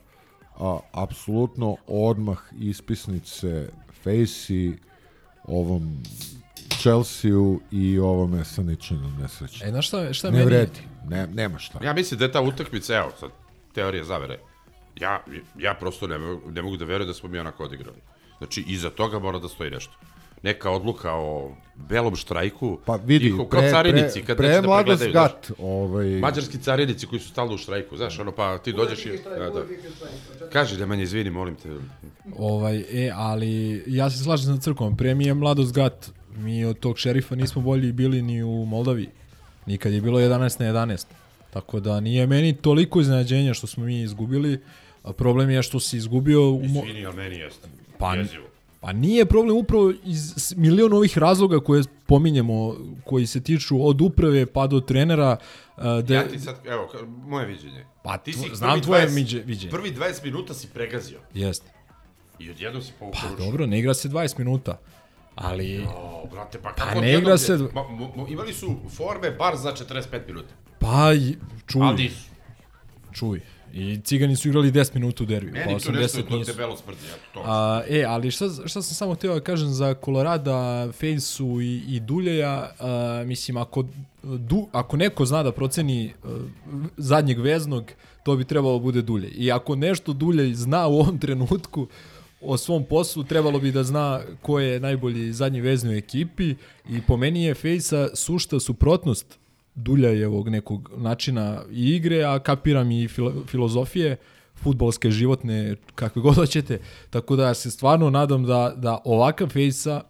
a, 0.57 0.79
apsolutno 0.93 1.75
odmah 1.87 2.37
ispisnice 2.53 3.69
Fejsi, 4.03 4.73
ovom 5.43 6.03
Chelsea-u 6.81 7.59
i 7.71 7.99
ovome 7.99 8.45
Saničinu 8.45 9.11
nesrećno. 9.21 9.67
E, 9.67 9.69
znaš 9.69 9.87
šta, 9.87 10.13
šta 10.13 10.31
ne 10.31 10.37
meni... 10.37 10.45
vredi, 10.45 10.79
ne, 11.07 11.27
nema 11.27 11.59
šta. 11.59 11.79
Ja 11.83 11.93
mislim 11.93 12.17
da 12.17 12.25
je 12.25 12.31
ta 12.31 12.41
utakmica, 12.41 12.95
evo, 12.95 13.11
sad, 13.19 13.29
teorija 13.73 14.03
zavere. 14.03 14.39
Ja, 14.95 15.23
ja 15.57 15.73
prosto 15.73 16.07
ne, 16.07 16.19
ne 16.51 16.61
mogu 16.61 16.77
da 16.77 16.85
verujem 16.85 17.07
da 17.07 17.13
smo 17.13 17.29
mi 17.29 17.39
onako 17.39 17.63
odigrali. 17.63 17.97
Znači, 18.37 18.63
iza 18.67 18.89
toga 18.89 19.19
mora 19.19 19.39
da 19.39 19.47
stoji 19.49 19.71
nešto. 19.71 19.93
Neka 20.43 20.71
odluka 20.71 21.13
o 21.13 21.51
belom 21.75 22.15
štrajku. 22.15 22.79
Pa 22.85 22.95
vidi, 22.95 23.27
i 23.27 23.35
kao, 23.35 23.45
kao 23.45 23.61
carinici, 23.69 24.23
kad 24.23 24.37
pre 24.37 24.47
neće 24.47 24.61
da 24.61 24.67
mladost 24.67 25.03
gat, 25.13 25.51
ovaj, 25.59 26.07
Mađarski 26.07 26.57
carinici 26.57 27.07
koji 27.07 27.19
su 27.19 27.29
stalno 27.29 27.53
u 27.53 27.57
štrajku, 27.57 27.97
znaš, 27.97 28.19
ono, 28.19 28.31
pa 28.31 28.57
ti 28.57 28.73
dođeš 28.73 29.05
i... 29.05 29.09
Da, 29.23 29.49
da. 29.49 29.63
Kaži 30.49 30.77
da 30.77 30.85
meni 30.85 31.03
izvini, 31.03 31.29
molim 31.29 31.55
te. 31.55 31.69
Ovaj, 32.37 32.77
e, 32.77 33.11
ali 33.15 33.83
ja 33.87 34.09
se 34.09 34.23
slažem 34.23 34.55
sa 34.55 34.61
crkvom. 34.61 34.97
Pre 34.97 35.15
mi 35.15 35.25
je 35.25 35.33
mladost 35.33 35.73
gat. 35.73 36.11
Mi 36.37 36.65
od 36.65 36.79
tog 36.79 36.97
šerifa 36.97 37.35
nismo 37.35 37.61
bolji 37.61 37.91
bili 37.91 38.21
ni 38.21 38.43
u 38.43 38.65
Moldavi. 38.65 39.09
Nikad 39.65 39.93
je 39.93 40.01
bilo 40.01 40.19
11 40.19 40.59
na 40.59 40.73
11. 40.73 41.05
Tako 41.53 41.79
da 41.79 41.99
nije 41.99 42.27
meni 42.27 42.55
toliko 42.55 43.01
iznenađenja 43.01 43.53
što 43.53 43.67
smo 43.67 43.85
mi 43.85 44.01
izgubili. 44.01 44.59
Problem 45.17 45.49
je 45.49 45.63
što 45.63 45.79
si 45.79 45.97
izgubio... 45.97 46.51
U. 46.51 46.61
Izvini, 46.63 47.05
ali 47.05 47.15
meni 47.15 47.35
jeste. 47.35 47.67
Pa, 47.97 48.15
Jezivo. 48.15 48.52
Pa 48.83 48.93
nije 48.93 49.25
problem 49.25 49.57
upravo 49.57 49.93
iz 50.03 50.33
milion 50.57 50.93
ovih 50.93 51.17
razloga 51.17 51.59
koje 51.59 51.83
pominjemo, 52.05 52.75
koji 53.05 53.27
se 53.27 53.41
tiču 53.41 53.87
od 53.87 54.01
uprave 54.01 54.45
pa 54.45 54.67
do 54.67 54.79
trenera. 54.79 55.37
a, 55.77 56.01
Da, 56.01 56.13
Ja 56.13 56.27
ti 56.27 56.39
sad, 56.39 56.55
evo, 56.65 56.89
moje 57.25 57.45
viđenje. 57.45 57.85
Pa, 58.03 58.17
ti 58.17 58.33
si 58.33 58.49
znam 58.53 58.81
tvoje 58.81 59.07
20 59.07 59.13
miđe- 59.15 59.45
viđenje. 59.45 59.71
Prvi 59.71 59.91
20 59.91 60.23
minuta 60.23 60.53
si 60.53 60.67
pregazio. 60.67 61.19
Jeste. 61.33 61.71
I 62.39 62.49
odjednom 62.49 62.81
si 62.81 62.91
povukao 62.99 63.21
Pa 63.29 63.43
dobro, 63.45 63.65
ne 63.65 63.79
igra 63.79 63.93
se 63.93 64.09
20 64.09 64.37
minuta. 64.37 64.79
Ali... 65.35 65.87
O, 65.87 66.27
brate, 66.31 66.57
pa 66.57 66.69
Pa 66.69 66.75
kako 66.75 67.01
ne 67.01 67.13
igra 67.13 67.37
se... 67.37 67.53
Ma, 67.53 67.81
mo- 67.81 68.15
mo- 68.15 68.31
imali 68.31 68.53
su 68.53 68.75
forme 68.89 69.31
bar 69.31 69.55
za 69.57 69.73
45 69.89 70.27
minuta. 70.27 70.53
Pa, 70.79 71.09
čuj. 71.67 71.81
Ali. 71.81 72.11
Čuj. 73.11 73.41
I 73.73 73.99
Cigani 74.03 74.35
su 74.35 74.49
igrali 74.49 74.71
10 74.71 74.95
minuta 74.95 75.23
u 75.23 75.25
derbiju. 75.25 75.53
Meni 75.53 75.73
pa 75.73 75.79
to 75.79 75.91
nešto 75.91 76.17
80 76.17 76.29
to 76.29 76.37
nisu. 76.37 76.51
debelo 76.51 76.77
smrdi. 76.77 76.99
Ja, 77.07 77.15
to. 77.33 77.43
A, 77.45 77.81
e, 77.89 78.03
ali 78.07 78.31
šta, 78.31 78.49
šta 78.49 78.81
sam 78.81 78.95
samo 78.95 79.15
htio 79.15 79.33
da 79.33 79.39
kažem 79.39 79.69
za 79.69 79.93
Kolorada, 79.93 80.91
Fejsu 80.91 81.61
i, 81.61 81.83
i 81.87 81.99
Duljeja, 81.99 82.71
a, 82.79 83.23
mislim, 83.25 83.57
ako, 83.57 83.83
du, 84.23 84.67
ako 84.71 84.97
neko 84.97 85.25
zna 85.25 85.43
da 85.43 85.51
proceni 85.51 86.13
a, 86.23 86.39
zadnjeg 86.97 87.39
veznog, 87.39 87.91
to 88.23 88.35
bi 88.35 88.43
trebalo 88.43 88.79
bude 88.79 89.01
Dulje. 89.01 89.29
I 89.29 89.51
ako 89.51 89.75
nešto 89.75 90.13
Dulje 90.13 90.55
zna 90.55 90.87
u 90.87 90.99
ovom 90.99 91.19
trenutku 91.23 91.87
o 92.41 92.57
svom 92.57 92.83
poslu, 92.83 93.23
trebalo 93.23 93.59
bi 93.59 93.71
da 93.71 93.83
zna 93.83 94.21
ko 94.41 94.59
je 94.59 94.79
najbolji 94.79 95.33
zadnji 95.33 95.61
vezni 95.61 95.89
u 95.89 95.97
ekipi 95.97 96.55
i 96.89 97.01
po 97.07 97.17
meni 97.17 97.43
je 97.43 97.53
Fejsa 97.53 98.09
sušta 98.15 98.59
suprotnost 98.59 99.39
Duljajevog 99.75 100.49
nekog 100.49 100.91
načina 100.97 101.61
i 101.71 101.95
igre, 101.95 102.23
a 102.23 102.39
kapiram 102.39 102.91
i 102.91 103.07
filo, 103.07 103.33
filozofije 103.47 104.17
futbolske, 104.55 105.11
životne, 105.11 105.75
kakve 105.95 106.21
god 106.21 106.35
hoćete. 106.41 106.79
Tako 107.09 107.35
da 107.35 107.53
se 107.53 107.71
stvarno 107.71 108.09
nadam 108.09 108.43
da, 108.43 108.73
da 108.77 109.01
ovakav 109.05 109.47
Fejsa 109.47 110.01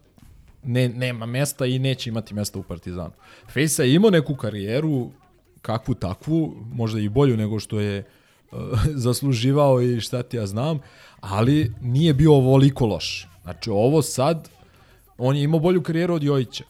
ne, 0.63 0.89
nema 0.89 1.25
mesta 1.25 1.65
i 1.65 1.79
neće 1.79 2.09
imati 2.09 2.33
mesta 2.33 2.59
u 2.59 2.63
Partizanu. 2.63 3.13
Fejsa 3.53 3.83
je 3.83 3.93
imao 3.93 4.11
neku 4.11 4.35
karijeru, 4.35 5.09
kakvu 5.61 5.95
takvu, 5.95 6.55
možda 6.73 6.99
i 6.99 7.09
bolju 7.09 7.37
nego 7.37 7.59
što 7.59 7.79
je 7.79 8.03
uh, 8.51 8.59
zasluživao 9.05 9.81
i 9.81 10.01
šta 10.01 10.23
ti 10.23 10.37
ja 10.37 10.47
znam, 10.47 10.79
ali 11.19 11.73
nije 11.81 12.13
bio 12.13 12.33
ovoliko 12.33 12.85
loš. 12.85 13.27
Znači 13.43 13.69
ovo 13.69 14.01
sad, 14.01 14.49
on 15.17 15.35
je 15.35 15.43
imao 15.43 15.59
bolju 15.59 15.83
karijeru 15.83 16.13
od 16.13 16.23
Jojića. 16.23 16.63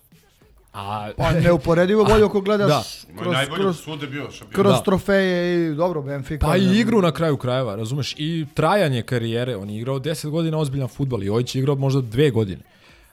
A, 0.73 1.09
Pa 1.17 1.31
neuporedivo 1.31 2.05
bolje 2.05 2.25
ako 2.25 2.41
gledaš 2.41 2.67
Da. 2.67 2.83
Kroz, 3.21 3.35
kroz, 3.55 3.79
sud 3.79 4.01
je 4.01 4.07
bio 4.07 4.29
kroz 4.51 4.73
Da. 4.73 4.81
trofeje 4.81 5.71
i 5.71 5.75
dobro, 5.75 6.01
Benfica. 6.01 6.45
Pa 6.45 6.57
i 6.57 6.79
igru 6.79 7.01
na 7.01 7.11
kraju 7.11 7.37
krajeva, 7.37 7.75
razumeš? 7.75 8.15
I 8.17 8.45
trajanje 8.53 9.01
karijere, 9.01 9.55
on 9.55 9.69
je 9.69 9.77
igrao 9.77 9.99
10 9.99 10.29
godina 10.29 10.57
ozbiljan 10.57 10.87
futbal 10.87 11.23
i 11.23 11.25
Jojić 11.25 11.55
je 11.55 11.59
igrao 11.59 11.75
možda 11.75 12.01
dve 12.01 12.31
godine. 12.31 12.61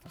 Uh, 0.04 0.10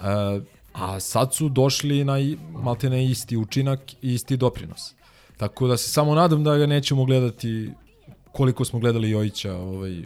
a 0.74 1.00
sad 1.00 1.34
su 1.34 1.50
došli 1.50 2.04
na 2.04 2.16
maltene 2.52 3.06
isti 3.06 3.38
učinak 3.38 3.94
i 4.02 4.14
isti 4.14 4.38
doprinos. 4.38 4.94
Tako 5.38 5.68
da 5.68 5.78
se 5.78 5.90
samo 5.90 6.16
nadam 6.16 6.44
da 6.44 6.58
ga 6.58 6.66
nećemo 6.66 7.06
gledati 7.06 7.72
koliko 8.32 8.66
smo 8.66 8.80
gledali 8.80 9.10
Jojića 9.10 9.56
ovaj, 9.56 10.00
u, 10.00 10.06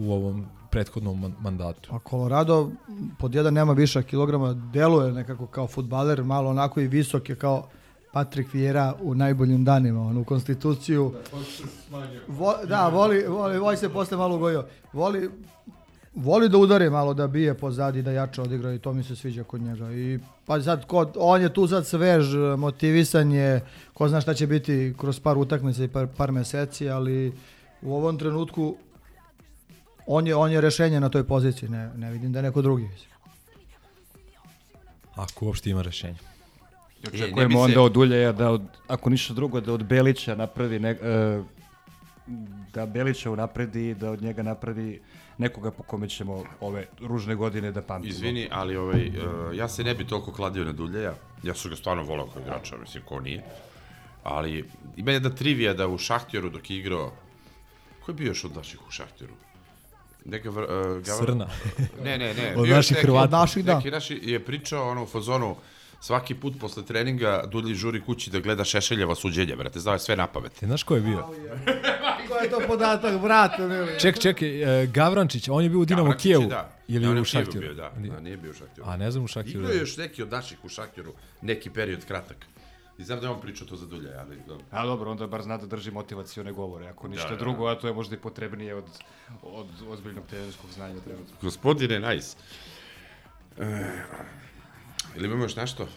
u 0.00 0.12
ovom 0.12 0.46
prethodnom 0.74 1.20
man- 1.20 1.34
mandatu. 1.40 1.94
A 1.94 1.98
Colorado 2.10 2.70
pod 3.18 3.34
jedan 3.34 3.54
nema 3.54 3.72
viša 3.72 4.02
kilograma, 4.02 4.52
deluje 4.72 5.12
nekako 5.12 5.46
kao 5.46 5.66
futbaler, 5.66 6.24
malo 6.24 6.50
onako 6.50 6.80
i 6.80 6.86
visok 6.86 7.28
je 7.28 7.36
kao 7.36 7.68
Patrick 8.12 8.52
Vieira 8.54 8.94
u 9.02 9.14
najboljim 9.14 9.64
danima, 9.64 10.00
on 10.00 10.16
u 10.18 10.24
konstituciju. 10.24 11.12
Vo, 12.28 12.54
da, 12.68 12.88
voli, 12.88 13.24
voli, 13.28 13.58
voli 13.58 13.76
se 13.76 13.88
posle 13.88 14.16
malo 14.16 14.38
gojio. 14.38 14.64
Voli, 14.92 15.30
voli 16.14 16.48
da 16.48 16.58
udari 16.58 16.90
malo, 16.90 17.14
da 17.14 17.26
bije 17.26 17.54
pozadi, 17.54 18.02
da 18.02 18.10
jače 18.10 18.42
odigra 18.42 18.72
i 18.72 18.78
to 18.78 18.92
mi 18.92 19.02
se 19.02 19.16
sviđa 19.16 19.44
kod 19.44 19.60
njega. 19.62 19.92
I 19.92 20.18
pa 20.46 20.60
sad, 20.62 20.86
ko, 20.86 21.06
on 21.16 21.42
je 21.42 21.52
tu 21.54 21.66
sad 21.68 21.86
svež, 21.86 22.34
motivisan 22.58 23.32
je, 23.32 23.60
ko 23.94 24.08
zna 24.08 24.20
šta 24.20 24.34
će 24.34 24.46
biti 24.46 24.94
kroz 24.98 25.20
par 25.20 25.38
utakmica 25.38 25.84
i 25.84 25.88
par, 25.88 26.06
par 26.16 26.32
meseci, 26.32 26.88
ali 26.90 27.32
u 27.82 27.94
ovom 27.94 28.18
trenutku 28.18 28.76
on 30.06 30.26
je, 30.26 30.36
on 30.36 30.52
je 30.52 30.60
rešenje 30.60 31.00
na 31.00 31.08
toj 31.08 31.24
poziciji, 31.24 31.68
ne, 31.68 31.90
ne 31.96 32.10
vidim 32.10 32.32
da 32.32 32.38
je 32.38 32.42
neko 32.42 32.62
drugi. 32.62 32.88
Ako 35.14 35.46
uopšte 35.46 35.70
ima 35.70 35.82
rešenje. 35.82 36.18
Očekujemo 37.08 37.58
se- 37.58 37.64
onda 37.64 37.80
od 37.80 37.96
Uljeja 37.96 38.32
da, 38.32 38.50
od, 38.50 38.62
ako 38.88 39.10
ništa 39.10 39.34
drugo, 39.34 39.60
da 39.60 39.72
od 39.72 39.84
Belića 39.84 40.34
napravi, 40.34 40.78
ne, 40.78 40.90
e, 40.90 41.42
da 42.72 42.86
Belića 42.86 43.30
unapredi 43.30 43.88
i 43.88 43.94
da 43.94 44.10
od 44.10 44.22
njega 44.22 44.42
napravi 44.42 45.00
nekoga 45.38 45.70
po 45.70 45.82
kome 45.82 46.08
ćemo 46.08 46.44
ove 46.60 46.86
ružne 47.00 47.34
godine 47.34 47.72
da 47.72 47.82
pamtimo. 47.82 48.10
Izvini, 48.14 48.48
ali 48.52 48.76
ovaj, 48.76 49.08
uh, 49.08 49.56
ja 49.56 49.68
se 49.68 49.84
ne 49.84 49.94
bi 49.94 50.06
toliko 50.06 50.32
kladio 50.32 50.64
na 50.64 50.72
Duljeja. 50.72 51.14
Ja 51.42 51.54
su 51.54 51.68
ga 51.68 51.76
stvarno 51.76 52.02
volao 52.02 52.26
kao 52.26 52.42
igrača, 52.42 52.76
mislim, 52.76 53.02
ko 53.06 53.20
nije. 53.20 53.44
Ali 54.22 54.64
ima 54.96 55.10
jedna 55.10 55.30
trivija 55.30 55.74
da 55.74 55.88
u 55.88 55.98
Šahtjoru 55.98 56.50
dok 56.50 56.70
je 56.70 56.76
igrao... 56.76 57.12
Ko 58.04 58.10
je 58.10 58.14
bio 58.14 58.26
još 58.28 58.44
od 58.44 58.56
naših 58.56 58.86
u 58.88 58.90
Šahtjoru? 58.90 59.32
Neka 60.24 60.50
vr, 60.50 60.62
uh, 60.62 60.68
Gavra- 60.98 61.18
Crna. 61.20 61.48
Ne, 62.02 62.18
ne, 62.18 62.34
ne. 62.34 62.54
Od 62.56 62.68
naših 62.68 62.92
neki- 62.92 63.02
Hrvata. 63.02 63.24
Od 63.24 63.30
naših, 63.32 63.64
da. 63.64 63.76
Neki 63.76 63.90
naši 63.90 64.20
je 64.22 64.40
pričao 64.40 64.88
ono 64.88 65.02
u 65.02 65.06
fazonu 65.06 65.56
Svaki 66.00 66.34
put 66.34 66.54
posle 66.60 66.82
treninga 66.82 67.44
Dulji 67.46 67.74
žuri 67.74 68.00
kući 68.00 68.30
da 68.30 68.40
gleda 68.40 68.64
Šešeljeva 68.64 69.14
suđenje, 69.14 69.56
brate, 69.56 69.80
znao 69.80 69.94
je 69.94 69.98
sve 69.98 70.16
na 70.16 70.26
pamet. 70.26 70.52
Ti 70.52 70.66
znaš 70.66 70.82
ko 70.82 70.94
je 70.94 71.00
bio? 71.00 71.18
Ko 72.28 72.34
je 72.36 72.50
to 72.50 72.60
podatak, 72.66 73.20
brate, 73.20 73.62
mili? 73.62 74.00
Ček, 74.00 74.18
čekaj, 74.18 74.82
e, 74.82 74.86
Gavrančić, 74.86 75.48
on 75.48 75.62
je 75.62 75.70
bio 75.70 75.80
u 75.80 75.84
Dinamo 75.84 76.02
Gavrančić 76.02 76.22
Kijevu. 76.22 76.42
je, 76.42 76.48
da. 76.48 76.70
Ili 76.88 77.04
Ja, 77.04 77.10
on 77.10 77.16
je 77.16 77.22
u 77.22 77.24
Šaktiru? 77.24 77.60
bio, 77.60 77.74
da. 77.74 77.92
Da, 77.98 78.20
nije 78.20 78.36
bio 78.36 78.50
u 78.50 78.54
Šaktiru. 78.54 78.86
A 78.86 78.96
ne 78.96 79.10
znam 79.10 79.24
u 79.24 79.28
Šaktiru. 79.28 79.58
Igrao 79.58 79.72
je 79.72 79.80
još 79.80 79.96
neki 79.96 80.22
od 80.22 80.30
naših 80.30 80.58
u 80.64 80.68
Šaktiru, 80.68 81.12
neki 81.42 81.70
period 81.70 82.04
kratak. 82.04 82.36
I 82.98 83.04
znam 83.04 83.20
da 83.20 83.26
je 83.26 83.30
on 83.30 83.40
pričao 83.40 83.66
to 83.66 83.76
za 83.76 83.86
Dulja, 83.86 84.10
ali... 84.20 84.40
dobro. 84.48 84.64
A 84.70 84.86
dobro, 84.86 85.10
onda 85.10 85.26
bar 85.26 85.42
zna 85.42 85.56
da 85.56 85.66
drži 85.66 85.90
motivacione 85.90 86.52
govore, 86.52 86.88
ako 86.88 87.08
ništa 87.08 87.28
Da, 87.28 87.34
da, 87.34 87.38
drugo, 87.40 87.66
a 87.66 87.74
to 87.78 87.86
je 87.86 87.92
možda 87.92 88.16
i 88.16 88.18
potrebnije 88.18 88.74
od, 88.74 88.84
od 89.42 89.66
ozbiljnog 89.88 90.24
trenerskog 90.26 90.70
znanja 90.70 91.00
trenutno. 91.00 91.36
Gospodine 91.42 92.00
Najs. 92.00 92.36
E, 93.58 93.84
ili 95.16 95.26
imamo 95.26 95.42
još 95.42 95.56
nešto? 95.56 95.88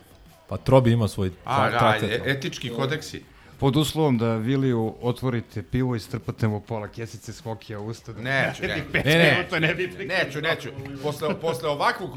Pa 0.47 0.57
Trobi 0.57 0.91
ima 0.91 1.07
svoj 1.07 1.31
A, 1.45 1.69
tra- 1.71 2.01
da, 2.01 2.07
e- 2.07 2.21
etički 2.25 2.69
kodeksi. 2.69 3.23
Pod 3.59 3.75
uslovom 3.75 4.17
da 4.17 4.35
Viliju 4.35 4.95
otvorite 5.01 5.63
pivo 5.63 5.95
i 5.95 5.99
strpate 5.99 6.47
mu 6.47 6.61
pola 6.61 6.87
kesice 6.87 7.33
smokija 7.33 7.79
u 7.79 7.85
usta. 7.85 8.13
da 8.13 8.21
Neću, 8.21 8.61
ne. 8.61 8.83
Ne, 8.93 9.47
ne. 9.51 9.59
ne 9.59 9.75
bi. 9.75 9.87
Neću, 10.05 10.41
neću. 10.41 10.69
Posle, 11.03 11.39
posle 11.39 11.69
ovakvog 11.69 12.09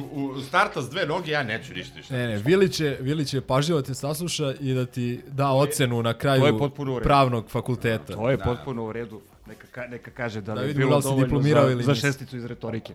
starta 0.48 0.82
s 0.82 0.90
dve 0.90 1.06
noge, 1.06 1.30
ja 1.30 1.42
neću 1.42 1.74
ništa 1.74 1.96
ništa. 1.96 2.14
Ne, 2.14 2.28
ne, 2.28 2.36
Vili 2.36 2.72
će, 2.72 2.96
Vili 3.00 3.24
će 3.24 3.40
pažljivo 3.40 3.82
te 3.82 3.94
sasluša 3.94 4.54
i 4.60 4.74
da 4.74 4.86
ti 4.86 5.20
da 5.26 5.50
ocenu 5.50 6.02
na 6.02 6.14
kraju 6.14 6.70
pravnog 7.02 7.50
fakulteta. 7.50 8.12
To 8.12 8.30
je 8.30 8.38
potpuno 8.38 8.84
u 8.84 8.92
redu. 8.92 9.20
Neka, 9.46 9.66
ka, 9.66 9.86
neka 9.86 10.10
kaže 10.10 10.40
da, 10.40 10.54
Da 10.54 10.60
li 10.60 10.66
je 10.66 10.66
vidimo 10.66 10.86
bilo 10.86 11.00
da 11.00 11.08
dovoljno 11.08 11.42
za, 11.42 11.70
ili 11.72 11.84
za 11.84 11.94
šesticu 11.94 12.36
iz 12.36 12.44
retorike. 12.44 12.94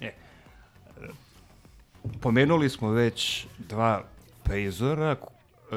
E, 0.00 0.06
e, 0.06 0.12
pomenuli 2.20 2.70
smo 2.70 2.90
već 2.90 3.46
dva 3.58 4.04
prizora 4.42 5.16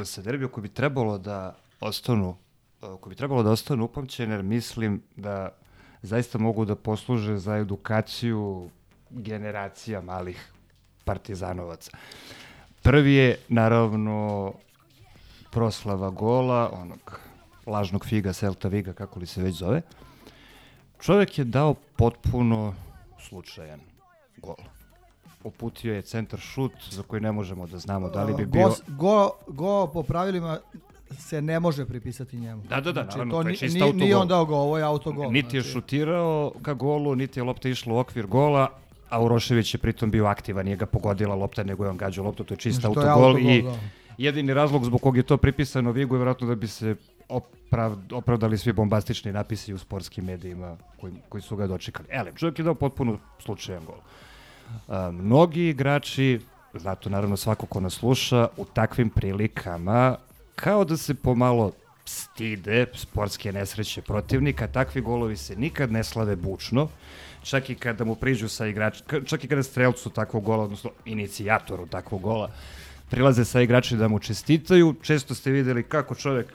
sa 0.05 0.21
derbija 0.21 0.47
koji 0.47 0.61
bi 0.61 0.69
trebalo 0.69 1.17
da 1.17 1.55
ostanu 1.79 2.35
e, 2.81 2.85
koji 3.01 3.11
bi 3.11 3.15
trebalo 3.15 3.43
da 3.43 3.51
ostanu 3.51 3.85
upamćene, 3.85 4.33
jer 4.35 4.43
mislim 4.43 5.01
da 5.15 5.49
zaista 6.01 6.37
mogu 6.37 6.65
da 6.65 6.75
posluže 6.75 7.37
za 7.37 7.57
edukaciju 7.57 8.69
generacija 9.09 10.01
malih 10.01 10.51
partizanovaca. 11.05 11.91
Prvi 12.81 13.13
je, 13.13 13.37
naravno, 13.47 14.53
proslava 15.51 16.09
gola, 16.09 16.69
onog 16.73 17.19
lažnog 17.65 18.05
figa, 18.05 18.33
Celta 18.33 18.67
Viga, 18.67 18.93
kako 18.93 19.19
li 19.19 19.25
se 19.25 19.41
već 19.41 19.55
zove. 19.55 19.81
Čovjek 21.01 21.37
je 21.37 21.45
dao 21.45 21.73
potpuno 21.73 22.73
slučajan 23.19 23.79
gol. 24.37 24.76
Uputio 25.43 25.93
je 25.93 26.01
centar 26.01 26.39
šut 26.39 26.71
za 26.89 27.03
koji 27.03 27.21
ne 27.21 27.31
možemo 27.31 27.67
da 27.67 27.77
znamo 27.77 28.09
da 28.09 28.23
li 28.23 28.33
bi 28.33 28.45
bio... 28.45 28.67
Go, 28.67 28.75
go, 28.87 29.31
go 29.47 29.87
po 29.93 30.03
pravilima 30.03 30.59
se 31.17 31.41
ne 31.41 31.59
može 31.59 31.85
pripisati 31.85 32.37
njemu. 32.37 32.63
Da, 32.69 32.75
da, 32.81 32.91
da, 32.91 33.01
znači, 33.01 33.17
naravno, 33.17 33.33
to 33.33 33.41
to 33.43 33.47
je 33.47 33.51
ni- 33.51 33.57
čist 33.57 33.75
ni- 33.75 33.81
autogol. 33.81 33.99
Nije 33.99 34.17
on 34.17 34.27
dao 34.27 34.45
go, 34.45 34.55
ovo 34.55 34.77
je 34.77 34.83
autogol. 34.83 35.31
Niti 35.31 35.57
je 35.57 35.61
znači. 35.61 35.73
šutirao 35.73 36.51
ka 36.61 36.73
golu, 36.73 37.15
niti 37.15 37.39
je 37.39 37.43
lopta 37.43 37.69
išla 37.69 37.93
u 37.93 37.97
okvir 37.97 38.27
gola, 38.27 38.69
a 39.09 39.23
Urošević 39.23 39.73
je 39.73 39.77
pritom 39.77 40.11
bio 40.11 40.25
aktivan, 40.25 40.65
nije 40.65 40.77
ga 40.77 40.85
pogodila 40.85 41.35
lopta, 41.35 41.63
nego 41.63 41.83
je 41.83 41.89
on 41.89 41.97
gađao 41.97 42.25
loptu, 42.25 42.43
to 42.43 42.53
je 42.53 42.57
čist 42.57 42.79
Znači, 42.79 42.93
to 42.93 43.01
je 43.01 43.09
autogol 43.09 43.29
autogol, 43.29 43.51
i 43.51 43.61
da. 43.61 43.79
jedini 44.17 44.53
razlog 44.53 44.85
zbog 44.85 45.01
kog 45.01 45.17
je 45.17 45.23
to 45.23 45.37
pripisano 45.37 45.91
Vigu 45.91 46.15
je 46.15 46.19
vjerojatno 46.19 46.47
da 46.47 46.55
bi 46.55 46.67
se 46.67 46.95
oprav, 47.29 47.95
opravdali 48.11 48.57
svi 48.57 48.73
bombastični 48.73 49.31
napisi 49.31 49.73
u 49.73 49.77
sportskim 49.77 50.25
medijima 50.25 50.77
koji, 51.01 51.13
koji 51.29 51.41
su 51.41 51.55
ga 51.55 51.67
dočekali. 51.67 52.07
Ele, 52.11 52.31
čovjek 52.35 52.59
je 52.59 52.63
dao 52.63 52.75
potpuno 52.75 53.17
slučajan 53.39 53.85
gol. 53.85 53.95
A, 54.87 55.11
mnogi 55.11 55.69
igrači, 55.69 56.39
zato 56.73 57.09
naravno 57.09 57.37
svako 57.37 57.65
ko 57.65 57.79
nas 57.79 57.93
sluša, 57.93 58.47
u 58.57 58.65
takvim 58.65 59.09
prilikama 59.09 60.17
kao 60.55 60.85
da 60.85 60.97
se 60.97 61.13
pomalo 61.13 61.71
stide 62.05 62.85
sportske 62.93 63.51
nesreće 63.51 64.01
protivnika, 64.01 64.67
takvi 64.67 65.01
golovi 65.01 65.37
se 65.37 65.55
nikad 65.55 65.91
ne 65.91 66.03
slave 66.03 66.35
bučno, 66.35 66.87
čak 67.43 67.69
i 67.69 67.75
kada 67.75 68.05
mu 68.05 68.15
priđu 68.15 68.47
sa 68.47 68.67
igrač, 68.67 69.01
čak 69.25 69.43
i 69.43 69.47
kada 69.47 69.63
strelcu 69.63 70.09
takvog 70.09 70.43
gola, 70.43 70.63
odnosno 70.63 70.91
inicijatoru 71.05 71.85
takvog 71.85 72.21
gola, 72.21 72.49
prilaze 73.09 73.45
sa 73.45 73.61
igrači 73.61 73.97
da 73.97 74.07
mu 74.07 74.19
čestitaju, 74.19 74.95
često 75.01 75.35
ste 75.35 75.51
videli 75.51 75.83
kako 75.83 76.15
čovjek 76.15 76.53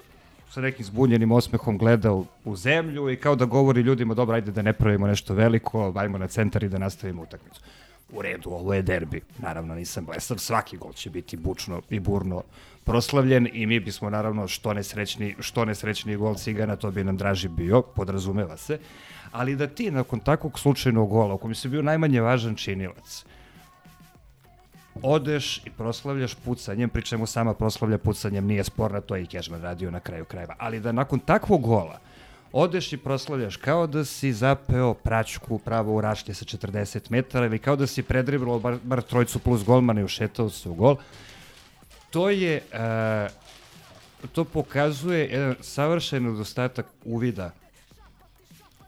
sa 0.51 0.61
nekim 0.61 0.85
zbunjenim 0.85 1.33
osmehom 1.33 1.79
gleda 1.79 2.13
u, 2.13 2.27
u 2.45 2.57
zemlju 2.57 3.11
i 3.11 3.17
kao 3.17 3.37
da 3.37 3.45
govori 3.45 3.81
ljudima, 3.81 4.15
dobro, 4.15 4.35
ajde 4.35 4.53
da 4.53 4.63
ne 4.63 4.73
pravimo 4.73 5.07
nešto 5.07 5.35
veliko, 5.35 5.93
ajmo 5.97 6.19
na 6.19 6.27
centar 6.27 6.65
i 6.65 6.69
da 6.69 6.79
nastavimo 6.79 7.23
utakmicu. 7.23 7.61
U 8.13 8.23
redu, 8.23 8.51
ovo 8.51 8.75
je 8.75 8.83
derbi. 8.83 9.21
Naravno, 9.39 9.75
nisam 9.75 10.05
blesav, 10.05 10.39
svaki 10.39 10.77
gol 10.77 10.93
će 10.93 11.11
biti 11.11 11.37
bučno 11.37 11.83
i 11.91 12.01
burno 12.01 12.43
proslavljen 12.85 13.49
i 13.53 13.67
mi 13.67 13.81
bismo 13.81 14.11
naravno 14.11 14.49
što 14.49 14.75
nesrećni, 14.75 15.35
što 15.41 15.65
nesrećni 15.65 16.17
gol 16.17 16.35
Cigana, 16.35 16.77
to 16.77 16.91
bi 16.91 17.05
nam 17.05 17.17
draži 17.17 17.49
bio, 17.49 17.83
podrazumeva 17.83 18.57
se. 18.57 18.79
Ali 19.33 19.57
da 19.57 19.67
ti 19.67 19.91
nakon 19.91 20.21
takvog 20.21 20.59
slučajnog 20.59 21.09
gola, 21.09 21.35
u 21.35 21.39
kojem 21.39 21.55
si 21.55 21.69
bio 21.69 21.83
najmanje 21.83 22.21
važan 22.21 22.57
činilac, 22.57 23.25
odeš 25.03 25.63
i 25.67 25.71
proslavljaš 25.71 26.35
pucanjem, 26.35 26.91
pri 26.91 27.03
čemu 27.03 27.27
sama 27.27 27.55
proslavlja 27.55 27.99
pucanjem 27.99 28.47
nije 28.47 28.65
sporna, 28.65 29.01
to 29.01 29.17
je 29.17 29.23
i 29.23 29.27
Kežman 29.27 29.63
radio 29.63 29.91
na 29.91 30.01
kraju 30.01 30.25
krajeva. 30.25 30.55
Ali 30.59 30.81
da 30.81 30.93
nakon 30.93 31.19
takvog 31.19 31.63
gola 31.63 31.99
odeš 32.53 32.93
i 32.93 32.97
proslavljaš 32.97 33.57
kao 33.57 33.87
da 33.87 34.05
si 34.05 34.33
zapeo 34.33 34.95
praćku 34.95 35.59
pravo 35.59 35.97
u 35.97 36.01
rašlje 36.01 36.35
sa 36.35 36.45
40 36.45 37.11
metara 37.11 37.47
ili 37.47 37.59
kao 37.59 37.77
da 37.77 37.87
si 37.87 38.03
predriblao 38.03 38.59
bar, 38.59 38.79
bar 38.83 39.03
trojcu 39.03 39.39
plus 39.39 39.65
golmana 39.65 40.01
i 40.01 40.05
ušetao 40.05 40.51
se 40.51 40.69
u 40.69 40.75
gol. 40.75 40.97
To 42.11 42.31
je, 42.31 42.63
e, 42.73 43.29
to 44.33 44.45
pokazuje 44.45 45.29
jedan 45.29 45.55
savršen 45.61 46.25
nedostatak 46.25 46.87
uvida 47.05 47.51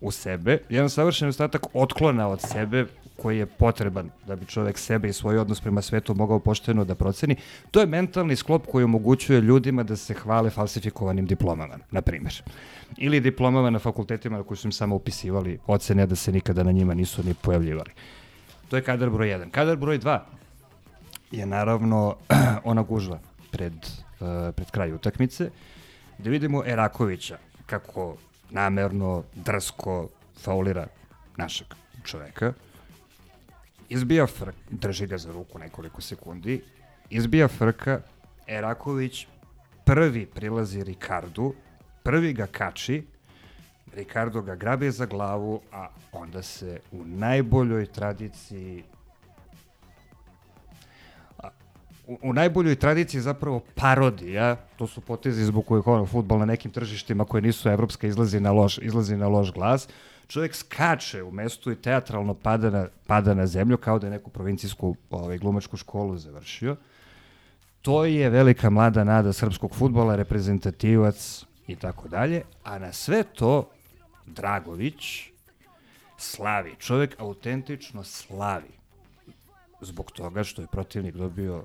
u 0.01 0.11
sebe, 0.11 0.59
jedan 0.69 0.91
savršen 0.91 1.27
nedostatak 1.27 1.63
otklona 1.73 2.29
od 2.29 2.41
sebe 2.41 2.87
koji 3.17 3.39
je 3.39 3.47
potreban 3.47 4.11
da 4.27 4.37
bi 4.37 4.47
čovek 4.47 4.79
sebe 4.79 5.09
i 5.09 5.13
svoj 5.13 5.39
odnos 5.39 5.61
prema 5.61 5.83
svetu 5.83 6.15
mogao 6.15 6.39
pošteno 6.39 6.85
da 6.85 6.95
proceni. 6.95 7.37
To 7.71 7.81
je 7.81 7.87
mentalni 7.87 8.37
sklop 8.37 8.67
koji 8.67 8.85
omogućuje 8.85 9.41
ljudima 9.41 9.83
da 9.83 9.97
se 9.97 10.15
hvale 10.15 10.51
falsifikovanim 10.51 11.27
diplomama, 11.27 11.79
na 11.91 12.03
primjer. 12.03 12.43
Ili 12.97 13.21
diplomama 13.21 13.71
na 13.71 13.79
fakultetima 13.79 14.37
na 14.37 14.43
koji 14.43 14.59
su 14.59 14.69
im 14.69 14.73
samo 14.73 14.97
upisivali 14.97 15.59
ocene, 15.67 16.07
da 16.07 16.17
se 16.17 16.33
nikada 16.33 16.63
na 16.63 16.73
njima 16.73 16.95
nisu 16.95 17.23
ni 17.23 17.35
pojavljivali. 17.35 17.91
To 18.69 18.77
je 18.77 18.83
kadar 18.83 19.11
broj 19.11 19.29
1. 19.29 19.51
Kadar 19.51 19.77
broj 19.77 19.99
2 19.99 20.19
je 21.31 21.47
naravno 21.47 22.17
ona 22.65 22.83
gužva 22.83 23.19
pred, 23.51 23.73
uh, 23.73 24.55
pred 24.55 24.71
kraj 24.71 24.93
utakmice, 24.93 25.51
gde 26.19 26.31
vidimo 26.31 26.63
Erakovića 26.67 27.39
kako 27.67 28.17
namerno, 28.51 29.23
drsko 29.35 30.09
faulira 30.43 30.87
našeg 31.37 31.67
čoveka, 32.05 32.53
izbija 33.95 34.27
frk, 34.27 34.55
drži 34.71 35.07
ga 35.07 35.19
za 35.19 35.33
ruku 35.33 35.59
nekoliko 35.59 36.03
sekundi, 36.03 36.63
izbija 37.11 37.49
frka, 37.49 38.01
Eraković 38.47 39.27
prvi 39.85 40.27
prilazi 40.27 40.85
Ricardu, 40.85 41.55
prvi 42.03 42.33
ga 42.33 42.47
kači, 42.47 43.03
Ricardo 43.95 44.43
ga 44.43 44.55
grabe 44.55 44.91
za 44.91 45.07
glavu, 45.07 45.61
a 45.73 45.89
onda 46.13 46.43
se 46.43 46.81
u 46.93 47.05
najboljoj 47.05 47.87
tradiciji 47.87 48.85
u, 52.07 52.19
u 52.23 52.33
najboljoj 52.33 52.77
tradiciji 52.77 53.21
zapravo 53.21 53.61
parodija, 53.75 54.57
to 54.77 54.87
su 54.87 55.01
potezi 55.01 55.45
zbog 55.45 55.67
kojih 55.67 55.87
ono, 55.87 56.07
futbol 56.07 56.39
na 56.39 56.45
nekim 56.45 56.71
tržištima 56.71 57.25
koje 57.25 57.43
nisu 57.43 57.69
evropska 57.69 58.07
izlazi 58.07 58.41
na 58.41 58.53
loš, 58.53 58.79
izlazi 58.79 59.17
na 59.17 59.29
loš 59.29 59.53
glas, 59.53 59.89
čovjek 60.29 60.55
skače 60.55 61.23
u 61.23 61.31
mestu 61.31 61.73
i 61.73 61.77
teatralno 61.77 62.35
pada 62.35 62.71
na, 62.71 62.87
pada 63.07 63.35
na 63.35 63.47
zemlju 63.47 63.77
kao 63.77 63.99
da 63.99 64.07
je 64.07 64.11
neku 64.11 64.31
provincijsku 64.31 64.97
ovaj, 65.11 65.39
glumačku 65.39 65.77
školu 65.77 66.17
završio. 66.17 66.77
To 67.83 68.05
je 68.05 68.31
velika 68.31 68.71
mlada 68.71 69.05
nada 69.05 69.33
srpskog 69.33 69.75
futbola, 69.75 70.17
reprezentativac 70.17 71.45
i 71.67 71.77
tako 71.77 72.09
dalje, 72.09 72.43
a 72.65 72.79
na 72.79 72.93
sve 72.93 73.23
to 73.23 73.71
Dragović 74.27 75.31
slavi, 76.19 76.75
čovjek 76.79 77.17
autentično 77.19 78.05
slavi. 78.05 78.73
Zbog 79.81 80.13
toga 80.13 80.45
što 80.45 80.63
je 80.63 80.69
protivnik 80.73 81.15
dobio 81.15 81.65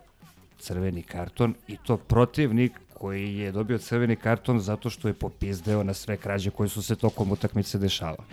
crveni 0.60 1.04
karton 1.04 1.56
i 1.68 1.78
to 1.78 1.98
protivnik 1.98 2.72
koji 3.00 3.38
je 3.38 3.52
dobio 3.52 3.78
crveni 3.78 4.16
karton 4.16 4.60
zato 4.60 4.90
što 4.90 5.08
je 5.08 5.14
popizdeo 5.14 5.84
na 5.84 5.94
sve 5.94 6.18
krađe 6.18 6.52
koje 6.52 6.70
su 6.70 6.84
se 6.84 6.96
tokom 6.96 7.32
utakmice 7.32 7.78
dešavale. 7.78 8.28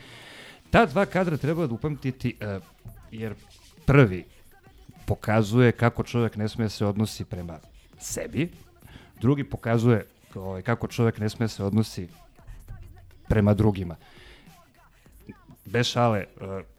Ta 0.70 0.86
dva 0.86 1.06
kadra 1.06 1.36
treba 1.36 1.66
da 1.66 1.74
upamtiti 1.74 2.34
uh, 2.40 2.62
jer 3.10 3.34
prvi 3.84 4.24
pokazuje 5.06 5.72
kako 5.72 6.02
čovjek 6.02 6.36
ne 6.36 6.48
da 6.56 6.68
se 6.68 6.86
odnosi 6.86 7.24
prema 7.24 7.58
sebi, 7.98 8.50
drugi 9.20 9.44
pokazuje 9.44 10.06
ovaj, 10.34 10.62
kako 10.62 10.86
čovjek 10.86 11.18
ne 11.18 11.28
da 11.38 11.48
se 11.48 11.64
odnosi 11.64 12.08
prema 13.28 13.54
drugima. 13.54 13.96
Bez 15.66 15.86
šale, 15.86 16.18
e, 16.18 16.26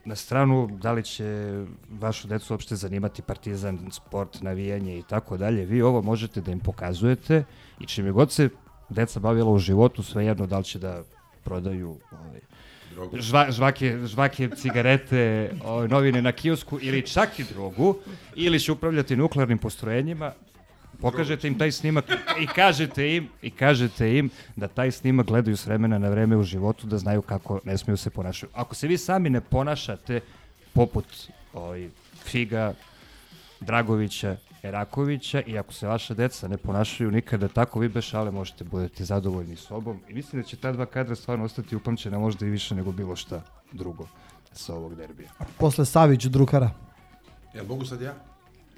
na 0.05 0.15
stranu 0.15 0.67
da 0.81 0.91
li 0.91 1.03
će 1.03 1.51
vašu 1.89 2.27
decu 2.27 2.53
uopšte 2.53 2.75
zanimati 2.75 3.21
partizan, 3.21 3.79
sport, 3.91 4.41
navijanje 4.41 4.99
i 4.99 5.03
tako 5.09 5.37
dalje, 5.37 5.65
vi 5.65 5.81
ovo 5.81 6.01
možete 6.01 6.41
da 6.41 6.51
im 6.51 6.59
pokazujete 6.59 7.43
i 7.79 7.85
čime 7.85 8.11
god 8.11 8.31
se 8.31 8.49
deca 8.89 9.19
bavila 9.19 9.51
u 9.51 9.59
životu, 9.59 10.03
svejedno 10.03 10.47
da 10.47 10.57
li 10.57 10.63
će 10.63 10.79
da 10.79 11.03
prodaju 11.43 11.97
ovaj, 12.11 12.39
žva, 13.13 13.51
žvake, 13.51 13.97
žvake 14.05 14.49
cigarete, 14.55 15.51
ovaj, 15.65 15.87
novine 15.87 16.21
na 16.21 16.31
kiosku 16.31 16.79
ili 16.81 17.01
čak 17.01 17.39
i 17.39 17.43
drogu, 17.43 17.95
ili 18.35 18.59
će 18.59 18.71
upravljati 18.71 19.15
nuklearnim 19.15 19.57
postrojenjima, 19.57 20.31
pokažete 21.01 21.47
im 21.47 21.57
taj 21.57 21.71
snimak 21.71 22.05
i 22.39 22.47
kažete 22.47 23.15
im 23.15 23.29
i 23.41 23.51
kažete 23.51 24.17
im 24.17 24.29
da 24.55 24.67
taj 24.67 24.91
snimak 24.91 25.25
gledaju 25.25 25.57
s 25.57 25.65
vremena 25.65 25.97
na 25.97 26.09
vreme 26.09 26.37
u 26.37 26.43
životu 26.43 26.87
da 26.87 26.97
znaju 26.97 27.21
kako 27.21 27.59
ne 27.63 27.77
smiju 27.77 27.97
se 27.97 28.09
ponašati. 28.09 28.53
Ako 28.55 28.75
se 28.75 28.87
vi 28.87 28.97
sami 28.97 29.29
ne 29.29 29.41
ponašate 29.41 30.19
poput 30.73 31.05
ovaj, 31.53 31.89
Figa, 32.23 32.73
Dragovića, 33.59 34.37
Erakovića 34.63 35.41
i 35.45 35.57
ako 35.57 35.73
se 35.73 35.87
vaša 35.87 36.13
deca 36.13 36.47
ne 36.47 36.57
ponašaju 36.57 37.11
nikada 37.11 37.47
tako, 37.47 37.79
vi 37.79 37.89
bez 37.89 38.03
šale 38.03 38.31
možete 38.31 38.63
budete 38.63 39.05
zadovoljni 39.05 39.55
sobom 39.55 39.99
i 40.09 40.13
mislim 40.13 40.41
da 40.41 40.47
će 40.47 40.57
ta 40.57 40.71
dva 40.71 40.85
kadra 40.85 41.15
stvarno 41.15 41.45
ostati 41.45 41.75
upamćena 41.75 42.19
možda 42.19 42.45
i 42.45 42.49
više 42.49 42.75
nego 42.75 42.91
bilo 42.91 43.15
šta 43.15 43.41
drugo 43.71 44.07
sa 44.53 44.75
ovog 44.75 44.95
derbija. 44.95 45.29
Posle 45.57 45.85
Savić 45.85 46.25
Drukara. 46.25 46.69
Jel 47.53 47.65
mogu 47.65 47.85
sad 47.85 48.01
ja? 48.01 48.13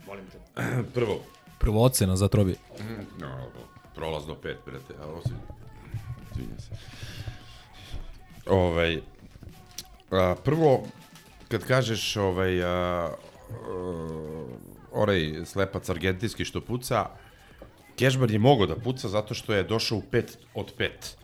Molim 0.08 0.26
te. 0.26 0.64
Prvo. 0.96 1.24
Prvo 1.60 1.84
ocena 1.84 2.16
za 2.16 2.28
Trobi. 2.28 2.56
Mm, 2.80 3.22
no, 3.22 3.48
prolaz 3.96 4.26
do 4.26 4.36
pet, 4.36 4.58
brate, 4.66 4.94
a 5.02 5.08
ovo 5.08 5.22
si... 5.22 5.30
Izvinjam 6.32 6.60
se. 6.60 6.70
Ovaj, 8.46 9.02
a, 10.12 10.36
prvo, 10.44 10.84
kad 11.48 11.66
kažeš 11.66 12.16
ovaj, 12.16 12.64
a, 12.64 13.10
a, 14.92 15.46
slepac 15.46 15.90
argentinski 15.90 16.46
što 16.46 16.62
puca, 16.62 17.06
Kešbar 17.96 18.32
je 18.32 18.40
mogao 18.40 18.66
da 18.66 18.76
puca 18.76 19.10
zato 19.10 19.34
što 19.34 19.54
je 19.54 19.64
došao 19.64 19.98
u 19.98 20.02
pet 20.12 20.38
od 20.56 20.74
pet. 20.78 21.18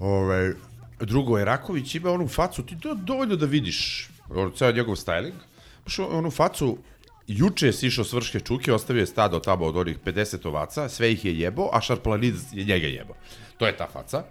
Ovaj, 0.00 0.52
drugo 1.00 1.38
je 1.38 1.44
Raković 1.44 1.94
ima 1.94 2.10
onu 2.10 2.28
facu, 2.28 2.66
ti 2.66 2.80
to 2.80 2.94
dovoljno 2.94 3.36
da 3.36 3.46
vidiš, 3.46 4.10
ceo 4.56 4.72
njegov 4.72 4.94
styling, 4.94 5.38
što 5.86 6.06
onu 6.06 6.30
facu, 6.30 6.78
juče 7.26 7.66
je 7.66 7.72
sišao 7.72 8.04
s 8.04 8.12
vrške 8.12 8.40
čuke, 8.40 8.72
ostavio 8.72 9.00
je 9.00 9.06
stado 9.06 9.38
tamo 9.38 9.64
od 9.64 9.76
onih 9.76 9.98
50 10.04 10.48
ovaca, 10.48 10.88
sve 10.88 11.12
ih 11.12 11.24
je 11.24 11.38
jebo, 11.38 11.68
a 11.72 11.80
Šarplanidz 11.80 12.42
je 12.52 12.64
njega 12.64 12.86
jebo. 12.86 13.14
To 13.58 13.66
je 13.66 13.76
ta 13.76 13.88
faca. 13.92 14.24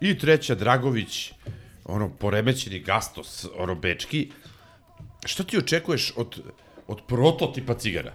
I 0.00 0.18
treća, 0.18 0.54
Dragović, 0.54 1.32
ono, 1.84 2.08
poremećeni 2.08 2.80
gastos, 2.80 3.46
ono, 3.56 3.74
bečki. 3.74 4.30
Šta 5.24 5.42
ti 5.42 5.58
očekuješ 5.58 6.12
od, 6.16 6.40
od 6.86 7.00
prototipa 7.08 7.74
cigara? 7.74 8.12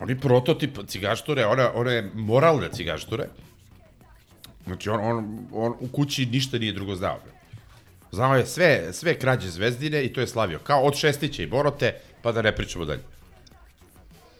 Oni 0.00 0.20
prototip 0.20 0.78
cigaštore, 0.86 1.46
ona, 1.46 1.70
ona 1.74 1.92
je 1.92 2.10
moralne 2.14 2.68
cigaštore. 2.72 3.28
Znači, 4.66 4.90
on, 4.90 5.00
on, 5.00 5.46
on 5.52 5.74
u 5.80 5.88
kući 5.88 6.26
ništa 6.26 6.58
nije 6.58 6.72
drugo 6.72 6.94
znao. 6.94 7.18
Znao 8.12 8.36
je 8.36 8.46
sve, 8.46 8.92
sve 8.92 9.18
krađe 9.18 9.48
zvezdine 9.48 10.04
i 10.04 10.12
to 10.12 10.20
je 10.20 10.26
slavio. 10.26 10.58
Kao 10.58 10.82
od 10.82 10.94
Šestića 10.96 11.42
i 11.42 11.46
Borote, 11.46 12.00
pa 12.22 12.32
da 12.32 12.42
ne 12.42 12.54
pričamo 12.56 12.84
dalje. 12.84 13.02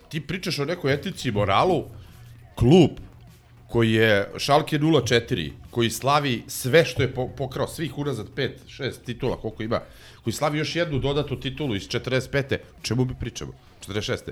Ti 0.09 0.21
pričaš 0.21 0.59
o 0.59 0.65
nekoj 0.65 0.95
etici 0.95 1.29
i 1.29 1.33
moralu, 1.33 1.85
klub 2.55 2.91
koji 3.73 3.93
je 3.93 4.31
Šalke 4.39 4.79
04, 4.79 5.51
koji 5.71 5.91
slavi 5.91 6.43
sve 6.47 6.85
što 6.85 7.03
je 7.03 7.15
po, 7.15 7.29
pokrao, 7.29 7.67
svih 7.67 7.99
unazad 7.99 8.27
5, 8.37 8.51
6 8.69 8.93
titula, 9.05 9.37
koliko 9.37 9.63
ima, 9.63 9.81
koji 10.25 10.35
slavi 10.35 10.59
još 10.59 10.77
jednu 10.77 10.99
dodatu 10.99 11.41
titulu 11.41 11.77
iz 11.77 11.89
45. 11.89 12.59
Čemu 12.83 13.05
bi 13.05 13.15
pričamo? 13.21 13.53
46. 13.89 14.31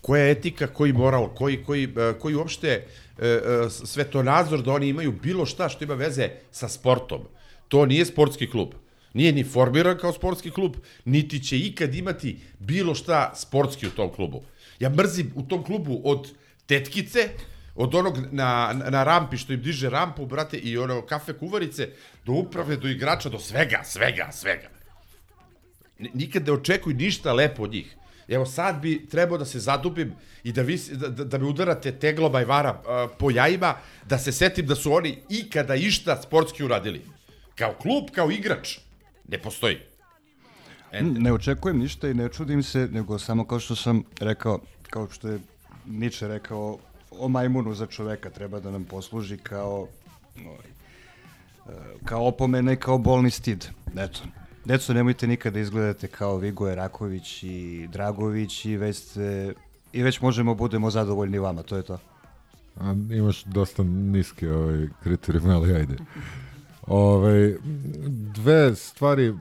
Koja 0.00 0.22
je 0.22 0.30
etika, 0.30 0.66
koji 0.66 0.92
moral, 0.92 1.34
koji, 1.34 1.64
koji, 1.64 1.84
e, 1.84 2.12
koji 2.18 2.34
uopšte 2.34 2.68
e, 2.68 3.26
e, 3.26 3.40
svetonazor 3.70 4.62
da 4.62 4.72
oni 4.72 4.88
imaju 4.88 5.12
bilo 5.22 5.46
šta 5.46 5.68
što 5.68 5.84
ima 5.84 5.94
veze 5.94 6.30
sa 6.50 6.68
sportom. 6.68 7.26
To 7.68 7.86
nije 7.86 8.06
sportski 8.06 8.50
klub. 8.50 8.68
Nije 9.16 9.32
ni 9.32 9.44
formiran 9.44 9.96
kao 9.98 10.12
sportski 10.12 10.50
klub, 10.50 10.76
niti 11.04 11.40
će 11.40 11.58
ikad 11.58 11.94
imati 11.94 12.36
bilo 12.58 12.94
šta 12.94 13.32
sportski 13.34 13.86
u 13.86 13.90
tom 13.90 14.12
klubu. 14.12 14.42
Ja 14.78 14.90
mrzim 14.90 15.32
u 15.34 15.42
tom 15.42 15.62
klubu 15.64 16.00
od 16.04 16.32
tetkice, 16.66 17.28
od 17.74 17.94
onog 17.94 18.18
na, 18.32 18.74
na 18.90 19.04
rampi 19.04 19.36
što 19.36 19.52
im 19.52 19.62
diže 19.62 19.90
rampu, 19.90 20.26
brate, 20.26 20.58
i 20.58 20.78
ono 20.78 21.00
kafe 21.06 21.32
kuvarice, 21.32 21.88
do 22.26 22.32
uprave, 22.32 22.76
do 22.76 22.88
igrača, 22.88 23.28
do 23.28 23.38
svega, 23.38 23.80
svega, 23.84 24.28
svega. 24.32 24.68
Nikad 25.98 26.46
ne 26.46 26.52
očekuj 26.52 26.94
ništa 26.94 27.32
lepo 27.32 27.62
od 27.62 27.72
njih. 27.72 27.96
Evo 28.28 28.46
sad 28.46 28.80
bi 28.80 29.06
trebao 29.08 29.38
da 29.38 29.44
se 29.44 29.60
zadubim 29.60 30.12
i 30.44 30.52
da, 30.52 30.62
vi, 30.62 30.76
da, 30.92 31.08
da, 31.08 31.24
da 31.24 31.38
me 31.38 31.44
udarate 31.44 31.92
tegloba 31.92 32.42
i 32.42 32.44
vara 32.44 32.72
uh, 32.72 33.10
po 33.18 33.30
jajima, 33.30 33.76
da 34.04 34.18
se 34.18 34.32
setim 34.32 34.66
da 34.66 34.74
su 34.74 34.92
oni 34.92 35.18
ikada 35.28 35.74
išta 35.74 36.22
sportski 36.22 36.64
uradili. 36.64 37.00
Kao 37.54 37.72
klub, 37.72 38.10
kao 38.12 38.30
igrač. 38.30 38.78
Ne 39.28 39.38
postoji. 39.38 39.78
Ne 41.02 41.32
očekujem 41.32 41.78
ništa 41.78 42.08
i 42.08 42.14
ne 42.14 42.28
čudim 42.28 42.62
se, 42.62 42.88
nego 42.92 43.18
samo 43.18 43.44
kao 43.44 43.60
što 43.60 43.76
sam 43.76 44.02
rekao, 44.20 44.60
kao 44.90 45.10
što 45.10 45.28
je 45.28 45.38
Nietzsche 45.86 46.28
rekao 46.28 46.78
o 47.10 47.28
majmunu 47.28 47.74
za 47.74 47.86
čoveka, 47.86 48.30
treba 48.30 48.60
da 48.60 48.70
nam 48.70 48.84
posluži 48.84 49.36
kao 49.36 49.88
ovaj, 50.46 50.68
e, 51.68 51.94
kao 52.04 52.26
opomena 52.26 52.72
i 52.72 52.76
kao 52.76 52.98
bolni 52.98 53.30
stid. 53.30 53.66
Eto. 53.96 54.20
Deco, 54.64 54.94
nemojte 54.94 55.26
nikada 55.26 55.54
da 55.54 55.60
izgledate 55.60 56.08
kao 56.08 56.36
Vigo 56.36 56.68
Eraković 56.68 57.42
i 57.42 57.88
Dragović 57.92 58.64
i 58.64 58.76
već, 58.76 58.96
ste, 58.96 59.54
i 59.92 60.02
već 60.02 60.20
možemo 60.20 60.54
budemo 60.54 60.90
zadovoljni 60.90 61.38
vama, 61.38 61.62
to 61.62 61.76
je 61.76 61.82
to. 61.82 61.98
A, 62.76 62.94
imaš 63.10 63.44
dosta 63.44 63.82
niske 63.82 64.52
ovaj, 64.52 64.88
kriterijume, 65.02 65.54
ali 65.54 65.74
ajde. 65.74 65.96
Ove, 66.86 67.58
dve 68.34 68.74
stvari 68.74 69.34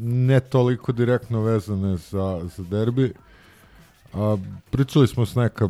ne 0.00 0.40
toliko 0.40 0.92
direktno 0.92 1.40
vezane 1.40 1.96
za, 1.96 2.48
za 2.56 2.62
derbi. 2.62 3.12
A, 4.12 4.36
pričali 4.70 5.08
smo 5.08 5.26
s, 5.26 5.34
neka, 5.34 5.68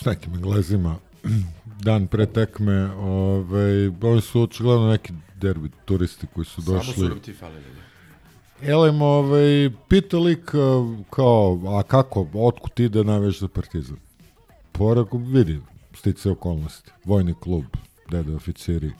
s 0.00 0.04
nekim 0.04 0.34
englezima 0.34 0.96
dan 1.86 2.06
pre 2.06 2.26
tekme. 2.26 2.90
Ove, 2.94 3.90
oni 4.02 4.20
su 4.20 4.42
očigledno 4.42 4.90
neki 4.90 5.12
derbi 5.40 5.70
turisti 5.84 6.26
koji 6.34 6.44
su 6.44 6.62
došli. 6.62 6.94
Samo 6.94 7.08
su 7.08 7.20
ti 7.20 7.32
falili. 7.32 7.64
Elem, 8.62 9.02
ovaj, 9.02 9.70
pita 9.88 10.18
lik 10.18 10.50
kao, 11.10 11.60
a 11.66 11.82
kako, 11.82 12.26
otkud 12.34 12.80
ide 12.80 13.04
najveć 13.04 13.40
za 13.40 13.48
partizan? 13.48 13.96
Porako, 14.72 15.18
vidi, 15.18 15.60
stice 15.94 16.30
okolnosti. 16.30 16.90
Vojni 17.04 17.34
klub, 17.34 17.64
dede 18.10 18.34
oficiri. 18.34 18.92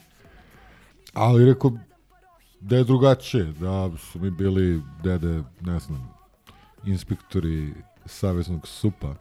Ali 1.13 1.47
rekao, 1.47 1.73
da 2.61 2.77
je 2.77 2.85
drugačije, 2.85 3.45
da 3.45 3.91
su 3.97 4.19
mi 4.19 4.31
bili 4.31 4.83
dede, 5.03 5.43
ne 5.61 5.79
znam, 5.79 6.15
inspektori 6.85 7.75
Saveznog 8.07 8.69
supa 8.69 9.15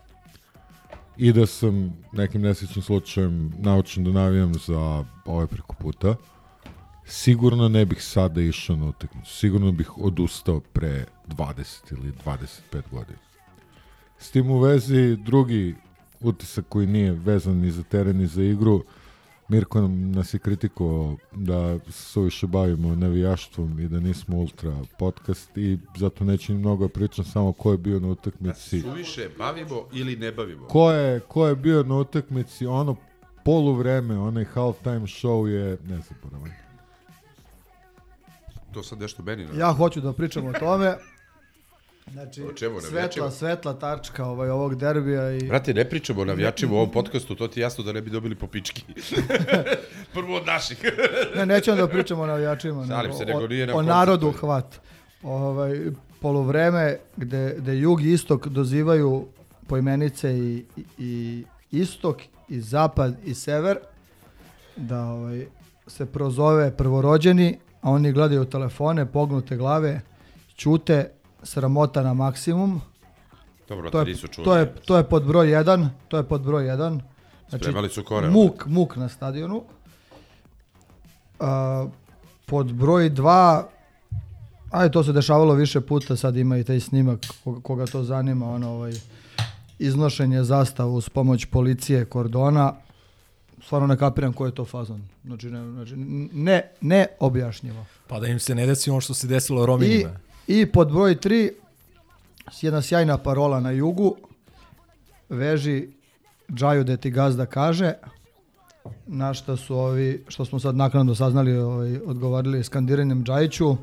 i 1.16 1.32
da 1.32 1.46
sam 1.46 1.92
nekim 2.12 2.42
nesrećnim 2.42 2.82
slučajem 2.82 3.52
naučen 3.58 4.04
da 4.04 4.10
navijam 4.10 4.54
za 4.54 5.04
ove 5.24 5.46
preko 5.46 5.74
puta, 5.74 6.14
sigurno 7.04 7.68
ne 7.68 7.84
bih 7.84 8.02
sada 8.02 8.40
išao 8.40 8.76
na 8.76 8.86
utakmicu. 8.86 9.34
Sigurno 9.34 9.72
bih 9.72 9.98
odustao 9.98 10.60
pre 10.60 11.04
20 11.28 11.92
ili 11.92 12.12
25 12.24 12.82
godina. 12.90 13.18
S 14.18 14.30
tim 14.30 14.50
u 14.50 14.58
vezi 14.58 15.16
drugi 15.16 15.74
utisak 16.20 16.64
koji 16.68 16.86
nije 16.86 17.12
vezan 17.12 17.56
ni 17.56 17.70
za 17.70 17.82
teren 17.82 18.16
ni 18.16 18.26
za 18.26 18.42
igru, 18.42 18.84
Mirko 19.50 19.88
nas 19.88 20.34
je 20.34 20.38
kritikovao 20.38 21.16
da 21.32 21.78
se 21.78 22.02
suviše 22.02 22.46
bavimo 22.46 22.94
navijaštvom 22.94 23.80
i 23.80 23.88
da 23.88 24.00
nismo 24.00 24.36
ultra 24.36 24.76
podcast 24.98 25.56
i 25.56 25.78
zato 25.96 26.24
neću 26.24 26.52
ni 26.52 26.58
mnogo 26.58 26.88
pričam 26.88 27.24
samo 27.24 27.52
ko 27.52 27.72
je 27.72 27.78
bio 27.78 28.00
na 28.00 28.08
utakmici. 28.08 28.82
Da 28.82 28.90
suviše 28.90 29.28
bavimo 29.38 29.86
ili 29.92 30.16
ne 30.16 30.32
bavimo? 30.32 30.66
Ko 30.66 30.90
je, 30.92 31.20
ko 31.20 31.46
je 31.46 31.56
bio 31.56 31.82
na 31.82 31.96
utakmici, 31.96 32.66
ono 32.66 32.96
poluvreme, 33.44 34.18
onaj 34.18 34.44
halftime 34.44 35.00
show 35.00 35.46
je 35.46 35.78
nezaboravan. 35.88 36.50
To 38.72 38.82
sad 38.82 38.98
nešto 39.00 39.22
meni. 39.22 39.44
Ne? 39.44 39.58
Ja 39.58 39.72
hoću 39.72 40.00
da 40.00 40.12
pričam 40.12 40.46
o 40.46 40.52
tome. 40.52 40.96
Znači, 42.12 42.42
O 42.42 42.52
čemu, 42.52 42.80
svetla, 42.80 43.30
svetla 43.30 43.78
tačka 43.78 44.26
ovaj, 44.26 44.50
ovog 44.50 44.74
derbija 44.74 45.32
i... 45.32 45.42
Brate, 45.48 45.74
ne 45.74 45.88
pričamo 45.88 46.20
o 46.20 46.24
navijačima 46.24 46.72
u 46.72 46.76
ovom 46.76 46.90
podcastu, 46.90 47.34
to 47.34 47.48
ti 47.48 47.60
je 47.60 47.62
jasno 47.62 47.84
da 47.84 47.92
ne 47.92 48.02
bi 48.02 48.10
dobili 48.10 48.34
po 48.34 48.46
pički. 48.46 48.82
Prvo 50.14 50.36
od 50.36 50.46
naših. 50.46 50.78
ne, 51.36 51.46
nećemo 51.46 51.76
da 51.76 51.88
pričamo 51.88 52.22
o 52.22 52.26
navijačima, 52.26 52.86
Šalim 52.86 53.12
se, 53.12 53.24
nego 53.24 53.46
nije 53.46 53.66
na 53.66 53.76
o 53.76 53.82
narodu 53.82 54.32
hvat. 54.32 54.80
Ovaj, 55.22 55.80
polovreme 56.20 56.98
gde, 57.16 57.54
gde 57.58 57.76
jug 57.78 58.02
i 58.02 58.12
istok 58.12 58.46
dozivaju 58.46 59.26
poimenice 59.66 60.38
i, 60.38 60.64
i, 60.76 60.84
i 60.98 61.44
istok 61.70 62.16
i 62.48 62.60
zapad 62.60 63.14
i 63.24 63.34
sever 63.34 63.78
da 64.76 65.04
ovaj, 65.04 65.46
se 65.86 66.06
prozove 66.06 66.76
prvorođeni 66.76 67.58
a 67.80 67.90
oni 67.90 68.12
gledaju 68.12 68.44
telefone, 68.44 69.06
pognute 69.06 69.56
glave, 69.56 70.00
ćute, 70.56 71.10
sramota 71.42 72.02
na 72.02 72.14
maksimum. 72.14 72.80
Dobro, 73.68 73.90
to 73.90 73.98
je, 73.98 74.04
tri 74.04 74.14
su 74.14 74.28
čuli. 74.28 74.44
to 74.44 74.56
je, 74.56 74.74
to 74.74 74.96
je 74.96 75.04
pod 75.04 75.24
broj 75.24 75.46
1, 75.46 75.88
to 76.08 76.16
je 76.16 76.22
pod 76.22 76.42
broj 76.42 76.64
1. 76.64 77.00
Spremali 77.48 77.88
su 77.88 78.04
kore 78.04 78.30
Muk, 78.30 78.66
muk 78.66 78.96
na 78.96 79.08
stadionu. 79.08 79.62
A, 81.40 81.86
pod 82.46 82.72
broj 82.72 83.10
2, 83.10 83.62
ajde 84.70 84.92
to 84.92 85.04
se 85.04 85.12
dešavalo 85.12 85.54
više 85.54 85.80
puta, 85.80 86.16
sad 86.16 86.36
ima 86.36 86.58
i 86.58 86.64
taj 86.64 86.80
snimak 86.80 87.20
koga, 87.44 87.60
koga 87.60 87.86
to 87.86 88.04
zanima, 88.04 88.50
ono 88.50 88.70
ovaj, 88.70 88.92
iznošenje 89.78 90.44
zastava 90.44 90.90
uz 90.90 91.08
pomoć 91.08 91.44
policije, 91.44 92.04
kordona, 92.04 92.74
stvarno 93.64 93.86
ne 93.86 93.96
kapiram 93.96 94.32
koji 94.32 94.48
je 94.48 94.54
to 94.54 94.64
fazon. 94.64 95.02
Znači, 95.24 95.50
ne, 95.50 95.72
znači, 95.72 95.96
ne, 96.32 96.70
ne 96.80 97.06
objašnjivo. 97.20 97.84
Pa 98.06 98.20
da 98.20 98.26
im 98.26 98.38
se 98.38 98.54
ne 98.54 98.66
desi 98.66 98.90
ono 98.90 99.00
što 99.00 99.14
se 99.14 99.26
desilo 99.26 99.66
Rominima. 99.66 100.10
I 100.10 100.29
pod 100.72 100.92
broj 100.92 101.16
3, 101.16 101.50
jedna 102.62 102.82
sjajna 102.82 103.18
parola 103.18 103.60
na 103.60 103.70
jugu, 103.70 104.16
veži 105.28 105.88
džaju 106.54 106.84
da 106.84 106.96
ti 106.96 107.10
gazda 107.10 107.46
kaže, 107.46 107.92
na 109.06 109.34
što 109.34 109.56
su 109.56 109.76
ovi, 109.76 110.24
što 110.28 110.44
smo 110.44 110.60
sad 110.60 110.76
naknadno 110.76 111.14
saznali, 111.14 111.58
ovaj, 111.58 111.98
odgovorili 112.06 112.64
skandiranjem 112.64 113.24
Džajiću, 113.24 113.76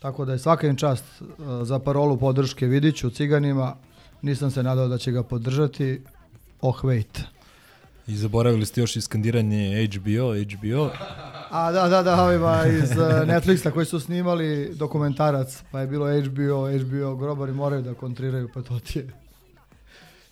tako 0.00 0.24
da 0.24 0.32
je 0.32 0.38
svaka 0.38 0.66
im 0.66 0.76
čast 0.76 1.04
uh, 1.20 1.26
za 1.62 1.78
parolu 1.78 2.16
podrške 2.16 2.66
Vidiću, 2.66 3.10
Ciganima, 3.10 3.76
nisam 4.22 4.50
se 4.50 4.62
nadao 4.62 4.88
da 4.88 4.98
će 4.98 5.12
ga 5.12 5.22
podržati, 5.22 6.00
oh 6.60 6.84
wait. 6.84 7.20
I 8.06 8.16
zaboravili 8.16 8.66
ste 8.66 8.80
još 8.80 8.96
iskandiranje 8.96 9.88
HBO, 9.88 10.34
HBO. 10.34 10.90
A 11.54 11.72
da, 11.72 11.88
da, 11.88 12.02
da, 12.02 12.22
ovima 12.22 12.66
iz 12.66 12.90
uh, 12.90 12.96
Netflixa 13.26 13.70
koji 13.70 13.86
su 13.86 14.00
snimali 14.00 14.70
dokumentarac, 14.74 15.62
pa 15.70 15.80
je 15.80 15.86
bilo 15.86 16.06
HBO, 16.06 16.68
HBO, 16.80 17.16
grobari 17.16 17.52
moraju 17.52 17.82
da 17.82 17.94
kontriraju, 17.94 18.48
pa 18.54 18.62
to 18.62 18.78
ti 18.78 18.98
je. 18.98 19.06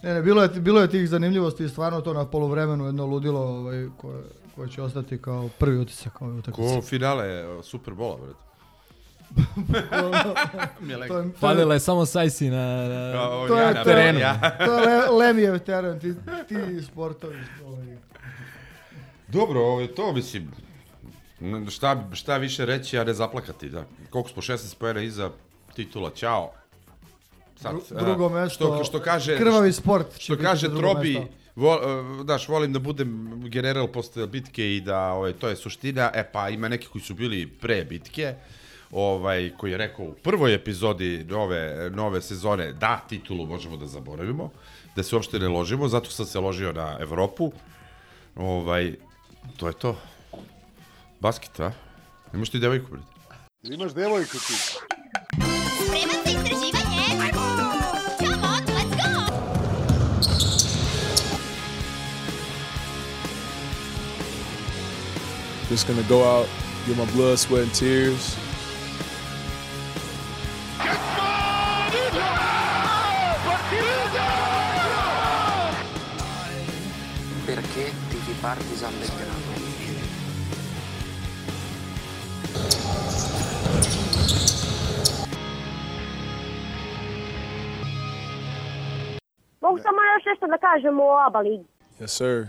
Ne, 0.02 0.14
ne, 0.14 0.22
bilo 0.22 0.42
je, 0.42 0.48
bilo 0.48 0.80
je 0.80 0.90
tih 0.90 1.08
zanimljivosti 1.08 1.64
i 1.64 1.68
stvarno 1.68 2.00
to 2.00 2.12
na 2.12 2.26
poluvremenu 2.26 2.86
jedno 2.86 3.06
ludilo 3.06 3.40
ovaj, 3.40 3.88
koje, 3.96 4.22
koje 4.56 4.68
će 4.68 4.82
ostati 4.82 5.18
kao 5.18 5.48
prvi 5.58 5.78
utisak 5.78 6.22
ove 6.22 6.32
utakmice. 6.32 6.74
Ko 6.74 6.82
finale 6.82 7.44
Superbola, 7.62 8.16
brate. 8.16 8.38
to 11.08 11.18
je, 11.18 11.30
Falila 11.38 11.74
je 11.74 11.80
samo 11.80 12.06
Sajsi 12.06 12.50
na, 12.50 12.88
na 12.88 13.12
to 13.48 13.56
ja 13.56 13.68
je 13.68 13.74
na 13.74 13.84
terenu. 13.84 14.18
ja. 14.18 14.56
to 14.66 14.78
je 14.78 14.86
le, 14.86 15.10
Lemijev 15.10 15.58
teren, 15.58 16.00
ti, 16.00 16.14
ti 16.48 16.82
sportovi. 16.82 17.38
Ovaj. 17.66 17.96
Dobro, 19.28 19.60
ovo 19.60 19.80
je 19.80 19.94
to, 19.94 20.12
mislim, 20.12 20.61
šta, 21.70 22.08
šta 22.12 22.36
više 22.36 22.66
reći, 22.66 22.98
a 22.98 23.04
ne 23.04 23.14
zaplakati, 23.14 23.68
da. 23.68 23.84
Koliko 24.10 24.30
smo 24.30 24.42
16 24.42 24.74
pojena 24.74 25.02
iza 25.02 25.30
titula, 25.74 26.10
ćao. 26.10 26.52
Sad, 27.56 27.74
Dru- 27.74 28.04
drugo 28.04 28.26
a, 28.26 28.28
mesto, 28.28 28.74
što, 28.74 28.84
što 28.84 29.00
kaže, 29.00 29.38
krvavi 29.38 29.72
sport 29.72 30.06
Što 30.18 30.36
kaže 30.36 30.68
Trobi, 30.68 31.14
mesto. 31.14 31.34
vo, 31.56 31.74
uh, 31.74 32.26
daš, 32.26 32.48
volim 32.48 32.72
da 32.72 32.78
budem 32.78 33.42
general 33.48 33.86
posle 33.88 34.26
bitke 34.26 34.76
i 34.76 34.80
da, 34.80 35.12
ovaj, 35.12 35.32
to 35.32 35.48
je 35.48 35.56
suština, 35.56 36.10
e 36.14 36.24
pa 36.32 36.48
ima 36.48 36.68
neki 36.68 36.86
koji 36.86 37.02
su 37.02 37.14
bili 37.14 37.46
pre 37.46 37.84
bitke, 37.84 38.34
ovaj, 38.90 39.50
koji 39.58 39.70
je 39.70 39.78
rekao 39.78 40.04
u 40.04 40.14
prvoj 40.22 40.54
epizodi 40.54 41.24
nove, 41.28 41.90
nove 41.90 42.22
sezone, 42.22 42.72
da, 42.72 43.04
titulu 43.08 43.46
možemo 43.46 43.76
da 43.76 43.86
zaboravimo, 43.86 44.50
da 44.96 45.02
se 45.02 45.16
uopšte 45.16 45.38
ne 45.38 45.48
ložimo, 45.48 45.88
zato 45.88 46.10
sam 46.10 46.26
se 46.26 46.40
ložio 46.40 46.72
na 46.72 46.96
Evropu, 47.00 47.52
ovaj, 48.36 48.94
to 49.56 49.66
je 49.68 49.72
to. 49.72 49.96
Basket, 51.22 51.60
a? 51.60 51.70
Imaš 52.34 52.50
ti 52.50 52.58
devojku, 52.58 52.90
brate? 52.90 53.06
Imaš 53.62 53.92
devojku 53.94 54.38
ti. 54.38 54.54
Spreman 54.58 56.18
za 56.24 56.30
istraživanje? 56.30 57.30
Come 58.18 58.34
on, 58.42 58.62
let's 58.74 58.94
go! 58.98 59.10
Just 65.70 65.86
gonna 65.86 66.02
go 66.08 66.24
out, 66.24 66.48
get 66.86 66.96
my 66.96 67.06
blood, 67.14 67.38
sweat, 67.38 67.62
and 67.62 67.72
tears. 67.72 68.36
Perché 77.46 77.92
tifi 78.10 78.34
Partizan 78.42 78.92
Belgrado? 78.98 79.31
Mogu 89.62 89.78
samo 89.78 89.98
još 90.14 90.24
nešto 90.26 90.46
da 90.46 90.58
kažem 90.58 91.00
o 91.00 91.26
ABA 91.26 91.38
ligi. 91.40 91.64
Yes, 92.00 92.06
sir. 92.06 92.46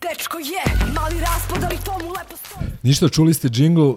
Dečko 0.00 0.38
je, 0.38 0.62
mali 0.94 1.20
raspod, 1.20 1.58
ali 1.64 1.76
to 1.84 1.92
mu 2.04 2.10
lepo 2.10 2.36
stoji. 2.36 2.70
Ništa, 2.82 3.08
čuli 3.08 3.34
ste 3.34 3.48
džingl 3.48 3.80
uh, 3.80 3.96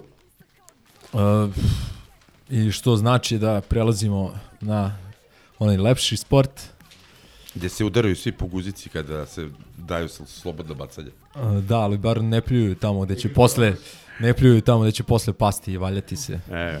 i 2.50 2.70
što 2.70 2.96
znači 2.96 3.38
da 3.38 3.60
prelazimo 3.68 4.32
na 4.60 4.90
onaj 5.58 5.76
lepši 5.76 6.16
sport. 6.16 6.73
Gde 7.54 7.68
se 7.68 7.84
udaraju 7.84 8.16
svi 8.16 8.32
po 8.32 8.46
guzici 8.46 8.88
kada 8.88 9.26
se 9.26 9.48
daju 9.76 10.08
sl- 10.08 10.26
slobodno 10.26 10.74
bacanje. 10.74 11.10
Da, 11.68 11.78
ali 11.78 11.98
bar 11.98 12.22
ne 12.22 12.40
pljuju 12.40 12.74
tamo 12.74 13.00
gde 13.04 13.16
će 13.16 13.32
posle 13.34 13.74
ne 14.20 14.34
pljuju 14.34 14.60
tamo 14.60 14.82
gde 14.82 14.92
će 14.92 15.02
posle 15.02 15.32
pasti 15.32 15.72
i 15.72 15.76
valjati 15.76 16.16
se. 16.16 16.40
E, 16.50 16.80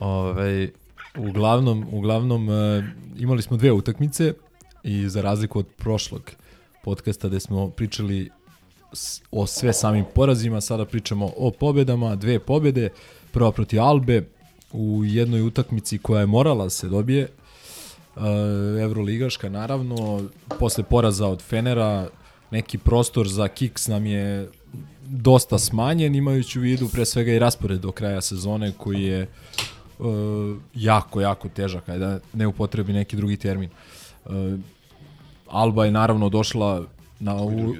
Ovaj 0.00 0.70
uglavnom, 1.18 1.86
uglavnom 1.92 2.48
uh, 2.48 2.84
imali 3.18 3.42
smo 3.42 3.56
dve 3.56 3.72
utakmice 3.72 4.34
i 4.82 5.08
za 5.08 5.22
razliku 5.22 5.58
od 5.58 5.66
prošlog 5.76 6.30
podcasta 6.84 7.28
gde 7.28 7.40
smo 7.40 7.70
pričali 7.70 8.30
o 9.30 9.46
sve 9.46 9.72
samim 9.72 10.04
porazima, 10.14 10.60
sada 10.60 10.84
pričamo 10.84 11.30
o 11.36 11.50
pobedama, 11.50 12.16
dve 12.16 12.38
pobede, 12.38 12.88
prva 13.32 13.52
protiv 13.52 13.80
Albe 13.80 14.26
u 14.72 15.02
jednoj 15.04 15.42
utakmici 15.42 15.98
koja 15.98 16.20
je 16.20 16.26
morala 16.26 16.64
da 16.64 16.70
se 16.70 16.88
dobije, 16.88 17.28
Evroligaška 18.80 19.48
naravno, 19.48 20.22
posle 20.58 20.84
poraza 20.84 21.26
od 21.26 21.42
Fenera, 21.42 22.08
neki 22.50 22.78
prostor 22.78 23.28
za 23.28 23.48
kiks 23.48 23.88
nam 23.88 24.06
je 24.06 24.48
dosta 25.06 25.58
smanjen, 25.58 26.14
imajući 26.14 26.58
u 26.58 26.62
vidu 26.62 26.88
pre 26.92 27.06
svega 27.06 27.32
i 27.32 27.38
raspored 27.38 27.80
do 27.80 27.92
kraja 27.92 28.20
sezone 28.20 28.72
koji 28.78 29.02
je 29.02 29.28
uh, 29.98 30.06
jako, 30.74 31.20
jako 31.20 31.48
težak, 31.48 31.88
ajde 31.88 32.04
da 32.06 32.20
ne 32.32 32.46
upotrebi 32.46 32.92
neki 32.92 33.16
drugi 33.16 33.36
termin. 33.36 33.70
Uh, 34.24 34.32
Alba 35.48 35.84
je 35.84 35.90
naravno 35.90 36.28
došla 36.28 36.84
na 37.20 37.36
u, 37.36 37.74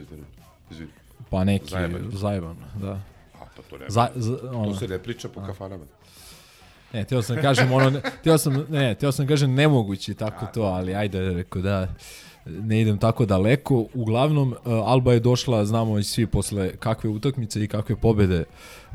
pa 1.30 1.44
neki 1.44 1.70
Zajeban. 1.70 2.10
zajeban, 2.12 2.56
da. 2.80 2.90
A, 2.90 3.44
pa 3.56 3.62
to 3.70 3.78
ne. 3.78 3.84
Za, 3.88 4.08
za, 4.14 4.36
To 4.38 4.74
se 4.74 4.88
ne 4.88 4.98
priča 4.98 5.28
po 5.28 5.40
kafanama. 5.40 5.84
Ne, 6.92 7.04
teo 7.04 7.22
sam 7.22 7.36
da 7.36 7.42
kažem 7.42 7.72
ono, 7.72 7.90
ne- 7.90 8.00
teo 8.24 8.38
sam, 8.38 8.64
ne, 8.68 8.94
teo 8.94 9.12
sam 9.12 9.26
da 9.26 9.28
kažem 9.28 9.54
nemogući 9.54 10.14
tako 10.14 10.46
to, 10.54 10.62
ali 10.62 10.94
ajde, 10.94 11.20
rekao 11.20 11.62
da 11.62 11.88
ne 12.44 12.80
idem 12.80 12.98
tako 12.98 13.26
daleko. 13.26 13.86
Uglavnom, 13.94 14.52
uh, 14.52 14.58
Alba 14.64 15.12
je 15.12 15.20
došla, 15.20 15.64
znamo 15.64 15.98
i 15.98 16.02
svi 16.04 16.26
posle 16.26 16.76
kakve 16.76 17.10
utakmice 17.10 17.64
i 17.64 17.68
kakve 17.68 17.96
pobede 17.96 18.44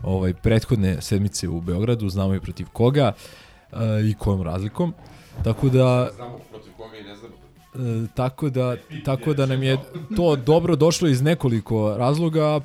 ovaj, 0.03 0.33
prethodne 0.33 1.01
sedmice 1.01 1.47
u 1.47 1.61
Beogradu, 1.61 2.09
znamo 2.09 2.35
i 2.35 2.39
protiv 2.39 2.67
koga 2.73 3.11
uh, 3.71 3.79
i 4.11 4.13
kojom 4.19 4.41
razlikom. 4.41 4.93
Tako 5.43 5.69
da, 5.69 6.09
Znamo 6.15 6.39
protiv 6.51 6.71
koga 6.77 6.97
i 6.97 7.03
ne 7.03 7.15
znamo. 7.15 7.35
E, 7.75 8.07
tako 8.15 8.49
da 8.49 8.75
tako 9.05 9.33
da 9.33 9.45
nam 9.45 9.63
je 9.63 9.77
to 10.15 10.35
dobro 10.35 10.75
došlo 10.75 11.07
iz 11.07 11.21
nekoliko 11.21 11.95
razloga. 11.97 12.59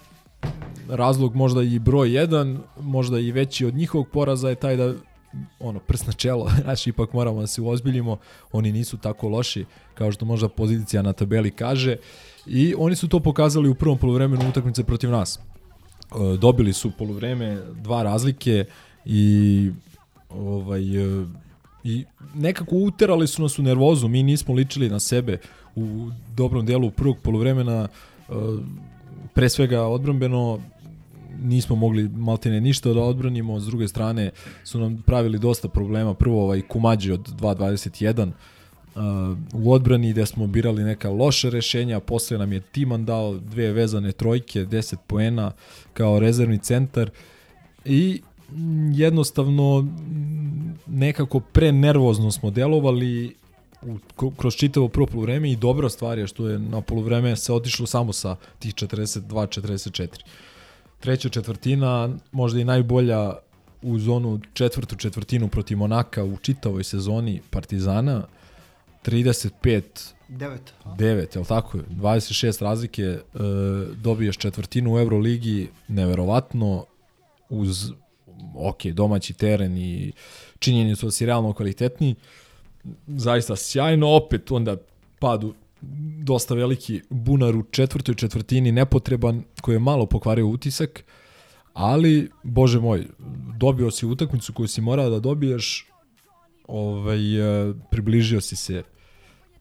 Razlog 0.88 1.34
možda 1.34 1.62
i 1.62 1.78
broj 1.78 2.14
jedan, 2.14 2.58
možda 2.80 3.18
i 3.18 3.32
veći 3.32 3.66
od 3.66 3.74
njihovog 3.74 4.08
poraza 4.08 4.48
je 4.48 4.54
taj 4.54 4.76
da 4.76 4.94
ono 5.60 5.80
prst 5.80 6.06
na 6.06 6.12
čelo, 6.12 6.50
znači 6.64 6.90
ipak 6.90 7.12
moramo 7.12 7.40
da 7.40 7.46
se 7.46 7.60
uozbiljimo, 7.60 8.18
oni 8.52 8.72
nisu 8.72 8.96
tako 8.96 9.28
loši 9.28 9.64
kao 9.94 10.12
što 10.12 10.24
možda 10.24 10.48
pozicija 10.48 11.02
na 11.02 11.12
tabeli 11.12 11.50
kaže. 11.50 11.96
I 12.46 12.74
oni 12.78 12.96
su 12.96 13.08
to 13.08 13.20
pokazali 13.20 13.68
u 13.68 13.74
prvom 13.74 13.98
poluvremenu 13.98 14.48
utakmice 14.48 14.84
protiv 14.84 15.10
nas. 15.10 15.38
E, 15.38 16.36
dobili 16.36 16.72
su 16.72 16.90
poluvreme 16.90 17.58
dva 17.82 18.02
razlike 18.02 18.64
i 19.04 19.70
ovaj 20.30 20.96
e, 20.96 21.26
i 21.84 22.04
nekako 22.34 22.76
uterali 22.76 23.26
su 23.26 23.42
nas 23.42 23.58
u 23.58 23.62
nervozu, 23.62 24.08
mi 24.08 24.22
nismo 24.22 24.54
ličili 24.54 24.88
na 24.88 25.00
sebe 25.00 25.38
u 25.76 26.10
dobrom 26.36 26.66
delu 26.66 26.90
prvog 26.90 27.18
poluvremena 27.22 27.88
e, 27.88 28.32
pre 29.34 29.48
svega 29.48 29.82
odbrambeno 29.82 30.60
nismo 31.42 31.76
mogli 31.76 32.08
maltene 32.08 32.60
ništa 32.60 32.92
da 32.92 33.00
odbranimo, 33.00 33.60
s 33.60 33.66
druge 33.66 33.88
strane 33.88 34.30
su 34.64 34.80
nam 34.80 35.02
pravili 35.06 35.38
dosta 35.38 35.68
problema, 35.68 36.14
prvo 36.14 36.42
ovaj 36.42 36.60
Kumađi 36.60 37.12
od 37.12 37.28
2.21 37.40 38.30
u 39.52 39.72
odbrani 39.72 40.10
gde 40.10 40.26
smo 40.26 40.46
birali 40.46 40.84
neka 40.84 41.10
loše 41.10 41.50
rešenja, 41.50 42.00
posle 42.00 42.38
nam 42.38 42.52
je 42.52 42.60
Timan 42.60 43.04
dao 43.04 43.38
dve 43.38 43.72
vezane 43.72 44.12
trojke, 44.12 44.64
10 44.66 44.96
poena 45.06 45.52
kao 45.92 46.18
rezervni 46.18 46.58
centar 46.58 47.10
i 47.84 48.22
jednostavno 48.94 49.88
nekako 50.86 51.40
pre 51.40 51.72
nervozno 51.72 52.30
smo 52.30 52.50
delovali 52.50 53.34
u, 53.82 54.30
kroz 54.30 54.54
čitavo 54.54 54.88
prvo 54.88 55.06
polovreme 55.06 55.52
i 55.52 55.56
dobra 55.56 55.88
stvar 55.88 56.18
je 56.18 56.26
što 56.26 56.48
je 56.48 56.58
na 56.58 56.80
polovreme 56.80 57.36
se 57.36 57.52
otišlo 57.52 57.86
samo 57.86 58.12
sa 58.12 58.36
tih 58.58 58.74
42-44. 58.74 60.08
Treća 61.00 61.28
četvrtina, 61.28 62.08
možda 62.32 62.60
i 62.60 62.64
najbolja 62.64 63.32
u 63.82 63.98
zonu 63.98 64.40
četvrtu 64.52 64.96
četvrtinu 64.96 65.48
protiv 65.48 65.78
Monaka 65.78 66.24
u 66.24 66.36
čitavoj 66.36 66.84
sezoni 66.84 67.40
Partizana, 67.50 68.26
35 69.04 69.82
Devet. 70.28 70.74
9, 70.84 71.36
je 71.36 71.40
li 71.40 71.46
tako? 71.46 71.78
26 71.78 72.62
razlike, 72.62 73.02
e, 73.02 73.20
dobiješ 73.94 74.36
četvrtinu 74.36 74.94
u 74.94 74.98
Euroligi, 74.98 75.68
neverovatno, 75.88 76.84
uz, 77.48 77.90
ok, 78.54 78.84
domaći 78.84 79.34
teren 79.34 79.78
i 79.78 80.12
činjenicu 80.58 81.06
da 81.06 81.12
si 81.12 81.26
realno 81.26 81.52
kvalitetniji, 81.52 82.14
zaista 83.06 83.56
sjajno, 83.56 84.08
opet 84.16 84.50
onda 84.50 84.76
padu 85.18 85.54
dosta 86.22 86.54
veliki 86.54 87.02
bunar 87.10 87.56
u 87.56 87.62
četvrtoj 87.62 88.14
četvrtini, 88.14 88.72
nepotreban, 88.72 89.42
koji 89.60 89.74
je 89.74 89.78
malo 89.78 90.06
pokvario 90.06 90.46
utisak, 90.46 91.04
ali, 91.72 92.30
bože 92.42 92.80
moj, 92.80 93.06
dobio 93.56 93.90
si 93.90 94.06
utakmicu 94.06 94.52
koju 94.52 94.68
si 94.68 94.80
morao 94.80 95.10
da 95.10 95.20
dobiješ, 95.20 95.86
ovaj, 96.68 97.38
e, 97.68 97.74
približio 97.90 98.40
si 98.40 98.56
se 98.56 98.82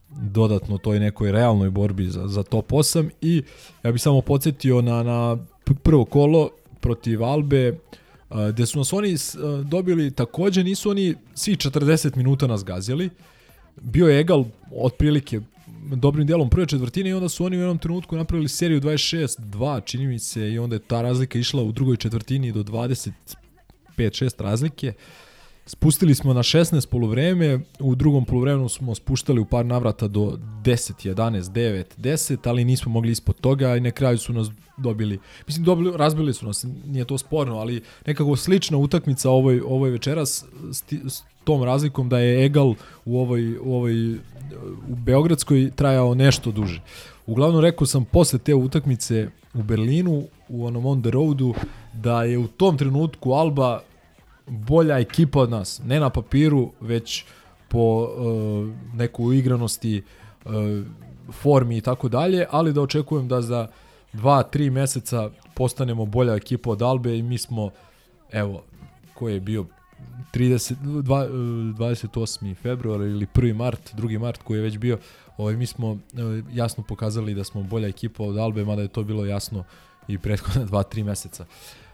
dodatno 0.09 0.77
toj 0.77 0.99
nekoj 0.99 1.31
realnoj 1.31 1.69
borbi 1.69 2.05
za, 2.05 2.27
za 2.27 2.43
top 2.43 2.71
8 2.71 3.09
i 3.21 3.43
ja 3.83 3.91
bih 3.91 4.01
samo 4.01 4.21
podsjetio 4.21 4.81
na, 4.81 5.03
na 5.03 5.37
prvo 5.83 6.05
kolo 6.05 6.49
protiv 6.79 7.23
Albe 7.23 7.77
a, 8.29 8.51
gde 8.51 8.65
su 8.65 8.77
nas 8.77 8.93
oni 8.93 9.13
a, 9.13 9.63
dobili 9.63 10.11
takođe 10.11 10.63
nisu 10.63 10.89
oni 10.89 11.15
svi 11.35 11.55
40 11.55 12.15
minuta 12.15 12.47
nas 12.47 12.63
gazili. 12.63 13.09
Bio 13.81 14.07
je 14.07 14.19
egal 14.19 14.45
otprilike 14.75 15.41
dobrim 15.95 16.27
delom 16.27 16.49
prve 16.49 16.65
četvrtine 16.65 17.09
i 17.09 17.13
onda 17.13 17.29
su 17.29 17.45
oni 17.45 17.57
u 17.57 17.59
jednom 17.59 17.77
trenutku 17.77 18.15
napravili 18.15 18.49
seriju 18.49 18.81
26-2 18.81 19.85
čini 19.85 20.07
mi 20.07 20.19
se 20.19 20.51
i 20.51 20.59
onda 20.59 20.75
je 20.75 20.79
ta 20.79 21.01
razlika 21.01 21.39
išla 21.39 21.63
u 21.63 21.71
drugoj 21.71 21.97
četvrtini 21.97 22.51
do 22.51 22.63
25-6 22.63 24.41
razlike. 24.43 24.93
Spustili 25.65 26.15
smo 26.15 26.33
na 26.33 26.43
16 26.43 26.87
poluvreme, 26.87 27.59
u 27.79 27.95
drugom 27.95 28.25
poluvremenu 28.25 28.69
smo 28.69 28.95
spuštali 28.95 29.41
u 29.41 29.45
par 29.45 29.65
navrata 29.65 30.07
do 30.07 30.39
10, 30.63 31.13
11, 31.13 31.41
9, 31.41 31.83
10, 31.97 32.49
ali 32.49 32.65
nismo 32.65 32.91
mogli 32.91 33.11
ispod 33.11 33.39
toga 33.39 33.75
i 33.75 33.79
na 33.79 33.91
kraju 33.91 34.17
su 34.17 34.33
nas 34.33 34.47
dobili, 34.77 35.19
mislim 35.47 35.65
dobili, 35.65 35.97
razbili 35.97 36.33
su 36.33 36.45
nas, 36.45 36.65
nije 36.85 37.05
to 37.05 37.17
sporno, 37.17 37.57
ali 37.57 37.81
nekako 38.05 38.35
slična 38.35 38.77
utakmica 38.77 39.29
ovoj, 39.29 39.61
ovoj 39.65 39.89
večeras 39.89 40.45
s, 40.71 40.81
ti, 40.81 40.99
s 41.07 41.23
tom 41.49 41.63
razlikom 41.63 42.09
da 42.09 42.19
je 42.19 42.45
Egal 42.45 42.75
u 43.05 43.19
ovoj, 43.19 43.57
u 43.57 43.75
ovoj 43.75 44.13
u 44.89 44.95
Beogradskoj 44.95 45.71
trajao 45.75 46.15
nešto 46.15 46.51
duže. 46.51 46.81
Uglavnom 47.25 47.61
rekao 47.61 47.87
sam 47.87 48.05
posle 48.05 48.39
te 48.39 48.55
utakmice 48.55 49.29
u 49.53 49.63
Berlinu, 49.63 50.23
u 50.49 50.65
onom 50.65 50.85
on 50.85 51.01
the 51.01 51.11
roadu, 51.11 51.53
da 51.93 52.23
je 52.23 52.37
u 52.37 52.47
tom 52.47 52.77
trenutku 52.77 53.31
Alba 53.31 53.81
bolja 54.47 54.99
ekipa 54.99 55.39
od 55.39 55.49
nas. 55.49 55.81
Ne 55.85 55.99
na 55.99 56.09
papiru, 56.09 56.71
već 56.81 57.25
po 57.67 57.79
uh, 57.79 58.69
neku 58.93 59.33
igranosti, 59.33 60.03
uh, 60.45 60.53
formi 61.31 61.77
i 61.77 61.81
tako 61.81 62.09
dalje, 62.09 62.45
ali 62.51 62.73
da 62.73 62.81
očekujem 62.81 63.27
da 63.27 63.41
za 63.41 63.67
dva, 64.13 64.43
tri 64.43 64.69
meseca 64.69 65.29
postanemo 65.53 66.05
bolja 66.05 66.35
ekipa 66.35 66.69
od 66.69 66.81
Albe 66.81 67.17
i 67.17 67.23
mi 67.23 67.37
smo, 67.37 67.69
evo, 68.31 68.63
ko 69.13 69.29
je 69.29 69.39
bio 69.39 69.65
30, 70.33 71.01
dva, 71.01 71.25
uh, 71.25 71.29
28. 71.31 72.55
februar 72.55 73.01
ili 73.01 73.25
1. 73.25 73.53
mart, 73.55 73.95
2. 73.95 74.19
mart 74.19 74.43
koji 74.43 74.57
je 74.57 74.61
već 74.61 74.77
bio, 74.77 74.97
ovaj, 75.37 75.55
mi 75.55 75.65
smo 75.65 75.91
uh, 75.91 75.99
jasno 76.53 76.83
pokazali 76.83 77.33
da 77.33 77.43
smo 77.43 77.63
bolja 77.63 77.87
ekipa 77.87 78.23
od 78.23 78.37
Albe, 78.37 78.65
mada 78.65 78.81
je 78.81 78.87
to 78.87 79.03
bilo 79.03 79.25
jasno 79.25 79.63
i 80.07 80.17
prethodna 80.17 80.65
2-3 80.83 81.03
meseca. 81.03 81.45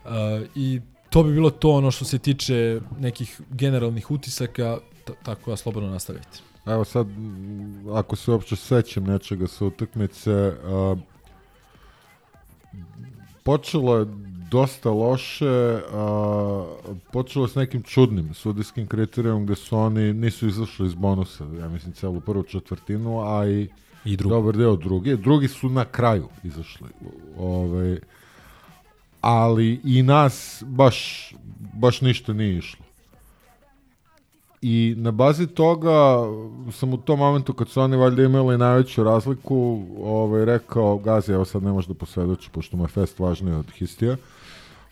Uh, 0.05 0.11
I 0.55 0.81
to 1.09 1.23
bi 1.23 1.33
bilo 1.33 1.49
to 1.49 1.71
ono 1.71 1.91
što 1.91 2.05
se 2.05 2.19
tiče 2.19 2.81
nekih 2.99 3.41
generalnih 3.49 4.11
utisaka, 4.11 4.77
tako 5.23 5.51
da 5.51 5.57
slobodno 5.57 5.89
nastavite. 5.89 6.39
Evo 6.65 6.85
sad, 6.85 7.07
ako 7.93 8.15
se 8.15 8.31
uopće 8.31 8.55
sećam 8.55 9.03
nečega 9.03 9.47
sa 9.47 9.65
utakmice, 9.65 10.53
počelo 13.43 13.97
je 13.97 14.05
dosta 14.51 14.89
loše, 14.89 15.81
a, 15.93 16.65
počelo 17.11 17.47
s 17.47 17.55
nekim 17.55 17.83
čudnim 17.83 18.33
sudijskim 18.33 18.87
kriterijom 18.87 19.45
gde 19.45 19.55
su 19.55 19.77
oni 19.77 20.13
nisu 20.13 20.47
izašli 20.47 20.87
iz 20.87 20.93
bonusa, 20.93 21.45
ja 21.59 21.69
mislim 21.69 21.93
celu 21.93 22.21
prvu 22.21 22.43
četvrtinu, 22.43 23.21
a 23.21 23.47
i, 23.47 23.69
I 24.05 24.17
drugi. 24.17 24.35
dobar 24.35 24.57
deo 24.57 24.75
drugi. 24.75 25.17
Drugi 25.17 25.47
su 25.47 25.69
na 25.69 25.85
kraju 25.85 26.27
izašli. 26.43 26.87
Ove, 27.37 27.99
ali 29.21 29.79
i 29.83 30.03
nas 30.03 30.63
baš, 30.67 31.29
baš 31.73 32.01
ništa 32.01 32.33
nije 32.33 32.57
išlo. 32.57 32.85
I 34.61 34.93
na 34.97 35.11
bazi 35.11 35.47
toga 35.47 36.17
sam 36.71 36.93
u 36.93 36.97
tom 36.97 37.19
momentu 37.19 37.53
kad 37.53 37.69
su 37.69 37.81
oni 37.81 37.97
valjda 37.97 38.23
imali 38.23 38.57
najveću 38.57 39.03
razliku, 39.03 39.81
ovaj, 40.03 40.45
rekao, 40.45 40.97
Gazi, 40.97 41.31
evo 41.31 41.45
sad 41.45 41.63
ne 41.63 41.71
možeš 41.71 41.87
da 41.87 41.93
posvedoči, 41.93 42.49
pošto 42.49 42.77
mu 42.77 42.83
je 42.83 42.87
fest 42.87 43.19
važniji 43.19 43.53
od 43.53 43.71
Histija, 43.71 44.17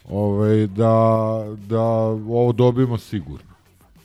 ovaj, 0.10 0.68
da, 0.68 1.46
da 1.68 1.82
ovo 1.82 2.52
dobijemo 2.52 2.98
sigurno. 2.98 3.54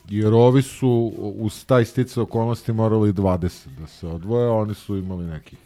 Jer 0.09 0.33
ovi 0.35 0.63
su 0.63 1.13
uz 1.17 1.67
taj 1.67 1.85
stice 1.85 2.21
okolnosti 2.21 2.73
morali 2.73 3.13
20 3.13 3.69
da 3.79 3.87
se 3.87 4.07
odvoje, 4.07 4.51
oni 4.51 4.75
su 4.75 4.97
imali 4.97 5.27
nekih 5.27 5.59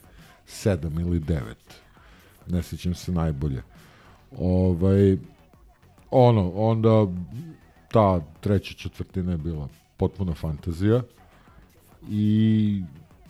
7 0.46 1.00
ili 1.00 1.20
9. 1.20 1.40
Ne 2.46 2.62
sjećam 2.62 2.94
se 2.94 3.12
najbolje. 3.12 3.62
Ovaj, 4.38 5.18
ono, 6.10 6.50
onda 6.54 7.06
ta 7.92 8.20
treća 8.40 8.74
četvrtina 8.74 9.32
je 9.32 9.38
bila 9.38 9.68
potpuna 9.96 10.34
fantazija 10.34 11.02
i 12.08 12.82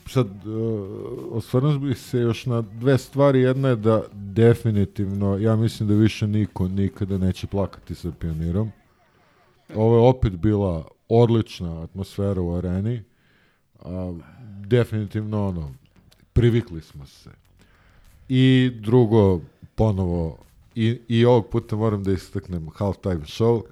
sad 0.07 0.47
uh, 0.47 0.89
osvrnuo 1.31 1.79
bih 1.79 1.99
se 1.99 2.19
još 2.19 2.47
na 2.47 2.61
dve 2.61 2.99
stvari. 2.99 3.41
Jedna 3.41 3.69
je 3.69 3.77
da 3.77 4.03
definitivno, 4.13 5.39
ja 5.39 5.57
mislim 5.57 5.89
da 5.89 5.95
više 5.95 6.27
niko 6.27 6.69
nikada 6.69 7.19
neće 7.19 7.47
plakati 7.47 7.95
sa 7.95 8.13
pionirom. 8.21 8.71
Ovo 9.75 9.97
je 9.97 10.09
opet 10.09 10.33
bila 10.33 10.85
odlična 11.09 11.83
atmosfera 11.83 12.41
u 12.41 12.55
areni. 12.55 13.03
A, 13.83 14.15
definitivno 14.67 15.49
ono, 15.49 15.75
privikli 16.33 16.81
smo 16.81 17.07
se. 17.07 17.31
I 18.29 18.71
drugo, 18.81 19.41
ponovo, 19.75 20.39
i, 20.75 21.01
i 21.09 21.25
ovog 21.25 21.49
puta 21.49 21.77
moram 21.77 22.05
da 22.05 22.13
istaknem 22.13 22.71
halftime 22.75 23.21
show. 23.21 23.63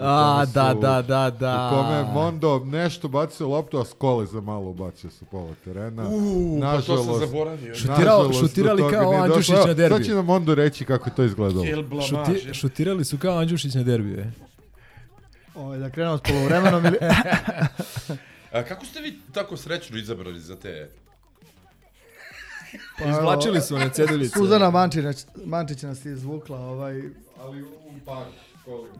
A, 0.00 0.44
da, 0.44 0.72
su- 0.72 0.80
da, 0.80 1.02
da, 1.02 1.30
da. 1.30 1.66
U 1.66 1.76
kome 1.76 1.94
je 1.96 2.04
Mondo 2.04 2.62
nešto 2.64 3.08
bacio 3.08 3.48
loptu, 3.48 3.78
a 3.78 3.84
skole 3.84 4.26
za 4.26 4.40
malo 4.40 4.72
bacio 4.72 5.10
sa 5.10 5.24
pola 5.24 5.54
terena. 5.64 6.08
U, 6.08 6.58
pa 6.62 6.80
to 6.82 7.04
sam 7.04 7.18
zaboravio. 7.18 7.74
Šutirao- 7.74 8.40
šutirali 8.40 8.82
kao 8.82 9.02
Evo, 9.02 9.12
na 9.12 9.74
derbiju. 9.74 9.88
Sad 9.88 10.04
će 10.06 10.14
nam 10.14 10.24
Mondo 10.24 10.54
reći 10.54 10.84
kako 10.84 11.08
je 11.08 11.14
to 11.14 11.24
izgledalo. 11.24 11.64
Šuti, 12.02 12.54
šutirali 12.54 13.04
su 13.04 13.18
kao 13.18 13.38
Andjušić 13.38 13.74
na 13.74 13.82
derbiju, 13.82 14.18
e. 14.20 14.30
Ovaj, 15.54 15.78
da 15.78 15.90
krenemo 15.90 16.18
s 16.18 16.20
polovremenom 16.20 16.86
ili... 16.86 16.98
A 18.52 18.62
kako 18.62 18.86
ste 18.86 19.00
vi 19.00 19.18
tako 19.32 19.56
srećno 19.56 19.98
izabrali 19.98 20.40
za 20.40 20.56
te... 20.56 20.90
Pa, 22.98 23.04
Izvlačili 23.04 23.60
su 23.60 23.74
one 23.74 23.90
ceduljice. 23.90 24.38
Suzana 24.38 24.70
Mančić, 24.70 25.04
Mančić 25.44 25.82
nas 25.82 26.04
je 26.04 26.12
izvukla, 26.12 26.58
ovaj, 26.58 27.02
Ali 27.40 27.62
u 27.62 27.68
paru. 28.06 28.30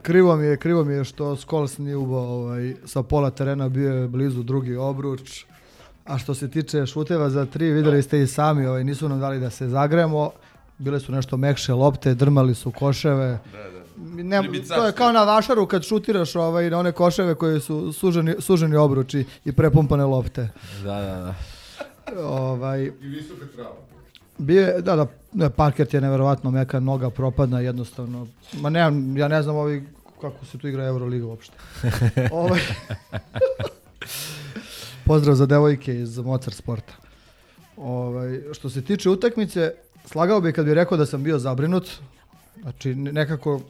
Krivo 0.01 0.35
mi 0.35 0.45
je, 0.45 0.57
krivo 0.57 0.83
mi 0.83 0.93
je 0.93 1.03
što 1.03 1.35
Skols 1.35 1.77
nije 1.77 1.95
ubao 1.95 2.23
ovaj, 2.23 2.75
sa 2.85 3.03
pola 3.03 3.29
terena, 3.29 3.69
bio 3.69 3.93
je 3.93 4.07
blizu 4.07 4.43
drugi 4.43 4.75
obruč. 4.75 5.45
A 6.05 6.17
što 6.17 6.33
se 6.33 6.51
tiče 6.51 6.85
šuteva 6.85 7.29
za 7.29 7.45
tri, 7.45 7.71
videli 7.71 8.01
ste 8.01 8.21
i 8.21 8.27
sami, 8.27 8.65
ovaj, 8.65 8.83
nisu 8.83 9.09
nam 9.09 9.19
dali 9.19 9.39
da 9.39 9.49
se 9.49 9.67
zagremo. 9.67 10.31
Bile 10.77 10.99
su 10.99 11.11
nešto 11.11 11.37
mekše 11.37 11.73
lopte, 11.73 12.13
drmali 12.13 12.55
su 12.55 12.71
koševe. 12.71 13.39
Da, 13.51 13.57
da. 13.57 13.79
Ne, 14.23 14.41
to 14.67 14.85
je 14.85 14.91
kao 14.91 15.11
na 15.11 15.23
vašaru 15.23 15.65
kad 15.65 15.83
šutiraš 15.83 16.35
ovaj, 16.35 16.69
na 16.69 16.79
one 16.79 16.91
koševe 16.91 17.35
koje 17.35 17.59
su 17.59 17.93
suženi, 17.93 18.35
suženi 18.39 18.75
obruči 18.75 19.25
i 19.45 19.51
prepumpane 19.51 20.05
lopte. 20.05 20.49
Da, 20.83 21.01
da, 21.01 21.35
da. 22.13 22.27
Ovaj, 22.27 22.83
I 22.83 23.07
visoka 23.07 23.45
trava. 23.55 23.88
Bio 24.39 24.61
je, 24.61 24.81
da, 24.81 25.07
da, 25.31 25.49
parket 25.49 25.93
je 25.93 26.01
neverovatno 26.01 26.51
meka, 26.51 26.79
noga 26.79 27.09
propadna 27.09 27.59
jednostavno. 27.59 28.27
Ma 28.61 28.69
ne, 28.69 28.79
ja 29.15 29.27
ne 29.27 29.43
znam 29.43 29.55
ovi, 29.55 29.83
kako 30.21 30.45
se 30.45 30.57
tu 30.57 30.67
igra 30.67 30.85
Euroliga 30.85 31.25
uopšte. 31.25 31.57
ovaj, 32.31 32.59
Pozdrav 35.05 35.35
za 35.35 35.45
devojke 35.45 35.95
iz 35.95 36.17
Mozart 36.17 36.55
sporta. 36.57 36.93
Ovaj, 37.77 38.41
što 38.53 38.69
se 38.69 38.81
tiče 38.81 39.09
utakmice, 39.09 39.73
slagao 40.05 40.41
bi 40.41 40.53
kad 40.53 40.65
bi 40.65 40.73
rekao 40.73 40.97
da 40.97 41.05
sam 41.05 41.23
bio 41.23 41.39
zabrinut. 41.39 41.89
Znači, 42.61 42.95
ne- 42.95 43.13
nekako 43.13 43.61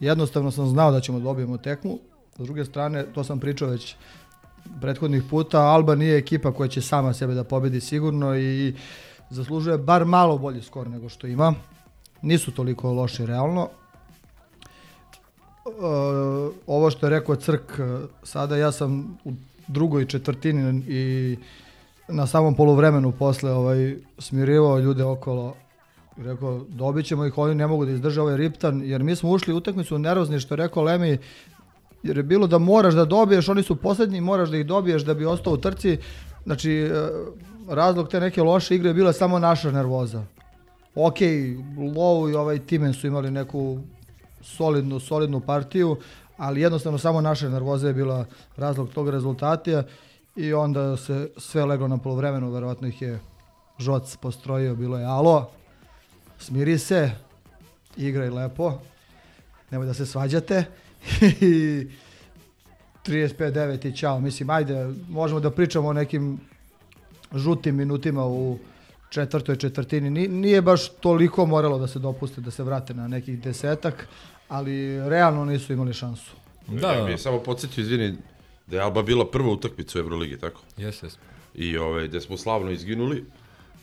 jednostavno 0.00 0.50
sam 0.50 0.68
znao 0.68 0.90
da 0.90 1.00
ćemo 1.00 1.18
da 1.18 1.24
dobijemo 1.24 1.58
tekmu. 1.58 1.98
S 2.38 2.44
druge 2.44 2.64
strane, 2.64 3.04
to 3.14 3.24
sam 3.24 3.40
pričao 3.40 3.68
već 3.68 3.94
prethodnih 4.80 5.22
puta, 5.30 5.60
Alba 5.60 5.94
nije 5.94 6.18
ekipa 6.18 6.52
koja 6.52 6.68
će 6.68 6.80
sama 6.80 7.12
sebe 7.14 7.34
da 7.34 7.44
pobedi 7.44 7.80
sigurno 7.80 8.36
i 8.36 8.74
zaslužuje 9.30 9.78
bar 9.78 10.04
malo 10.04 10.38
bolji 10.38 10.62
skor 10.62 10.88
nego 10.88 11.08
što 11.08 11.26
ima. 11.26 11.54
Nisu 12.22 12.50
toliko 12.50 12.92
loši 12.92 13.26
realno. 13.26 13.68
E, 15.66 15.70
ovo 16.66 16.90
što 16.90 17.06
je 17.06 17.10
rekao 17.10 17.36
Crk, 17.36 17.78
e, 17.78 17.98
sada 18.22 18.56
ja 18.56 18.72
sam 18.72 19.18
u 19.24 19.32
drugoj 19.68 20.06
četvrtini 20.06 20.82
i 20.88 21.36
na 22.08 22.26
samom 22.26 22.54
poluvremenu 22.54 23.12
posle 23.12 23.52
ovaj, 23.52 23.96
smirivao 24.18 24.78
ljude 24.78 25.04
okolo 25.04 25.54
rekao 26.24 26.64
dobit 26.68 27.06
ćemo 27.06 27.24
ih, 27.26 27.38
oni 27.38 27.54
ne 27.54 27.66
mogu 27.66 27.84
da 27.84 27.92
izdrže 27.92 28.20
ovaj 28.20 28.36
riptan, 28.36 28.82
jer 28.84 29.02
mi 29.02 29.16
smo 29.16 29.30
ušli 29.30 29.54
u 29.54 29.56
utakmicu 29.56 29.98
nervozni, 29.98 30.40
što 30.40 30.54
je 30.54 30.56
rekao 30.56 30.82
Lemi, 30.82 31.18
jer 32.02 32.16
je 32.16 32.22
bilo 32.22 32.46
da 32.46 32.58
moraš 32.58 32.94
da 32.94 33.04
dobiješ, 33.04 33.48
oni 33.48 33.62
su 33.62 33.76
poslednji, 33.76 34.20
moraš 34.20 34.48
da 34.48 34.56
ih 34.56 34.66
dobiješ 34.66 35.02
da 35.02 35.14
bi 35.14 35.26
ostao 35.26 35.52
u 35.52 35.56
trci. 35.56 35.98
Znači, 36.44 36.72
e, 36.72 37.10
razlog 37.68 38.08
te 38.08 38.20
neke 38.20 38.42
loše 38.42 38.74
igre 38.74 38.90
je 38.90 38.94
bila 38.94 39.12
samo 39.12 39.38
naša 39.38 39.70
nervoza. 39.70 40.22
Ok, 40.94 41.18
Low 41.76 42.30
i 42.30 42.34
ovaj 42.34 42.58
Timen 42.58 42.92
su 42.94 43.06
imali 43.06 43.30
neku 43.30 43.78
solidnu, 44.42 45.00
solidnu 45.00 45.40
partiju, 45.40 45.96
ali 46.36 46.60
jednostavno 46.60 46.98
samo 46.98 47.20
naša 47.20 47.48
nervoza 47.48 47.88
je 47.88 47.94
bila 47.94 48.24
razlog 48.56 48.88
tog 48.88 49.08
rezultata 49.08 49.82
i 50.36 50.52
onda 50.52 50.96
se 50.96 51.30
sve 51.36 51.64
leglo 51.64 51.88
na 51.88 51.98
polovremenu, 51.98 52.50
verovatno 52.50 52.88
ih 52.88 53.02
je 53.02 53.18
Žoc 53.78 54.16
postrojio, 54.16 54.74
bilo 54.74 54.98
je 54.98 55.04
alo, 55.04 55.50
smiri 56.38 56.78
se, 56.78 57.10
igraj 57.96 58.30
lepo, 58.30 58.78
nemoj 59.70 59.86
da 59.86 59.94
se 59.94 60.06
svađate 60.06 60.64
i 61.40 61.86
35-9 63.06 63.88
i 63.88 63.96
čao. 63.96 64.20
Mislim, 64.20 64.50
ajde, 64.50 64.94
možemo 65.08 65.40
da 65.40 65.50
pričamo 65.50 65.88
o 65.88 65.92
nekim 65.92 66.40
žutim 67.34 67.76
minutima 67.76 68.26
u 68.26 68.58
četvrtoj 69.10 69.56
četvrtini. 69.56 70.10
Ni- 70.10 70.28
Nije 70.28 70.62
baš 70.62 70.88
toliko 70.90 71.46
moralo 71.46 71.78
da 71.78 71.86
se 71.86 71.98
dopuste 71.98 72.40
da 72.40 72.50
se 72.50 72.62
vrate 72.62 72.94
na 72.94 73.08
nekih 73.08 73.40
desetak, 73.40 74.08
ali 74.48 74.74
realno 75.00 75.44
nisu 75.44 75.72
imali 75.72 75.94
šansu. 75.94 76.30
Da, 76.68 76.92
ja 76.92 77.04
bih 77.04 77.20
samo 77.20 77.38
podsjetio, 77.40 77.82
izvini, 77.82 78.16
da 78.66 78.76
je 78.76 78.82
Alba 78.82 79.02
bila 79.02 79.26
prva 79.26 79.50
utakmica 79.50 79.98
u 79.98 80.02
Euroligi, 80.02 80.38
tako? 80.38 80.60
Jes, 80.76 81.02
jes. 81.02 81.16
I 81.54 81.76
ovaj, 81.78 82.08
da 82.08 82.20
smo 82.20 82.36
slavno 82.36 82.70
izginuli 82.70 83.24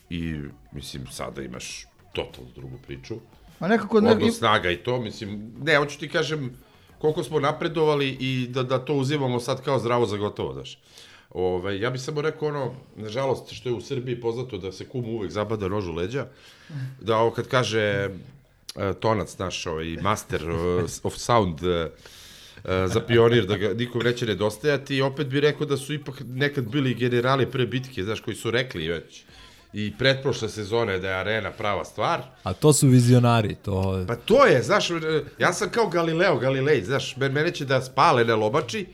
i, 0.10 0.40
mislim, 0.72 1.08
sada 1.08 1.42
imaš 1.42 1.86
totalno 2.14 2.50
drugu 2.56 2.78
priču. 2.88 3.16
A 3.60 3.68
nekako 3.68 4.02
ne- 4.02 4.12
Odnos 4.12 4.38
snaga 4.38 4.72
i 4.72 4.78
to, 4.78 5.02
mislim, 5.02 5.30
ne, 5.60 5.78
hoću 5.78 6.00
ti 6.00 6.10
kažem 6.10 6.52
koliko 7.00 7.24
smo 7.24 7.40
napredovali 7.40 8.10
i 8.10 8.48
da, 8.50 8.64
da 8.64 8.80
to 8.80 8.94
uzimamo 8.96 9.40
sad 9.40 9.62
kao 9.62 9.80
zdravo 9.80 10.06
za 10.06 10.18
gotovo, 10.18 10.54
znaš. 10.54 10.78
Ove, 11.34 11.80
ja 11.80 11.90
bih 11.90 12.02
samo 12.02 12.22
rekao 12.22 12.48
ono, 12.48 12.74
nažalost, 12.96 13.54
što 13.54 13.70
je 13.70 13.74
u 13.74 13.82
Srbiji 13.82 14.22
poznato 14.22 14.58
da 14.58 14.72
se 14.72 14.86
kum 14.86 15.06
uvek 15.06 15.32
zabada 15.32 15.68
nož 15.68 15.88
u 15.88 15.94
leđa, 15.94 16.26
da 17.02 17.18
ovo 17.18 17.32
kad 17.32 17.48
kaže 17.48 17.80
e, 17.80 18.10
tonac 19.00 19.38
naš, 19.38 19.66
ovaj, 19.66 19.98
master 20.02 20.42
of 21.04 21.18
sound, 21.18 21.64
e, 21.64 21.90
e, 22.66 22.88
za 22.88 23.02
pionir, 23.08 23.46
da 23.46 23.58
ga 23.58 23.74
nikom 23.74 24.02
neće 24.02 24.26
nedostajati 24.26 24.96
i 24.96 25.02
opet 25.02 25.28
bi 25.28 25.40
rekao 25.40 25.66
da 25.68 25.78
su 25.78 25.94
ipak 25.94 26.22
nekad 26.28 26.68
bili 26.68 26.94
generali 26.94 27.52
pre 27.52 27.66
bitke, 27.66 28.04
znaš, 28.04 28.20
koji 28.20 28.36
su 28.36 28.52
rekli 28.52 28.88
već 28.88 29.24
i 29.74 29.94
pretprošle 29.98 30.50
sezone 30.50 31.00
da 31.00 31.10
je 31.10 31.16
arena 31.16 31.52
prava 31.52 31.86
stvar. 31.86 32.22
A 32.44 32.54
to 32.54 32.74
su 32.74 32.88
vizionari, 32.88 33.56
to... 33.56 34.06
Pa 34.08 34.16
to 34.16 34.46
je, 34.46 34.64
znaš, 34.64 34.90
ja 35.40 35.54
sam 35.54 35.70
kao 35.70 35.88
Galileo 35.90 36.38
Galilej, 36.38 36.84
znaš, 36.84 37.18
men- 37.18 37.32
mene 37.32 37.52
će 37.52 37.66
da 37.66 37.82
spale 37.82 38.26
na 38.26 38.36
lobači, 38.36 38.86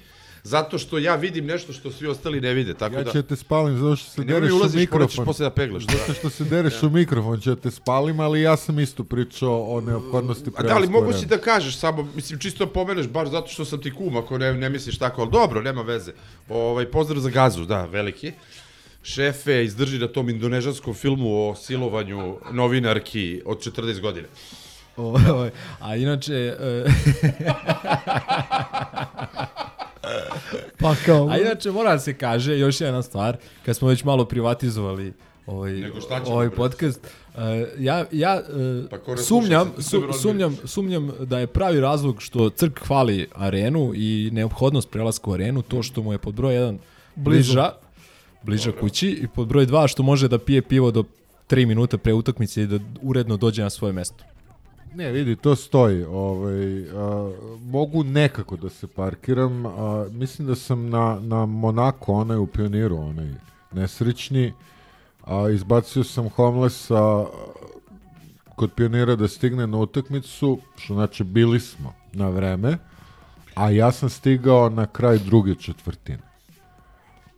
zato 0.44 0.78
što 0.78 0.98
ja 0.98 1.16
vidim 1.16 1.46
nešto 1.46 1.74
što 1.74 1.92
svi 1.92 2.08
ostali 2.08 2.42
ne 2.42 2.54
vide, 2.54 2.74
tako 2.74 2.96
Ja 2.96 3.04
da... 3.04 3.12
ću 3.12 3.22
te 3.22 3.36
spalim 3.36 3.78
zato 3.78 3.96
što 3.96 4.12
se 4.12 4.22
mi 4.22 4.28
dereš 4.28 4.52
u 4.52 4.56
ulaziš, 4.56 4.74
ćeš 4.74 4.80
mikrofon. 4.80 5.26
posle 5.26 5.44
da 5.44 5.50
peglaš, 5.50 5.84
da. 5.84 5.98
Zato 5.98 6.14
što 6.14 6.30
se 6.30 6.44
dereš 6.44 6.84
u 6.84 6.90
mikrofon 6.90 7.40
ću 7.40 7.56
te 7.56 7.72
spalim, 7.72 8.20
ali 8.20 8.42
ja 8.42 8.58
sam 8.58 8.80
isto 8.80 9.04
pričao 9.04 9.76
o 9.76 9.82
neophodnosti 9.82 10.52
A 10.56 10.64
da 10.64 10.78
li 10.78 10.88
prelaska 10.88 10.92
mogu 10.92 11.14
si 11.14 11.26
da 11.26 11.38
kažeš 11.38 11.78
samo, 11.78 12.08
mislim, 12.16 12.40
čisto 12.40 12.68
pomeneš, 12.68 13.08
baš 13.08 13.30
zato 13.30 13.48
što 13.48 13.66
sam 13.66 13.82
ti 13.82 13.94
kum, 13.94 14.18
ako 14.18 14.38
ne, 14.38 14.54
ne 14.54 14.70
misliš 14.70 14.98
tako, 14.98 15.22
ali 15.22 15.32
dobro, 15.32 15.62
nema 15.62 15.82
veze. 15.82 16.12
Ovaj, 16.50 16.92
pozdrav 16.92 17.20
za 17.22 17.30
gazu, 17.30 17.66
da, 17.66 17.86
veliki. 17.86 18.32
Šefe, 19.04 19.64
izdrži 19.66 20.00
na 20.00 20.08
tom 20.08 20.30
indonežanskom 20.30 20.94
filmu 20.94 21.50
o 21.50 21.56
silovanju 21.56 22.38
novinarki 22.52 23.42
od 23.46 23.60
40 23.60 24.02
godina. 24.02 24.28
Ovaj, 24.98 25.50
a 25.80 25.96
inače... 25.96 26.34
e, 26.60 26.86
Pa 30.80 30.96
kao- 31.06 31.28
A 31.30 31.38
inače 31.38 31.72
mora 31.72 31.92
da 31.92 32.00
se 32.00 32.14
kaže 32.14 32.60
još 32.60 32.82
jedna 32.82 33.02
stvar, 33.02 33.38
kad 33.66 33.76
smo 33.76 33.88
već 33.88 34.04
malo 34.04 34.26
privatizovali 34.26 35.14
ovaj, 35.48 35.72
Nego 35.74 36.02
šta 36.02 36.24
ćemo, 36.24 36.36
ovaj 36.36 36.50
podcast, 36.50 37.08
e, 37.38 37.66
ja, 37.80 38.06
ja 38.12 38.36
e, 38.36 38.90
Pa 38.90 39.18
sumnjam, 39.18 39.72
su, 39.80 40.04
sumnjam, 40.22 40.58
sumnjam 40.66 41.12
da 41.20 41.40
je 41.40 41.48
pravi 41.48 41.80
razlog 41.80 42.22
što 42.22 42.50
Crk 42.50 42.80
hvali 42.88 43.28
arenu 43.36 43.92
i 43.96 44.30
neophodnost 44.34 44.90
prelaska 44.92 45.30
u 45.30 45.34
arenu, 45.34 45.62
to 45.62 45.84
što 45.84 46.04
mu 46.04 46.12
je 46.12 46.18
pod 46.18 46.34
broj 46.34 46.54
1 46.56 46.78
Blizu. 47.16 47.54
bliža, 47.54 47.72
bliža 48.44 48.72
kući 48.72 49.10
i 49.10 49.28
pod 49.28 49.48
broj 49.48 49.66
2 49.66 49.88
što 49.88 50.04
može 50.04 50.28
da 50.28 50.38
pije 50.38 50.62
pivo 50.62 50.92
do 50.92 51.04
3 51.50 51.66
minuta 51.66 51.98
pre 51.98 52.14
utakmice 52.14 52.62
i 52.64 52.68
da 52.68 52.80
uredno 53.02 53.38
dođe 53.38 53.64
na 53.64 53.70
svoje 53.70 53.94
mesto. 53.94 54.24
Ne, 54.94 55.12
vidi, 55.12 55.36
to 55.36 55.56
stoji. 55.56 56.04
Ovaj, 56.04 56.90
a, 56.90 57.32
mogu 57.62 58.04
nekako 58.04 58.56
da 58.56 58.70
se 58.70 58.88
parkiram. 58.88 59.66
A, 59.66 60.06
mislim 60.12 60.48
da 60.48 60.56
sam 60.56 60.90
na, 60.90 61.20
na 61.22 61.46
Monako, 61.46 62.14
onaj 62.14 62.38
u 62.38 62.48
pioniru, 62.48 62.98
onaj 62.98 63.28
nesrećni. 63.72 64.54
A, 65.24 65.50
izbacio 65.50 66.04
sam 66.04 66.30
Homelessa 66.30 67.26
kod 68.56 68.72
pionira 68.76 69.16
da 69.16 69.28
stigne 69.28 69.68
na 69.68 69.78
utakmicu, 69.78 70.60
što 70.78 70.94
znači 70.94 71.24
bili 71.24 71.60
smo 71.60 71.94
na 72.14 72.30
vreme, 72.30 72.78
a 73.56 73.70
ja 73.70 73.92
sam 73.92 74.10
stigao 74.10 74.70
na 74.70 74.86
kraj 74.86 75.18
druge 75.18 75.56
četvrtine. 75.56 76.29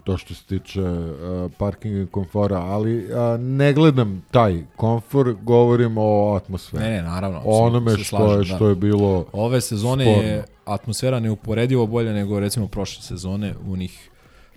To 0.04 0.18
što 0.18 0.34
se 0.34 0.43
tiče 0.43 0.82
uh, 0.82 1.52
parkinga 1.58 2.02
i 2.02 2.06
komfora, 2.06 2.58
ali 2.58 3.06
uh, 3.06 3.39
ne 3.39 3.74
gledam 3.74 4.26
taj 4.32 4.64
komfor, 4.76 5.36
govorim 5.41 5.97
o 5.97 6.34
atmosferi. 6.36 6.84
Ne, 6.84 6.89
ne, 6.89 7.02
naravno. 7.02 7.41
O 7.45 7.60
onome 7.60 7.97
što, 7.97 8.04
slažem, 8.04 8.39
je, 8.39 8.45
što 8.45 8.68
je 8.70 8.76
bilo 8.76 9.26
Ove 9.34 9.62
sezone 9.62 10.04
sporno. 10.04 10.30
je 10.30 10.43
atmosfera 10.66 11.20
neuporedivo 11.20 11.88
bolja 11.88 12.14
nego 12.14 12.39
recimo 12.39 12.68
prošle 12.68 13.04
sezone 13.04 13.54
u 13.68 13.74
onih 13.74 14.10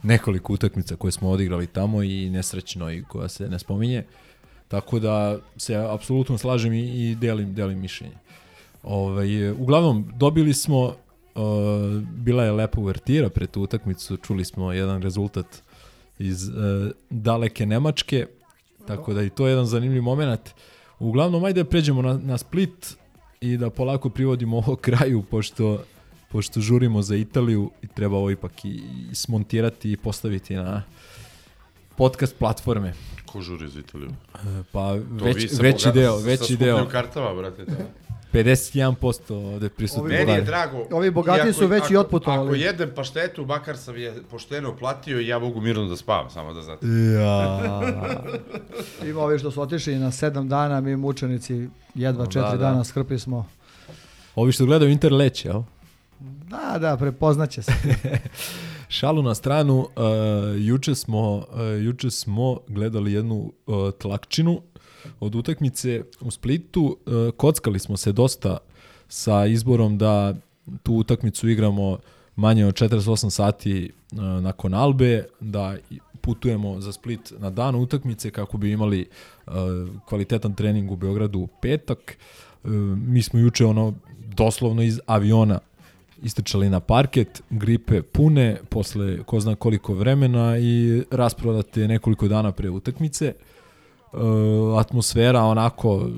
nekoliko 0.03 0.53
utakmica 0.53 0.97
koje 0.97 1.13
smo 1.13 1.31
odigrali 1.31 1.67
tamo 1.67 2.03
i 2.03 2.31
nesrećno 2.31 2.91
i 2.93 3.05
koja 3.05 3.29
se 3.29 3.49
ne 3.49 3.59
spominje. 3.59 4.05
Tako 4.69 4.99
da 4.99 5.39
se 5.57 5.77
apsolutno 5.77 6.39
slažem 6.39 6.73
i, 6.73 7.11
i 7.11 7.15
delim, 7.15 7.55
delim 7.55 7.79
mišljenje. 7.79 8.17
Ovaj, 8.83 9.51
uglavnom, 9.51 10.13
dobili 10.17 10.55
smo, 10.55 10.95
uh, 11.35 11.43
bila 12.03 12.45
je 12.45 12.53
lepa 12.53 12.81
uvertira 12.81 13.29
pred 13.29 13.51
tu 13.51 13.63
utakmicu, 13.63 14.17
čuli 14.17 14.45
smo 14.45 14.73
jedan 14.73 15.03
rezultat 15.03 15.63
iz 16.19 16.49
uh, 16.49 16.55
daleke 17.11 17.67
Nemačke, 17.67 18.27
tako 18.87 19.15
da 19.15 19.23
i 19.23 19.31
to 19.31 19.47
je 19.47 19.51
jedan 19.51 19.67
zanimljiv 19.67 20.03
moment. 20.03 20.55
Uglavnom, 20.99 21.45
ajde 21.45 21.63
da 21.63 21.71
pređemo 21.71 22.03
na, 22.03 22.19
na 22.23 22.39
Split 22.39 22.97
i 23.41 23.57
da 23.57 23.71
polako 23.71 24.11
privodimo 24.11 24.57
ovo 24.67 24.77
kraju, 24.77 25.23
pošto, 25.23 25.83
pošto 26.33 26.61
žurimo 26.61 27.03
za 27.03 27.17
Italiju 27.17 27.71
i 27.83 27.87
treba 27.87 28.17
ovo 28.17 28.31
ipak 28.31 28.65
i, 28.65 28.83
i 29.11 29.15
smontirati 29.15 29.93
i 29.93 29.97
postaviti 29.97 30.55
na 30.55 30.83
podcast 31.97 32.37
platforme. 32.39 32.93
Ko 33.27 33.41
žuri 33.41 33.69
za 33.69 33.81
Italiju? 33.81 34.11
E, 34.35 34.63
Pa 34.73 34.95
To 35.19 35.25
već, 35.25 35.51
sa 35.51 35.63
veći 35.63 35.93
deo, 35.95 36.19
sa 36.19 36.27
veći 36.27 36.57
deo. 36.57 36.89
kartama, 36.89 37.35
brate, 37.35 37.65
da. 37.65 37.75
51% 38.35 39.55
ovde 39.55 39.69
prisutno. 39.69 40.05
Meni 40.05 40.33
je 40.33 40.41
drago. 40.41 40.87
Ovi 40.91 41.11
bogati 41.11 41.53
su 41.53 41.67
već 41.67 41.91
i 41.91 41.97
otputovali. 41.97 42.49
Ako 42.49 42.55
jedem 42.55 42.91
paštetu, 42.95 43.47
makar 43.47 43.77
sam 43.77 43.97
je 43.97 44.15
pošteno 44.31 44.77
platio 44.77 45.21
i 45.21 45.27
ja 45.27 45.39
mogu 45.39 45.61
mirno 45.61 45.85
da 45.85 45.97
spavam, 45.97 46.31
samo 46.31 46.55
da 46.55 46.63
znate. 46.63 46.87
Ja. 46.87 47.61
Ima 49.11 49.21
ovi 49.21 49.39
što 49.39 49.51
su 49.51 49.63
otišli 49.63 49.99
na 49.99 50.11
sedam 50.11 50.49
dana, 50.49 50.81
mi 50.81 50.97
mučenici 50.97 51.69
jedva 51.95 52.25
Da, 52.25 52.31
četiri 52.31 52.59
da. 52.59 52.71
dana 52.71 52.85
skrpi 52.85 53.19
smo. 53.19 53.47
Ovi 54.35 54.53
što 54.53 54.67
gledaju 54.67 54.91
Inter 54.91 55.13
leće, 55.13 55.49
jel? 55.49 55.63
Da, 56.21 56.79
da, 56.79 56.97
prepoznaće 56.97 57.63
se. 57.63 57.73
Šalu 58.89 59.23
na 59.23 59.35
stranu, 59.35 59.79
uh, 59.79 59.87
juče, 60.59 60.95
smo, 60.95 61.37
uh, 61.37 61.45
juče 61.83 62.11
smo 62.11 62.59
gledali 62.69 63.13
jednu 63.13 63.53
uh, 63.67 63.91
tlakčinu 63.91 64.61
od 65.21 65.35
utakmice 65.35 66.03
u 66.21 66.31
Splitu. 66.31 66.83
Uh, 67.07 67.35
kockali 67.37 67.79
smo 67.79 67.97
se 67.97 68.13
dosta 68.13 68.59
sa 69.09 69.47
izborom 69.47 69.99
da 69.99 70.35
tu 70.83 70.95
utakmicu 70.95 71.49
igramo 71.49 71.99
manje 72.37 72.67
od 72.67 72.75
48 72.75 73.31
sati 73.31 73.93
uh, 74.13 74.19
nakon 74.19 74.75
Albe, 74.75 75.25
da 75.41 75.77
putujemo 76.21 76.81
za 76.81 76.93
Split 76.93 77.33
na 77.39 77.51
dan 77.51 77.75
utakmice 77.75 78.31
kako 78.31 78.59
bi 78.59 78.73
imali 78.73 79.09
uh, 79.47 79.53
kvalitetan 80.09 80.55
trening 80.55 80.91
u 80.91 80.97
Beogradu 80.97 81.39
u 81.39 81.47
petak. 81.47 82.17
Mi 82.97 83.23
smo 83.23 83.39
juče 83.39 83.67
ono 83.67 83.95
doslovno 84.37 84.83
iz 84.83 85.01
aviona 85.07 85.59
istrčali 86.23 86.71
na 86.71 86.81
parket, 86.81 87.43
gripe 87.51 88.03
pune 88.03 88.57
posle 88.71 89.23
ko 89.23 89.41
zna 89.41 89.55
koliko 89.55 89.95
vremena 89.95 90.59
i 90.59 91.03
rasprodate 91.11 91.89
nekoliko 91.89 92.29
dana 92.29 92.53
pre 92.53 92.71
utakmice. 92.71 93.35
Uh, 93.37 93.54
atmosfera 94.79 95.43
onako 95.43 96.09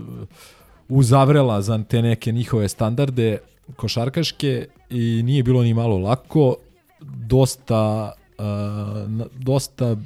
uzavrela 0.89 1.63
za 1.63 1.85
te 1.89 2.03
neke 2.03 2.33
njihove 2.33 2.69
standarde 2.69 3.39
košarkaške 3.77 4.69
i 4.91 5.23
nije 5.25 5.43
bilo 5.43 5.63
ni 5.63 5.75
malo 5.75 5.99
lako. 5.99 6.57
Dosta, 7.01 8.13
uh, 8.39 9.27
dosta 9.39 9.93
uh, 9.93 9.99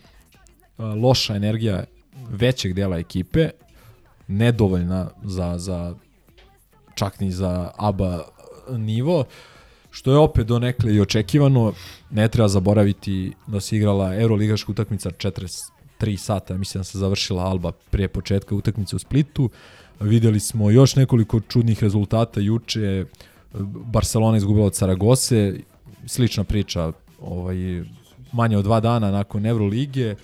loša 1.02 1.36
energija 1.36 1.84
većeg 2.30 2.74
dela 2.74 2.98
ekipe, 2.98 3.50
nedovoljna 4.28 5.10
za, 5.22 5.58
za 5.58 5.94
čak 6.94 7.20
ni 7.20 7.32
za 7.32 7.70
ABA 7.76 8.24
nivo, 8.70 9.24
što 9.90 10.10
je 10.10 10.18
opet 10.18 10.46
donekle 10.46 10.94
i 10.94 11.00
očekivano. 11.00 11.72
Ne 12.10 12.28
treba 12.28 12.48
zaboraviti 12.48 13.32
da 13.46 13.60
se 13.60 13.76
igrala 13.76 14.14
Euroligaška 14.14 14.72
utakmica 14.72 15.10
43 16.00 16.16
sata, 16.16 16.56
mislim 16.58 16.80
da 16.80 16.84
se 16.84 16.98
završila 16.98 17.44
Alba 17.44 17.72
pre 17.90 18.08
početka 18.08 18.54
utakmice 18.54 18.96
u 18.96 18.98
Splitu. 18.98 19.50
Videli 20.00 20.40
smo 20.40 20.70
još 20.70 20.96
nekoliko 20.96 21.40
čudnih 21.40 21.82
rezultata 21.82 22.40
juče. 22.40 23.04
Barcelona 23.84 24.36
izgubila 24.36 24.66
od 24.66 24.74
Saragose, 24.74 25.54
slična 26.06 26.44
priča, 26.44 26.92
ovaj, 27.20 27.56
manje 28.32 28.58
od 28.58 28.64
dva 28.64 28.80
dana 28.80 29.10
nakon 29.10 29.46
Evrolige. 29.46 30.14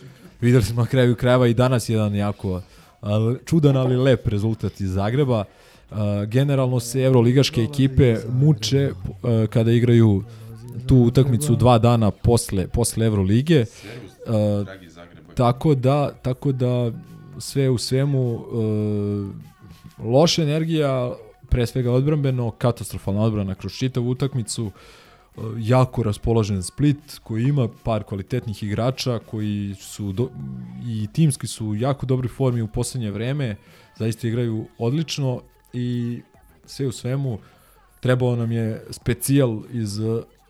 Videli 0.41 0.65
smo 0.65 0.83
na 0.83 0.87
kraju 0.87 1.17
krajeva 1.17 1.47
i 1.47 1.55
danas 1.55 1.89
jedan 1.89 2.15
jako 2.15 2.63
čudan, 3.45 3.77
ali 3.77 3.97
lep 3.97 4.27
rezultat 4.27 4.81
iz 4.81 4.91
Zagreba. 4.91 5.45
Generalno 6.27 6.81
se 6.81 7.01
evroligaške 7.01 7.61
ekipe 7.61 8.17
muče 8.33 8.91
kada 9.51 9.73
igraju 9.73 10.25
tu 10.87 10.97
utakmicu 10.97 11.57
dva 11.57 11.79
dana 11.79 12.11
posle 12.11 12.67
posle 12.67 13.07
Evrolige. 13.07 13.65
Tako 15.37 15.75
da 15.75 16.13
tako 16.23 16.53
da 16.53 16.93
sve 17.39 17.71
u 17.71 17.79
svemu 17.79 18.35
uh, 18.35 19.31
loša 19.99 20.43
energija, 20.43 21.13
pre 21.49 21.67
svega 21.67 21.93
odbrambeno, 21.93 22.51
katastrofalna 22.51 23.23
odbrana 23.23 23.55
kroz 23.55 23.73
čitavu 23.73 24.11
utakmicu, 24.11 24.65
uh, 24.67 24.73
jako 25.59 26.03
raspoložen 26.03 26.63
Split 26.63 27.19
koji 27.23 27.45
ima 27.45 27.69
par 27.83 28.03
kvalitetnih 28.03 28.63
igrača 28.63 29.19
koji 29.19 29.75
su 29.75 30.13
do, 30.13 30.31
i 30.87 31.07
timski 31.13 31.47
su 31.47 31.67
u 31.67 31.75
jako 31.75 32.07
dobroj 32.07 32.29
formi 32.29 32.63
u 32.63 32.69
poslednje 32.69 33.11
vreme, 33.11 33.57
zaista 33.99 34.29
igraju 34.29 34.67
odlično 34.79 35.43
i 35.73 36.21
sve 36.67 36.87
u 36.87 36.93
svemu 36.93 37.39
trebao 38.01 38.37
nam 38.37 38.53
je 38.53 38.85
specijal 38.91 39.63
iz 39.73 40.01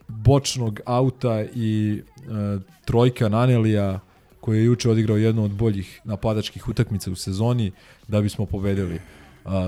bočnog 0.07 0.79
auta 0.85 1.43
i 1.55 2.01
e, 2.17 2.59
trojka 2.85 3.29
Nanelija 3.29 3.99
koji 4.47 4.59
je 4.59 4.65
juče 4.65 4.89
odigrao 4.89 5.17
jednu 5.17 5.43
od 5.43 5.51
boljih 5.51 6.01
napadačkih 6.03 6.69
utakmica 6.69 7.11
u 7.11 7.15
sezoni 7.15 7.71
da 8.07 8.21
bismo 8.21 8.45
pobedili. 8.45 8.99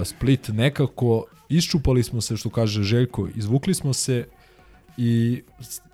Split 0.05 0.47
nekako 0.47 1.25
iščupali 1.49 2.03
smo 2.03 2.21
se 2.21 2.37
što 2.37 2.49
kaže 2.49 2.83
Željko, 2.83 3.27
izvukli 3.35 3.73
smo 3.73 3.93
se 3.93 4.27
i 4.97 5.43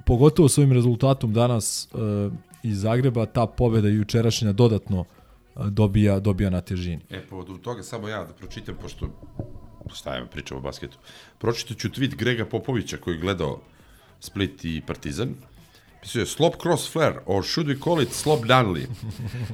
pogotovo 0.06 0.50
s 0.50 0.58
ovim 0.58 0.72
rezultatom 0.72 1.34
danas 1.34 1.88
e, 1.88 1.98
iz 2.64 2.82
Zagreba 2.82 3.26
ta 3.26 3.48
pobeda 3.48 3.90
jučerašnja 3.90 4.54
dodatno 4.54 5.02
e, 5.02 5.60
dobija 5.70 6.20
dobija 6.20 6.50
na 6.50 6.62
težini. 6.62 7.02
E, 7.10 7.22
povodom 7.30 7.58
toga 7.58 7.84
samo 7.84 8.08
ja 8.08 8.24
da 8.24 8.34
pročitam, 8.34 8.76
pošto 8.82 9.10
ja 10.14 10.26
pričam 10.32 10.58
o 10.58 10.62
basketu. 10.62 10.98
Pročitat 11.38 11.78
ću 11.78 11.90
tweet 11.90 12.16
Grega 12.16 12.46
Popovića 12.46 12.98
koji 12.98 13.16
je 13.16 13.22
gledao 13.22 13.62
Split 14.20 14.66
i 14.66 14.82
Partizan. 14.88 15.34
Je 16.14 16.26
Slop 16.26 16.56
Cross 16.62 16.92
Flare, 16.92 17.20
or 17.26 17.44
should 17.44 17.68
we 17.68 17.80
call 17.84 18.02
it 18.02 18.14
Slop 18.14 18.46
Dunley. 18.46 18.88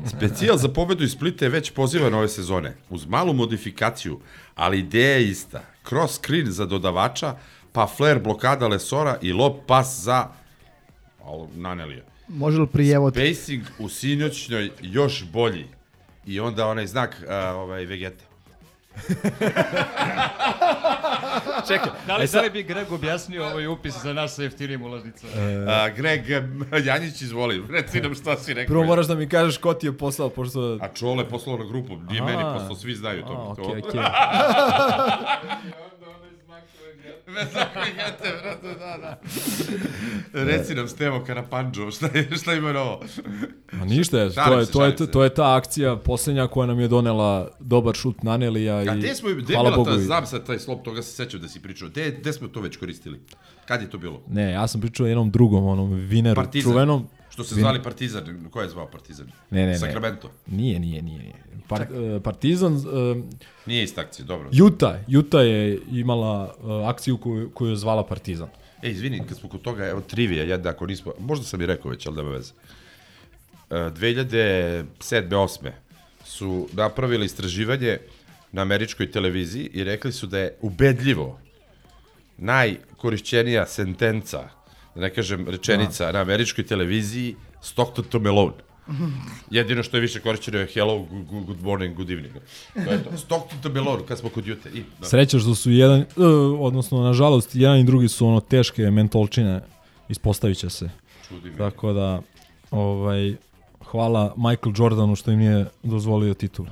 Specijal 0.10 0.58
za 0.58 0.70
pobedu 0.70 1.04
iz 1.04 1.12
Splita 1.12 1.45
je 1.45 1.49
već 1.49 1.72
pozivan 1.72 2.14
ove 2.14 2.28
sezone, 2.28 2.76
uz 2.89 3.06
malu 3.06 3.34
modifikaciju, 3.34 4.20
ali 4.56 4.80
ideja 4.80 5.16
je 5.16 5.30
ista. 5.30 5.62
Cross 5.89 6.16
screen 6.16 6.52
za 6.52 6.66
dodavača, 6.66 7.36
pa 7.72 7.88
flare 7.88 8.20
blokada 8.20 8.68
Lesora 8.68 9.18
i 9.22 9.34
lob 9.34 9.54
pas 9.68 10.02
za 10.02 10.28
Alo, 11.24 11.49
Nanelija. 11.56 12.04
Može 12.28 12.60
li 12.60 12.68
prijevod? 12.68 13.14
Spacing 13.14 13.64
u 13.80 13.89
sinoćnoj 13.89 14.72
još 14.82 15.26
bolji. 15.32 15.66
I 16.26 16.39
onda 16.39 16.68
onaj 16.68 16.88
znak, 16.88 17.24
uh, 17.24 17.30
ovaj, 17.56 17.86
Vegeta. 17.86 18.26
Čekaj, 21.68 21.90
da 22.08 22.18
li, 22.18 22.24
E 22.24 22.28
sad- 22.28 22.36
da 22.36 22.44
li 22.44 22.50
bi 22.52 22.64
Greg 22.64 22.92
objasnio 22.92 23.46
ovaj 23.46 23.68
upis 23.68 23.94
za 23.96 24.14
nas 24.14 24.36
sa 24.36 24.44
jeftinim 24.44 24.82
ulaznicama? 24.84 25.32
A, 25.68 25.90
Greg 25.90 26.22
Janjić, 26.88 27.22
izvoli, 27.22 27.64
reci 27.72 28.02
nam 28.02 28.16
šta 28.16 28.38
si 28.38 28.54
rekao. 28.54 28.68
Prvo 28.68 28.84
moraš 28.84 29.08
da 29.08 29.16
mi 29.16 29.30
kažeš 29.30 29.58
ko 29.58 29.74
ti 29.74 29.88
je 29.88 29.94
poslao, 29.94 30.30
pošto... 30.30 30.78
A 30.82 30.88
Čole 30.90 31.24
je 31.24 31.30
poslao 31.30 31.58
na 31.58 31.66
grupu, 31.66 31.98
nije 32.00 32.22
A, 32.22 32.26
meni 32.26 32.44
poslao, 32.54 32.76
svi 32.76 32.96
znaju 32.96 33.22
to. 33.22 33.56
okej, 33.60 33.80
okej. 33.80 34.02
Bez 37.36 37.48
Vegete, 37.56 38.42
brate, 38.42 38.80
da, 38.80 38.98
da. 39.02 39.20
Reci 40.34 40.76
nam 40.76 40.88
Stevo 40.88 41.24
Karapanđo, 41.28 41.92
šta, 41.92 42.10
je, 42.14 42.30
šta 42.42 42.54
ima 42.54 42.72
novo? 42.72 43.02
Ma 43.72 43.86
ništa, 43.86 44.20
je, 44.20 44.34
to 44.34 44.60
je, 44.60 44.66
to, 44.66 44.86
je, 44.86 44.96
to 45.12 45.24
je 45.24 45.34
ta 45.34 45.56
akcija 45.56 45.96
posljednja 45.96 46.48
koja 46.48 46.68
nam 46.68 46.80
je 46.80 46.88
donela 46.88 47.50
dobar 47.60 47.96
šut 47.96 48.24
Nanelija 48.24 48.76
A 48.76 48.84
i 48.84 49.00
gde 49.00 49.16
smo, 49.16 49.30
gde 49.30 49.54
je 49.54 49.58
hvala 49.58 49.70
bila 49.70 49.78
Bogu. 49.78 49.90
ta, 49.90 49.98
znam 49.98 50.26
sad 50.26 50.46
taj 50.46 50.60
slop, 50.60 50.84
toga 50.84 51.02
se 51.02 51.12
sećam 51.12 51.42
da 51.42 51.48
si 51.48 51.60
pričao, 51.62 51.90
gde, 51.90 52.12
gde 52.20 52.34
smo 52.34 52.48
to 52.48 52.62
već 52.62 52.78
koristili? 52.78 53.20
Kad 53.66 53.82
je 53.82 53.90
to 53.90 53.98
bilo? 53.98 54.22
Ne, 54.30 54.52
ja 54.52 54.68
sam 54.68 54.82
pričao 54.82 55.06
o 55.06 55.10
jednom 55.10 55.32
drugom, 55.32 55.66
onom 55.66 55.94
Vineru, 55.94 56.36
Partizan. 56.36 56.72
čuvenom. 56.72 57.08
Što 57.32 57.44
se 57.44 57.56
Vin- 57.56 57.60
zvali 57.60 57.84
Partizan, 57.84 58.50
ko 58.52 58.62
je 58.62 58.70
zvao 58.70 58.88
Partizan? 58.88 59.28
Ne, 59.50 59.62
ne, 59.62 59.68
ne. 59.68 59.80
Sacramento. 59.80 60.32
Nije, 60.48 60.80
nije, 60.80 61.02
nije. 61.02 61.20
nije. 61.20 61.34
Par, 61.68 61.82
e, 61.82 62.20
Partizan... 62.24 62.74
Uh, 62.74 62.84
Nije 63.66 63.84
ista 63.84 64.02
akcija, 64.02 64.26
dobro. 64.26 64.50
Juta, 64.52 65.00
Juta 65.08 65.42
je 65.42 65.80
imala 65.92 66.56
uh, 66.60 66.90
akciju 66.90 67.18
koju, 67.18 67.50
koju 67.50 67.70
je 67.70 67.76
zvala 67.76 68.06
Partizan. 68.06 68.50
E, 68.82 68.90
izvini, 68.90 69.22
kad 69.28 69.38
smo 69.38 69.50
kod 69.50 69.62
toga, 69.62 69.88
evo, 69.88 70.02
trivija, 70.02 70.44
jedna, 70.44 70.70
ako 70.70 70.86
nismo, 70.86 71.14
možda 71.20 71.46
sam 71.46 71.62
i 71.62 71.66
rekao 71.66 71.92
već, 71.92 72.08
ali 72.08 72.16
nema 72.16 72.30
veze. 72.30 72.54
E, 73.70 73.76
2007. 73.76 74.86
8. 75.00 75.72
su 76.26 76.68
napravili 76.74 77.26
istraživanje 77.26 77.98
na 78.52 78.62
američkoj 78.62 79.12
televiziji 79.12 79.70
i 79.74 79.84
rekli 79.84 80.12
su 80.12 80.28
da 80.28 80.40
je 80.40 80.56
ubedljivo 80.62 81.40
najkorišćenija 82.38 83.66
sentenca, 83.66 84.50
da 84.96 85.02
ne 85.02 85.14
kažem 85.14 85.50
rečenica, 85.50 86.12
na 86.12 86.20
američkoj 86.20 86.66
televiziji 86.66 87.36
Stockton 87.62 88.06
to 88.06 88.20
Malone. 88.20 88.54
Jedino 89.52 89.84
što 89.84 89.98
je 89.98 90.02
više 90.02 90.20
korišćeno 90.20 90.60
je 90.60 90.68
hello, 90.74 91.08
good, 91.30 91.64
morning, 91.64 91.96
good 91.96 92.10
evening. 92.10 92.34
To 92.74 92.92
je 92.92 93.04
to. 93.04 93.18
Stockton 93.18 93.60
to 93.62 93.70
Malone, 93.70 94.04
kad 94.08 94.20
smo 94.20 94.30
kod 94.30 94.48
Jute. 94.48 94.70
I, 94.70 94.84
da. 95.00 95.08
Sreća 95.08 95.39
što 95.39 95.56
su 95.56 95.72
jedan, 95.72 96.00
uh, 96.00 96.06
odnosno 96.60 97.04
nažalost, 97.04 97.56
jedan 97.56 97.80
i 97.80 97.84
drugi 97.84 98.08
su 98.08 98.28
ono 98.28 98.39
teške 98.39 98.92
mentolčine, 98.92 99.62
ispostavit 100.10 100.58
će 100.58 100.70
se. 100.70 100.89
Čudi 101.28 101.50
me. 101.50 101.58
Tako 101.58 101.94
da, 101.94 102.22
ovaj, 102.72 103.36
hvala 103.86 104.34
Michael 104.38 104.74
Jordanu 104.78 105.16
što 105.16 105.32
im 105.32 105.39
nije 105.39 105.66
dozvolio 105.84 106.34
titul. 106.34 106.66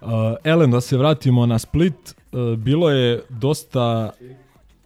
Uh, 0.00 0.08
Ellen, 0.44 0.70
da 0.70 0.80
se 0.80 0.96
vratimo 0.96 1.46
na 1.46 1.58
Split, 1.58 1.94
uh, 2.32 2.58
bilo 2.58 2.90
je 2.90 3.22
dosta, 3.28 4.10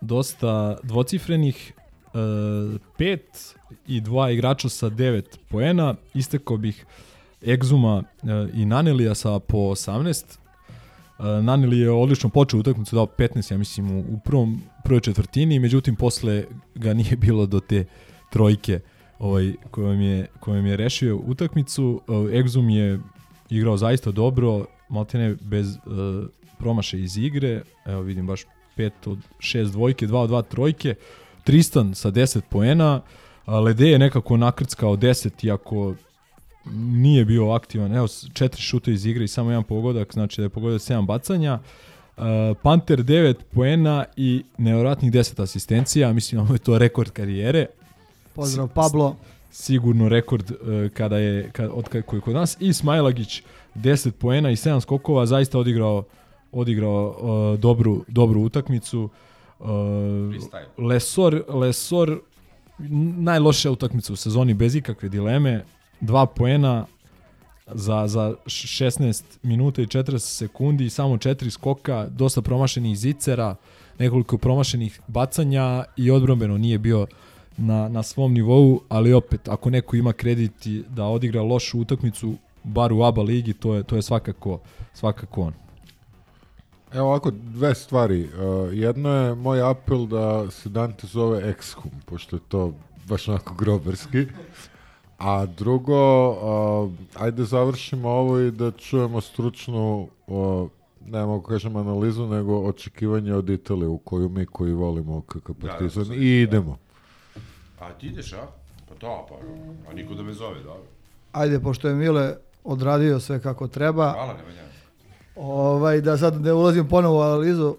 dosta 0.01 0.77
dvocifrenih, 0.83 1.73
uh, 2.17 2.81
pet 2.99 3.55
i 3.87 4.01
dva 4.01 4.31
igrača 4.31 4.69
sa 4.69 4.89
devet 4.89 5.39
poena, 5.49 5.95
istekao 6.15 6.57
bih 6.57 6.87
Egzuma 7.47 7.97
uh, 7.97 8.29
i 8.55 8.65
Nanelija 8.65 9.15
sa 9.15 9.39
po 9.39 9.59
18, 9.59 10.39
Uh, 11.19 11.25
Naneli 11.25 11.79
je 11.79 11.91
odlično 11.91 12.29
počeo 12.29 12.61
utakmicu, 12.61 12.97
dao 12.97 13.07
15, 13.07 13.53
ja 13.53 13.59
mislim, 13.59 13.99
u, 13.99 14.21
prvom, 14.25 14.63
prvoj 14.85 15.01
četvrtini, 15.01 15.59
međutim, 15.59 15.97
posle 15.97 16.45
ga 16.75 16.95
nije 16.95 17.17
bilo 17.27 17.47
do 17.47 17.61
te 17.61 17.85
trojke 18.31 18.81
ovaj, 19.19 19.53
kojom, 19.71 20.01
je, 20.01 20.27
kojom 20.41 20.67
je 20.67 20.77
rešio 20.77 21.17
utakmicu. 21.17 22.01
Uh, 22.07 22.17
Exum 22.17 22.71
je 22.71 23.01
igrao 23.51 23.77
zaista 23.77 24.11
dobro, 24.11 24.67
maltene 24.89 25.37
bez 25.41 25.77
uh, 25.77 26.29
promaše 26.59 27.01
iz 27.01 27.17
igre, 27.17 27.63
evo 27.87 28.01
vidim 28.01 28.27
baš 28.27 28.45
5 28.77 28.91
od 29.07 29.19
6 29.39 29.71
dvojke, 29.71 30.07
2 30.07 30.17
od 30.17 30.31
2 30.31 30.43
trojke, 30.49 30.95
Tristan 31.47 31.95
sa 31.95 32.11
10 32.11 32.41
poena, 32.51 33.01
Lede 33.47 33.89
je 33.89 33.99
nekako 33.99 34.37
nakrckao 34.37 34.97
10, 34.97 35.47
iako 35.47 35.95
nije 36.75 37.25
bio 37.25 37.51
aktivan. 37.51 37.95
Evo, 37.95 38.07
četiri 38.33 38.63
šuta 38.63 38.91
iz 38.91 39.07
igre 39.07 39.25
i 39.25 39.29
samo 39.29 39.51
jedan 39.51 39.65
pogodak, 39.65 40.13
znači 40.13 40.41
da 40.41 40.45
je 40.45 40.49
pogodio 40.49 40.79
7 40.79 41.07
bacanja. 41.07 41.59
Uh, 42.17 42.25
Panter 42.63 42.99
9 42.99 43.35
poena 43.55 44.05
i 44.17 44.45
nevjerojatnih 44.59 45.13
10 45.13 45.43
asistencija, 45.43 46.13
mislim 46.13 46.47
da 46.47 46.53
je 46.53 46.59
to 46.59 46.79
rekord 46.79 47.11
karijere. 47.11 47.67
Pozdrav 48.35 48.69
Pablo. 48.69 49.17
sigurno 49.51 50.09
rekord 50.09 50.51
uh, 50.51 50.57
kada 50.95 51.19
je 51.19 51.51
kad, 51.53 51.71
od 51.75 51.89
kada 51.89 52.03
koji 52.03 52.19
je 52.19 52.23
kod 52.23 52.35
nas 52.35 52.57
i 52.61 52.73
Smajlagić 52.73 53.43
10 53.75 54.11
poena 54.11 54.51
i 54.51 54.57
7 54.57 54.81
skokova 54.81 55.27
zaista 55.27 55.59
odigrao 55.59 56.05
odigrao 56.53 57.09
uh, 57.09 57.61
dobru 57.61 58.05
dobru 58.09 58.41
utakmicu 58.41 59.03
uh, 59.03 59.11
Lesor 60.79 61.43
Lesor 61.49 62.21
najlošija 63.19 63.73
utakmica 63.73 64.13
u 64.13 64.17
sezoni 64.17 64.55
bez 64.55 64.75
ikakve 64.75 65.09
dileme 65.09 65.65
dva 66.01 66.27
poena 66.27 66.87
za, 67.67 68.09
za 68.09 68.35
16 68.45 69.23
minuta 69.43 69.83
i 69.83 69.87
40 69.87 70.19
sekundi, 70.19 70.91
samo 70.91 71.19
četiri 71.19 71.51
skoka, 71.51 72.07
dosta 72.11 72.43
promašenih 72.43 72.99
zicera, 72.99 73.57
nekoliko 73.99 74.39
promašenih 74.39 75.01
bacanja 75.07 75.85
i 75.97 76.11
odbrambeno 76.11 76.59
nije 76.59 76.79
bio 76.79 77.07
na, 77.57 77.89
na 77.89 78.03
svom 78.03 78.33
nivou, 78.33 78.81
ali 78.89 79.13
opet, 79.13 79.49
ako 79.49 79.71
neko 79.71 79.97
ima 79.97 80.13
krediti 80.13 80.85
da 80.89 81.05
odigra 81.05 81.43
lošu 81.43 81.81
utakmicu, 81.81 82.35
bar 82.65 82.93
u 82.93 83.03
ABA 83.03 83.23
ligi, 83.23 83.53
to 83.53 83.75
je, 83.75 83.83
to 83.83 83.97
je 83.97 84.03
svakako, 84.03 84.61
svakako 84.95 85.43
on. 85.43 85.53
Evo 86.97 87.09
ovako, 87.09 87.31
dve 87.31 87.75
stvari. 87.75 88.25
Uh, 88.25 88.31
jedno 88.73 89.11
je 89.11 89.35
moj 89.35 89.71
apel 89.71 90.07
da 90.07 90.51
se 90.51 90.69
Dante 90.69 91.07
zove 91.07 91.55
Excum, 91.55 91.91
pošto 92.05 92.37
je 92.37 92.41
to 92.49 92.73
baš 93.09 93.29
onako 93.29 93.55
groberski. 93.55 94.27
A 95.19 95.47
drugo, 95.47 96.31
uh, 96.31 96.93
ajde 97.15 97.45
završimo 97.45 98.09
ovo 98.09 98.39
i 98.41 98.51
da 98.51 98.71
čujemo 98.71 99.21
stručnu, 99.21 100.09
uh, 100.27 100.69
ne 101.07 101.25
mogu 101.27 101.47
kažem 101.47 101.77
analizu, 101.77 102.27
nego 102.27 102.59
očekivanje 102.59 103.35
od 103.35 103.51
Italije 103.51 103.89
u 103.89 103.99
koju 103.99 104.29
mi 104.29 104.47
koji 104.47 104.73
volimo 104.73 105.21
KK 105.21 105.51
Partizan 105.61 106.09
da, 106.09 106.15
i 106.15 106.41
idemo. 106.43 106.79
A 107.81 107.93
ti 107.93 108.07
ideš, 108.07 108.33
a? 108.33 108.47
Pa 108.89 108.95
to, 108.95 109.27
pa, 109.29 109.35
a 109.91 109.95
niko 109.95 110.15
da 110.15 110.23
me 110.23 110.33
zove, 110.33 110.63
dobro. 110.63 110.85
Ajde, 111.33 111.61
pošto 111.61 111.89
je 111.89 111.95
Mile 111.95 112.37
odradio 112.65 113.21
sve 113.21 113.43
kako 113.43 113.69
treba. 113.69 114.13
Hvala, 114.13 114.33
Nemanja. 114.33 114.76
Ovaj, 115.37 116.01
da 116.01 116.19
sad 116.19 116.41
ne 116.41 116.53
ulazim 116.53 116.89
ponovo 116.89 117.19
u 117.19 117.23
analizu, 117.23 117.77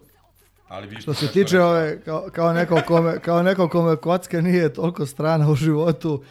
Ali 0.68 0.88
vi 0.88 1.02
što 1.02 1.14
se 1.14 1.28
tiče 1.28 1.62
ove, 1.62 2.02
kao, 2.02 2.26
kao, 2.32 2.54
neko 2.54 2.82
kome, 2.88 3.20
kao 3.20 3.44
neko 3.44 3.70
kome 3.70 3.96
kocka 3.96 4.42
nije 4.42 4.74
toliko 4.74 5.06
strana 5.06 5.50
u 5.50 5.56
životu, 5.56 6.24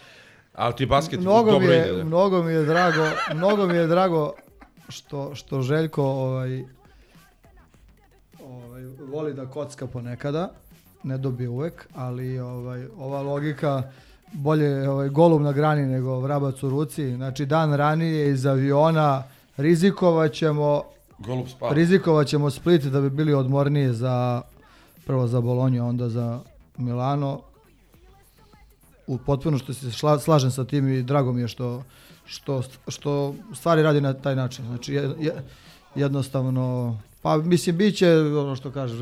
Ali 0.54 0.74
ti 0.74 0.86
basket 0.86 1.20
mnogo 1.20 1.50
dobro 1.50 1.66
mi 1.66 1.74
je, 1.74 1.88
ide. 1.88 1.96
da. 1.96 2.04
mnogo 2.04 2.42
mi 2.42 2.52
je 2.52 2.64
drago, 2.64 3.06
mnogo 3.34 3.66
mi 3.66 3.74
je 3.74 3.86
drago 3.86 4.32
što, 4.88 5.34
što 5.34 5.62
Željko 5.62 6.02
ovaj, 6.04 6.64
ovaj, 8.44 8.82
voli 8.84 9.34
da 9.34 9.46
kocka 9.46 9.86
ponekada, 9.86 10.50
ne 11.02 11.18
dobije 11.18 11.48
uvek, 11.48 11.86
ali 11.94 12.38
ovaj, 12.38 12.86
ova 12.98 13.22
logika 13.22 13.82
bolje 14.32 14.64
je 14.64 14.90
ovaj, 14.90 15.08
golub 15.08 15.42
na 15.42 15.52
grani 15.52 15.86
nego 15.86 16.20
vrabac 16.20 16.62
u 16.62 16.70
ruci. 16.70 17.14
Znači 17.14 17.46
dan 17.46 17.74
ranije 17.74 18.30
iz 18.30 18.46
aviona 18.46 19.22
rizikovat 19.56 20.32
ćemo 20.32 20.82
Golub 21.18 21.48
spava. 21.48 21.72
rizikovat 21.72 22.26
ćemo 22.26 22.50
Split 22.50 22.82
da 22.82 23.00
bi 23.00 23.10
bili 23.10 23.34
odmorniji 23.34 23.92
za 23.92 24.42
prvo 25.06 25.26
za 25.26 25.40
Bolonju, 25.40 25.86
onda 25.86 26.08
za 26.08 26.40
Milano. 26.76 27.40
U 29.06 29.18
potpuno 29.18 29.58
što 29.58 29.74
se 29.74 29.90
šla, 29.90 30.18
slažem 30.18 30.50
sa 30.50 30.64
tim 30.64 30.88
i 30.88 31.02
drago 31.02 31.32
mi 31.32 31.40
je 31.40 31.48
što, 31.48 31.82
što, 32.26 32.62
što 32.88 33.34
stvari 33.54 33.82
radi 33.82 34.00
na 34.00 34.12
taj 34.12 34.36
način. 34.36 34.64
Znači 34.66 34.94
je, 34.94 35.14
je, 35.20 35.32
jednostavno, 35.94 36.98
pa 37.22 37.36
mislim 37.36 37.76
bit 37.76 37.96
će 37.96 38.16
ono 38.18 38.56
što 38.56 38.70
kažeš, 38.70 38.98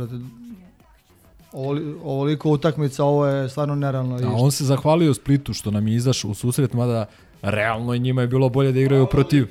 ovoliko 2.04 2.50
utakmica, 2.50 3.04
ovo 3.04 3.26
je 3.26 3.48
stvarno 3.48 3.74
nerealno. 3.74 4.16
A 4.16 4.32
on 4.34 4.52
se 4.52 4.64
zahvalio 4.64 5.14
Splitu 5.14 5.52
što 5.52 5.70
nam 5.70 5.88
je 5.88 5.94
izašao 5.94 6.30
u 6.30 6.34
susret, 6.34 6.72
mada 6.72 7.06
realno 7.44 7.94
i 7.94 7.98
njima 7.98 8.20
je 8.20 8.26
bilo 8.26 8.48
bolje 8.48 8.72
da 8.72 8.80
igraju 8.80 9.06
protiv 9.06 9.46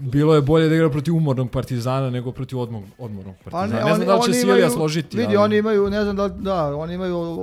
bilo 0.00 0.34
je 0.34 0.40
bolje 0.42 0.68
da 0.68 0.74
igraju 0.74 0.92
protiv 0.92 1.16
umornog 1.16 1.50
partizana 1.50 2.10
nego 2.10 2.32
protiv 2.32 2.58
odmor, 2.58 2.82
odmornog 2.98 3.34
partizana. 3.44 3.84
ne, 3.84 3.94
znam 3.94 4.06
da 4.06 4.14
li 4.14 4.32
će 4.32 4.32
Silija 4.32 4.70
složiti. 4.70 5.16
Vidi, 5.16 5.26
ali- 5.26 5.36
oni 5.36 5.56
imaju, 5.56 5.90
ne 5.90 6.04
znam 6.04 6.16
da, 6.16 6.28
da, 6.28 6.76
oni 6.76 6.94
imaju 6.94 7.38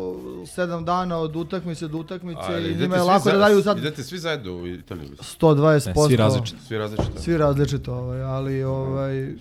sedam 0.45 0.85
dana 0.85 1.17
od 1.17 1.35
utakmice 1.35 1.87
do 1.87 1.97
utakmice 1.97 2.39
Ali 2.43 2.71
i 2.71 2.75
njima 2.75 2.95
je 2.95 3.01
lako 3.01 3.31
da 3.31 3.37
daju 3.37 3.63
sad 3.63 3.77
Idete 3.77 4.03
svi 4.03 4.17
zajedno 4.17 4.51
u 4.53 4.67
Italiju. 4.67 5.09
120%. 5.39 5.85
Ne, 5.87 6.07
svi 6.07 6.15
različito. 6.15 6.57
Svi 6.67 6.77
različito. 6.77 7.21
Svi 7.21 7.37
različito, 7.37 7.93
ovaj, 7.93 8.21
ali 8.21 8.63
ovaj, 8.63 9.33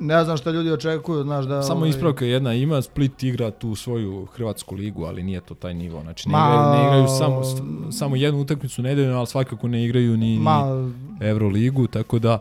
ne 0.00 0.24
znam 0.24 0.36
šta 0.36 0.50
ljudi 0.50 0.70
očekuju, 0.72 1.22
znaš 1.22 1.44
da... 1.44 1.62
Samo 1.62 1.78
ovaj, 1.78 1.90
ispravka 1.90 2.24
jedna, 2.24 2.54
ima 2.54 2.82
Split 2.82 3.22
igra 3.22 3.50
tu 3.50 3.74
svoju 3.74 4.26
hrvatsku 4.26 4.74
ligu, 4.74 5.04
ali 5.04 5.22
nije 5.22 5.40
to 5.40 5.54
taj 5.54 5.74
nivo. 5.74 6.02
Znači 6.02 6.28
ne 6.28 6.32
Ma- 6.32 6.38
igraju, 6.38 6.70
ne 6.70 6.86
igraju 6.86 7.18
samo, 7.18 7.42
samo 7.92 8.16
jednu 8.16 8.40
utakmicu 8.40 8.82
nedeljno, 8.82 9.18
ali 9.18 9.26
svakako 9.26 9.68
ne 9.68 9.84
igraju 9.84 10.16
ni, 10.16 10.38
Ma- 10.38 10.74
ni 11.20 11.26
Euroligu, 11.28 11.86
tako 11.86 12.18
da 12.18 12.38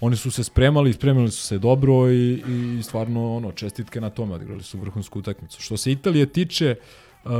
oni 0.00 0.16
su 0.16 0.30
se 0.30 0.44
spremali, 0.44 0.92
spremili 0.92 1.30
su 1.30 1.42
se 1.42 1.58
dobro 1.58 2.10
i, 2.10 2.42
i 2.78 2.82
stvarno 2.82 3.36
ono, 3.36 3.52
čestitke 3.52 4.00
na 4.00 4.10
tome, 4.10 4.34
odigrali 4.34 4.62
su 4.62 4.78
vrhunsku 4.78 5.18
utakmicu. 5.18 5.62
Što 5.62 5.76
se 5.76 5.92
Italije 5.92 6.26
tiče, 6.26 6.76
uh, 7.24 7.30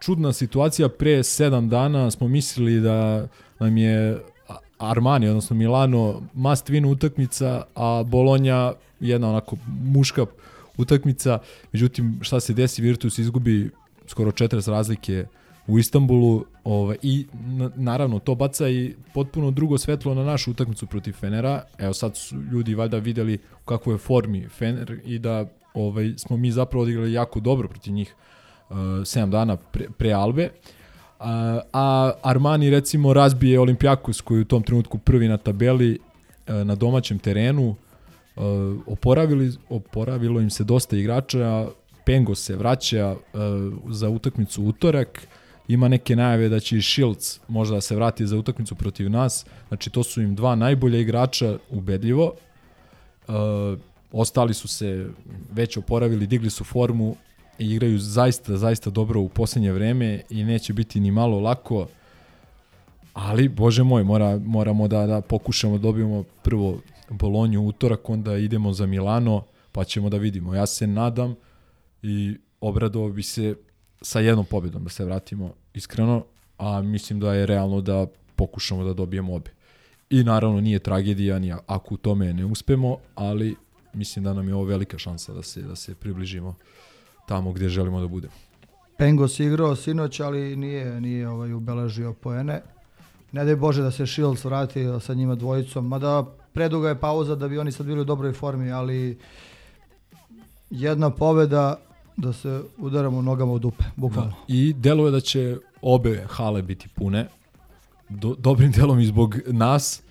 čudna 0.00 0.32
situacija, 0.32 0.88
pre 0.88 1.18
7 1.18 1.68
dana 1.68 2.10
smo 2.10 2.28
mislili 2.28 2.80
da 2.80 3.26
nam 3.58 3.76
je 3.76 4.18
Armani, 4.80 5.28
odnosno 5.28 5.56
Milano, 5.56 6.22
must 6.34 6.68
win 6.70 6.86
utakmica, 6.86 7.62
a 7.74 8.02
Bolonja 8.06 8.72
jedna 9.00 9.28
onako 9.28 9.56
muška 9.84 10.26
utakmica. 10.76 11.38
Međutim, 11.72 12.18
šta 12.22 12.40
se 12.40 12.54
desi, 12.54 12.82
Virtus 12.82 13.18
izgubi 13.18 13.70
skoro 14.06 14.30
40 14.30 14.70
razlike 14.70 15.26
u 15.66 15.78
Istanbulu 15.78 16.44
ovaj, 16.64 16.96
i 17.02 17.26
na, 17.32 17.70
naravno 17.76 18.18
to 18.18 18.34
baca 18.34 18.68
i 18.68 18.94
potpuno 19.14 19.50
drugo 19.50 19.78
svetlo 19.78 20.14
na 20.14 20.24
našu 20.24 20.50
utakmicu 20.50 20.86
protiv 20.86 21.12
Fenera. 21.12 21.62
Evo 21.78 21.92
sad 21.92 22.16
su 22.16 22.36
ljudi 22.52 22.74
valjda 22.74 22.98
videli 22.98 23.38
u 23.62 23.64
kakvoj 23.64 23.94
je 23.94 23.98
formi 23.98 24.48
Fener 24.48 25.00
i 25.04 25.18
da 25.18 25.46
ovaj, 25.74 26.14
smo 26.16 26.36
mi 26.36 26.52
zapravo 26.52 26.82
odigrali 26.82 27.12
jako 27.12 27.40
dobro 27.40 27.68
protiv 27.68 27.92
njih 27.92 28.14
uh, 28.70 28.76
7 28.76 29.30
dana 29.30 29.56
pre, 29.56 29.86
pre 29.98 30.12
Albe. 30.12 30.50
A, 31.20 32.12
Armani 32.22 32.70
recimo 32.70 33.12
razbije 33.12 33.60
Olimpijakos 33.60 34.20
koji 34.20 34.38
je 34.38 34.42
u 34.42 34.44
tom 34.44 34.62
trenutku 34.62 34.98
prvi 34.98 35.28
na 35.28 35.36
tabeli 35.36 35.98
e, 36.46 36.64
na 36.64 36.74
domaćem 36.74 37.18
terenu. 37.18 37.74
E, 37.74 38.40
oporavili, 38.86 39.52
oporavilo 39.68 40.40
im 40.40 40.50
se 40.50 40.64
dosta 40.64 40.96
igrača, 40.96 41.66
Pengo 42.06 42.34
se 42.34 42.56
vraća 42.56 42.98
e, 42.98 43.16
za 43.88 44.08
utakmicu 44.08 44.62
utorak, 44.64 45.26
ima 45.68 45.88
neke 45.88 46.16
najave 46.16 46.48
da 46.48 46.60
će 46.60 46.76
i 46.76 46.82
Shields 46.82 47.40
možda 47.48 47.74
da 47.74 47.80
se 47.80 47.96
vrati 47.96 48.26
za 48.26 48.36
utakmicu 48.36 48.74
protiv 48.74 49.10
nas, 49.10 49.46
znači 49.68 49.90
to 49.90 50.02
su 50.02 50.22
im 50.22 50.34
dva 50.34 50.54
najbolja 50.54 50.98
igrača 50.98 51.58
ubedljivo. 51.70 52.32
Ostali 54.12 54.54
su 54.54 54.68
se 54.68 55.06
već 55.52 55.76
oporavili, 55.76 56.26
digli 56.26 56.50
su 56.50 56.64
formu 56.64 57.16
igraju 57.60 57.98
zaista, 57.98 58.56
zaista 58.56 58.90
dobro 58.90 59.20
u 59.20 59.28
posljednje 59.28 59.72
vreme 59.72 60.22
i 60.30 60.44
neće 60.44 60.72
biti 60.72 61.00
ni 61.00 61.10
malo 61.10 61.40
lako. 61.40 61.86
Ali, 63.12 63.48
bože 63.48 63.82
moj, 63.82 64.04
mora, 64.04 64.38
moramo 64.38 64.88
da, 64.88 65.06
da 65.06 65.20
pokušamo 65.20 65.78
da 65.78 65.82
dobijemo 65.82 66.24
prvo 66.42 66.80
Bolonju 67.10 67.62
utorak, 67.62 68.10
onda 68.10 68.36
idemo 68.36 68.72
za 68.72 68.86
Milano, 68.86 69.42
pa 69.72 69.84
ćemo 69.84 70.08
da 70.10 70.16
vidimo. 70.16 70.54
Ja 70.54 70.66
se 70.66 70.86
nadam 70.86 71.34
i 72.02 72.36
obradovao 72.60 73.10
bi 73.10 73.22
se 73.22 73.54
sa 74.02 74.20
jednom 74.20 74.44
pobjedom 74.44 74.84
da 74.84 74.90
se 74.90 75.04
vratimo 75.04 75.54
iskreno, 75.74 76.24
a 76.58 76.82
mislim 76.82 77.20
da 77.20 77.34
je 77.34 77.46
realno 77.46 77.80
da 77.80 78.06
pokušamo 78.36 78.84
da 78.84 78.92
dobijemo 78.92 79.34
obe. 79.34 79.50
I 80.10 80.24
naravno 80.24 80.60
nije 80.60 80.78
tragedija 80.78 81.38
ni 81.38 81.52
ako 81.66 81.94
u 81.94 81.98
tome 81.98 82.32
ne 82.32 82.44
uspemo, 82.44 82.96
ali 83.14 83.56
mislim 83.92 84.24
da 84.24 84.34
nam 84.34 84.48
je 84.48 84.54
ovo 84.54 84.64
velika 84.64 84.98
šansa 84.98 85.32
da 85.32 85.42
se 85.42 85.62
da 85.62 85.76
se 85.76 85.94
približimo 85.94 86.54
tamo 87.30 87.52
gdje 87.52 87.68
želimo 87.68 88.00
da 88.00 88.08
budemo. 88.08 88.32
Pengos 88.98 89.40
igrao 89.40 89.76
sinoć, 89.76 90.20
ali 90.20 90.56
nije, 90.56 91.00
nije 91.00 91.28
ovaj 91.28 91.52
ubeležio 91.52 92.12
poene. 92.12 92.62
Ne 93.32 93.44
daj 93.44 93.56
Bože 93.56 93.82
da 93.82 93.90
se 93.90 94.06
Shields 94.06 94.44
vrati 94.44 94.84
sa 95.00 95.14
njima 95.14 95.34
dvojicom, 95.34 95.88
mada 95.88 96.24
preduga 96.52 96.88
je 96.88 97.00
pauza 97.00 97.34
da 97.34 97.48
bi 97.48 97.58
oni 97.58 97.72
sad 97.72 97.86
bili 97.86 98.00
u 98.00 98.04
dobroj 98.04 98.32
formi, 98.32 98.72
ali 98.72 99.18
jedna 100.70 101.10
pobeda 101.10 101.76
da 102.16 102.32
se 102.32 102.62
udaramo 102.78 103.22
nogama 103.22 103.52
u 103.52 103.58
dupe, 103.58 103.84
bukvalno. 103.96 104.34
I 104.48 104.72
deluje 104.72 105.10
da 105.10 105.20
će 105.20 105.56
obe 105.82 106.24
hale 106.28 106.62
biti 106.62 106.88
pune. 106.88 107.28
Do, 108.08 108.34
dobrim 108.38 108.72
delom 108.72 109.00
i 109.00 109.06
zbog 109.06 109.36
nas. 109.46 110.02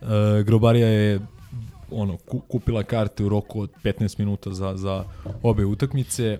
E, 0.00 0.42
Grobarija 0.42 0.88
je 0.88 1.20
ono 1.90 2.16
ku, 2.18 2.40
kupila 2.40 2.82
karte 2.82 3.24
u 3.24 3.28
roku 3.28 3.60
od 3.60 3.70
15 3.84 4.18
minuta 4.18 4.52
za, 4.52 4.76
za 4.76 5.04
obe 5.42 5.64
utakmice. 5.64 6.24
E, 6.24 6.38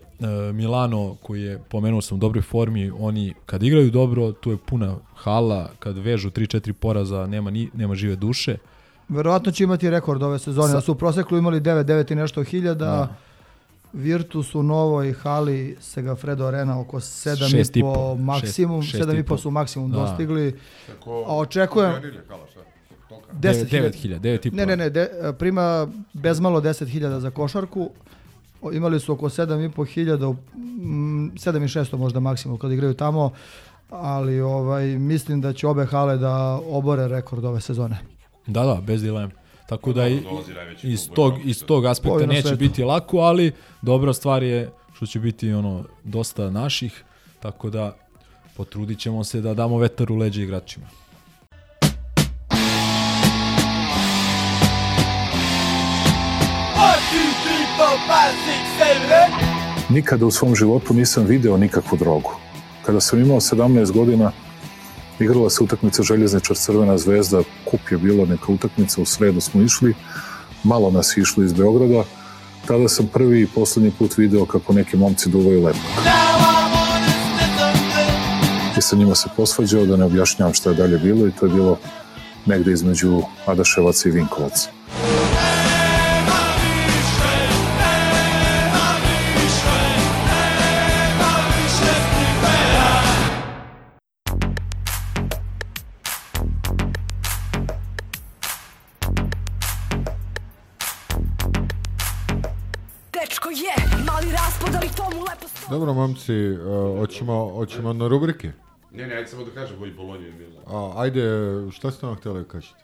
Milano 0.53 1.17
koji 1.17 1.43
je 1.43 1.59
pomenuo 1.61 2.01
sam 2.01 2.17
u 2.17 2.21
dobroj 2.21 2.43
formi, 2.43 2.91
oni 2.91 3.35
kad 3.47 3.63
igraju 3.63 3.91
dobro, 3.91 4.33
tu 4.33 4.51
je 4.51 4.57
puna 4.59 4.97
hala, 5.15 5.71
kad 5.79 5.99
vežu 5.99 6.31
3-4 6.31 6.73
poraza, 6.73 7.27
nema 7.27 7.51
ni 7.51 7.71
nema 7.75 7.95
žive 7.95 8.17
duše. 8.17 8.57
Verovatno 9.09 9.53
će 9.53 9.65
imati 9.65 9.91
rekord 9.91 10.23
ove 10.23 10.39
sezone, 10.39 10.69
Sa- 10.69 10.75
da 10.75 10.81
su 10.81 10.93
u 10.93 10.97
proseklu 10.97 11.39
imali 11.39 11.61
9, 11.61 11.85
9 11.85 12.13
i 12.13 12.17
nešto 12.17 12.43
hiljada. 12.43 12.85
Da. 12.87 13.15
Virtus 13.93 14.55
u 14.55 14.63
novoj 14.63 15.13
hali 15.13 15.77
Segafredo 15.81 16.47
Arena 16.47 16.81
oko 16.81 17.01
Šest 17.01 17.27
7,5 17.27 17.77
i 17.77 17.83
po. 17.83 18.15
maksimum, 18.17 18.83
Šest- 18.83 18.91
šest 18.91 18.95
i 18.95 19.07
7,5 19.07 19.23
po. 19.25 19.37
su 19.37 19.51
maksimum 19.51 19.91
Da. 19.91 19.99
dostigli. 19.99 20.57
Tako, 20.87 21.25
A 21.27 21.37
očekujem 21.37 21.91
hala, 22.29 22.47
šta? 22.47 22.61
Tolika? 23.09 23.33
10.000. 23.33 23.71
Devet 23.71 23.95
hiljada, 23.95 24.23
devet 24.23 24.47
i 24.47 24.51
po. 24.51 24.57
Ne, 24.57 24.67
ne, 24.67 24.77
ne, 24.77 24.91
de, 24.91 25.11
prima 25.39 25.89
bezmalo 26.13 26.61
10.000 26.61 27.19
za 27.19 27.31
košarku. 27.31 27.91
Imali 28.73 29.01
su 29.01 29.13
oko 29.13 29.29
7,5 29.29 29.87
hiljada, 29.87 30.29
mm, 30.29 31.33
7.600 31.37 31.97
možda 31.97 32.21
maksimum 32.21 32.59
kad 32.59 32.73
igraju 32.73 32.95
tamo, 32.95 33.31
ali 33.91 34.41
ovaj 34.41 34.87
mislim 34.87 35.41
da 35.41 35.53
će 35.53 35.67
obe 35.67 35.85
hale 35.87 36.17
da 36.17 36.61
obore 36.67 37.09
rekord 37.09 37.45
ove 37.45 37.61
sezone. 37.61 37.99
Da, 38.47 38.65
da, 38.65 38.81
bez 38.87 39.03
dileme. 39.03 39.33
Tako 39.69 39.93
da 39.93 40.09
i, 40.09 40.23
iz, 40.83 41.09
tog, 41.15 41.35
iz 41.45 41.65
tog 41.65 41.87
aspekta 41.87 42.27
neće 42.27 42.43
svetu. 42.43 42.59
biti 42.59 42.85
lako, 42.85 43.19
ali 43.19 43.53
dobra 43.83 44.13
stvar 44.13 44.43
je 44.43 44.71
što 44.93 45.07
će 45.07 45.21
biti 45.21 45.53
ono 45.53 45.85
dosta 46.05 46.51
naših, 46.51 47.05
tako 47.41 47.71
da 47.71 47.97
potrudit 48.57 48.99
ćemo 48.99 49.25
se 49.25 49.41
da 49.41 49.55
damo 49.55 49.79
vetar 49.79 50.13
u 50.13 50.17
leđe 50.17 50.43
igračima. 50.43 50.87
Nikada 59.89 60.27
u 60.27 60.31
svom 60.31 60.55
životu 60.55 60.95
nisam 60.95 61.25
video 61.25 61.57
nikakvu 61.57 61.99
drogu. 61.99 62.31
Kada 62.87 63.01
sam 63.01 63.21
imao 63.21 63.41
17 63.41 63.93
godina, 63.93 64.33
igrala 65.21 65.51
se 65.51 65.65
utakmica 65.65 66.03
Željezničar 66.03 66.57
Crvena 66.57 66.99
zvezda, 66.99 67.43
kup 67.65 67.81
je 67.91 67.99
bilo 67.99 68.27
neka 68.27 68.53
utakmica, 68.53 69.01
u 69.01 69.05
sredu 69.05 69.41
smo 69.41 69.63
išli, 69.63 69.95
malo 70.65 70.91
nas 70.91 71.17
išlo 71.17 71.45
iz 71.45 71.53
Beograda, 71.53 72.05
tada 72.67 72.89
sam 72.89 73.07
prvi 73.07 73.43
i 73.43 73.47
poslednji 73.47 73.93
put 73.99 74.17
video 74.17 74.47
kako 74.47 74.73
neki 74.73 74.97
momci 74.97 75.31
duvaju 75.31 75.65
lepo. 75.65 75.79
I 78.79 78.83
sa 78.83 78.97
njima 78.97 79.15
se 79.15 79.29
posvađao 79.37 79.87
da 79.87 79.97
ne 79.97 80.05
objašnjavam 80.05 80.55
šta 80.55 80.71
je 80.71 80.77
dalje 80.77 80.99
bilo 80.99 81.27
i 81.27 81.33
to 81.33 81.47
je 81.47 81.53
bilo 81.53 81.79
negde 82.47 82.73
između 82.73 83.23
Adaševaca 83.47 84.09
i 84.09 84.13
Vinkovaca. 84.13 84.71
Dobro, 105.79 105.95
momci, 105.95 106.51
uh, 106.51 106.99
hoćemo, 106.99 107.51
hoćemo 107.55 107.93
na 107.93 108.09
rubrike. 108.09 108.53
Ne, 108.93 109.07
ne, 109.07 109.15
ajde 109.15 109.29
samo 109.29 109.45
da 109.45 109.51
kažem 109.51 109.85
i 109.85 109.91
Bolonju 109.91 110.29
i 110.29 110.33
Milan. 110.33 110.65
A, 110.67 110.93
ajde, 110.97 111.23
šta 111.73 111.91
ste 111.91 112.07
vam 112.07 112.17
htjeli 112.17 112.39
da 112.39 112.45
kažete? 112.49 112.75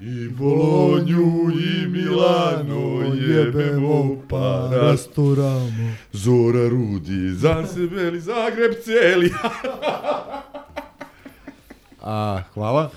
I 0.00 0.28
Bolonju 0.28 1.50
i 1.50 1.86
Milano 1.86 3.14
jebemo 3.14 4.16
pa 4.28 4.68
rasturamo. 4.72 5.94
Zora 6.12 6.68
Rudi, 6.68 7.30
za 7.30 7.66
sebe 7.66 8.02
ili 8.02 8.20
Zagreb 8.20 8.72
cijeli. 8.84 9.32
A, 12.00 12.42
hvala. 12.54 12.90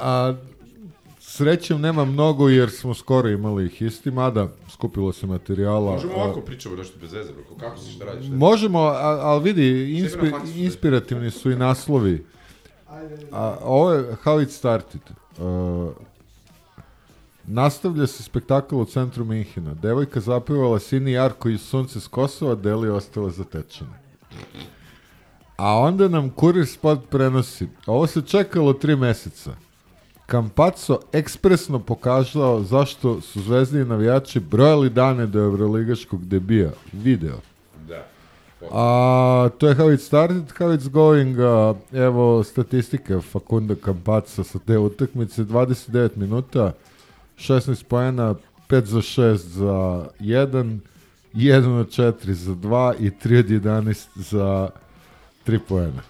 A, 0.00 0.34
srećem 1.40 1.80
nema 1.80 2.04
mnogo 2.04 2.48
jer 2.48 2.70
smo 2.70 2.94
skoro 2.94 3.28
imali 3.28 3.66
ih 3.66 3.82
isti, 3.82 4.10
mada 4.10 4.48
skupilo 4.68 5.12
se 5.12 5.26
materijala. 5.26 5.92
Možemo 5.92 6.12
A, 6.12 6.16
ovako 6.16 6.40
pričamo 6.40 6.76
nešto 6.76 6.98
bez 7.00 7.12
veze, 7.12 7.32
bro. 7.32 7.56
kako 7.60 7.78
si 7.78 7.92
šta 7.92 8.04
radiš? 8.04 8.28
Možemo, 8.28 8.78
a- 8.78 8.92
ali 9.22 9.42
vidi, 9.44 9.66
inspi, 9.94 10.26
inspirativni 10.56 11.30
su 11.30 11.50
i 11.50 11.56
naslovi. 11.56 12.24
A, 13.32 13.56
ovo 13.62 13.92
je 13.92 14.16
How 14.24 14.42
It 14.42 14.50
Started. 14.50 15.00
Uh, 15.38 15.90
nastavlja 17.44 18.06
se 18.06 18.22
spektakl 18.22 18.76
u 18.76 18.84
centru 18.84 19.24
Minhina. 19.24 19.74
Devojka 19.74 20.20
zapevala 20.20 20.78
Sini 20.78 21.12
Jarko 21.12 21.48
iz 21.48 21.60
Sunce 21.60 22.00
s 22.00 22.06
Kosova, 22.06 22.54
Deli 22.54 22.88
je 22.88 22.92
ostala 22.92 23.30
zatečena. 23.30 23.90
A 25.56 25.78
onda 25.78 26.08
nam 26.08 26.30
Kurir 26.30 26.66
Sport 26.66 27.00
prenosi. 27.10 27.68
Ovo 27.86 28.06
se 28.06 28.22
čekalo 28.22 28.72
tri 28.72 28.96
meseca. 28.96 29.50
Campazzo 30.30 30.98
ekspresno 31.12 31.78
pokazao 31.78 32.62
zašto 32.62 33.20
su 33.20 33.42
zvezdini 33.42 33.84
navijači 33.84 34.40
brojali 34.40 34.90
dane 34.90 35.26
do 35.26 35.38
Evroligaškog 35.38 36.24
debija. 36.24 36.70
Video. 36.92 37.36
Da. 37.88 38.06
A 38.72 39.48
to 39.58 39.68
je 39.68 39.74
how 39.74 39.94
it 39.94 40.00
started, 40.00 40.44
how 40.58 40.78
it's 40.78 40.88
going. 40.88 41.38
A, 41.40 41.74
evo 41.92 42.44
statistike 42.44 43.20
Fakunda 43.20 43.74
Campazzo 43.84 44.44
sa 44.44 44.58
te 44.58 44.78
utakmice. 44.78 45.44
29 45.44 46.16
minuta, 46.16 46.72
16 47.36 47.84
poena, 47.84 48.34
5 48.68 48.84
za 48.84 49.00
6 49.00 49.34
za 49.34 50.06
1, 50.20 50.78
1 51.34 51.80
od 51.80 51.88
4 51.88 52.32
za 52.32 52.52
2 52.52 52.94
i 52.98 53.10
3 53.10 53.38
od 53.38 53.46
11 53.46 54.06
za 54.16 54.68
3 55.46 55.58
poena. 55.68 56.02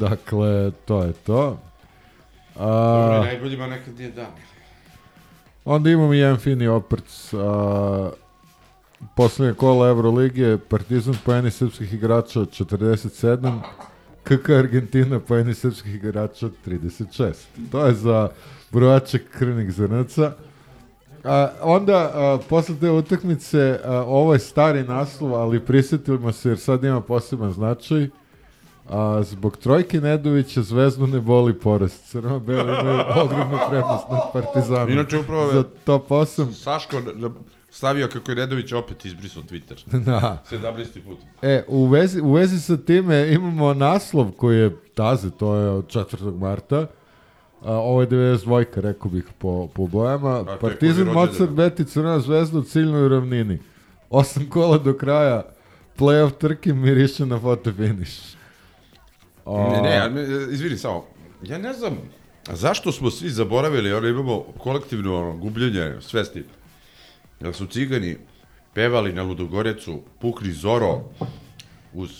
Dakle, 0.00 0.70
to 0.84 1.02
je 1.02 1.12
to. 1.12 1.58
A, 2.56 2.66
Dobro, 2.66 3.24
najboljima 3.24 3.66
nekad 3.66 4.00
je 4.00 4.10
dan. 4.10 4.30
Onda 5.64 5.90
imamo 5.90 6.14
i 6.14 6.18
jedan 6.18 6.36
fini 6.36 6.66
oprc. 6.66 7.34
A, 7.34 8.10
poslednje 9.16 9.54
kola 9.54 9.88
Evrolige, 9.88 10.58
Partizan 10.58 11.14
poeni 11.24 11.50
srpskih 11.50 11.94
igrača 11.94 12.40
47, 12.40 13.60
KK 14.24 14.50
Argentina 14.50 15.20
poeni 15.20 15.54
srpskih 15.54 15.94
igrača 15.94 16.48
36. 16.66 17.32
To 17.70 17.86
je 17.86 17.94
za 17.94 18.28
brojače 18.70 19.18
krvnih 19.18 19.72
zrnaca. 19.72 20.32
A, 21.24 21.48
onda, 21.62 21.96
a, 22.14 22.38
posle 22.48 22.74
te 22.80 22.90
utakmice, 22.90 23.78
a, 23.84 24.04
ovo 24.06 24.32
je 24.32 24.38
stari 24.38 24.82
naslov, 24.82 25.34
ali 25.34 25.60
prisjetimo 25.60 26.32
se 26.32 26.48
jer 26.48 26.58
sad 26.58 26.84
ima 26.84 27.00
poseban 27.00 27.52
značaj. 27.52 28.08
A, 28.88 29.22
zbog 29.22 29.56
trojke 29.56 30.00
Nedovića 30.00 30.62
Zvezdu 30.62 31.06
ne 31.06 31.20
boli 31.20 31.58
porast. 31.58 32.10
Crno-beli 32.10 32.60
imaju 32.80 33.00
ogromnu 33.24 33.58
prednost 33.70 34.04
nad 34.10 34.20
Partizanom. 34.32 34.90
Inače, 34.90 35.18
upravo 35.18 35.52
za 35.52 35.64
top 35.84 36.08
8. 36.08 36.52
Saško 36.52 37.02
stavio 37.70 38.08
kako 38.08 38.30
je 38.30 38.36
Nedović 38.36 38.72
opet 38.72 39.04
izbrisao 39.04 39.42
Twitter. 39.42 39.98
Da. 40.04 40.42
17. 40.50 40.86
put. 41.06 41.18
E, 41.42 41.64
u 41.68 41.86
vezi, 41.86 42.20
u 42.20 42.32
vezi 42.32 42.60
sa 42.60 42.76
time 42.76 43.32
imamo 43.32 43.74
naslov 43.74 44.30
koji 44.30 44.58
je 44.58 44.76
taze, 44.94 45.30
to 45.30 45.54
je 45.54 45.70
od 45.70 45.86
4. 45.86 46.38
marta. 46.38 46.86
A, 47.60 47.72
ovo 47.72 48.00
je 48.00 48.08
92, 48.08 48.64
rekao 48.74 49.10
bih 49.10 49.24
po, 49.38 49.68
po 49.74 49.86
bojama. 49.86 50.36
je 50.36 50.58
Partizan, 50.60 51.06
Mozart. 51.06 51.50
Beti, 51.50 51.84
Crna 51.84 52.20
zvezda 52.20 52.58
u 52.58 52.62
ciljnoj 52.62 53.08
ravnini. 53.08 53.58
Osam 54.10 54.46
kola 54.50 54.78
do 54.78 54.94
kraja, 54.94 55.42
playoff 55.98 56.30
trke 56.38 56.74
miriše 56.74 57.26
na 57.26 57.40
fotofiniš. 57.40 58.41
A, 59.44 59.70
Ne, 59.72 59.82
ne, 59.82 60.00
ali 60.00 60.52
izvini 60.54 60.76
samo. 60.76 61.04
Ja 61.42 61.58
ne 61.58 61.72
znam, 61.72 61.98
zašto 62.52 62.92
smo 62.92 63.10
svi 63.10 63.30
zaboravili, 63.30 63.92
ono 63.92 64.08
imamo 64.08 64.44
kolektivno 64.58 65.18
ono, 65.18 65.36
gubljenje 65.36 65.94
svesti. 66.00 66.44
Da 67.40 67.52
su 67.52 67.66
cigani 67.66 68.16
pevali 68.74 69.12
na 69.12 69.22
Ludogorecu 69.22 70.00
Pukni 70.20 70.52
Zoro 70.52 71.00
uz, 71.92 72.10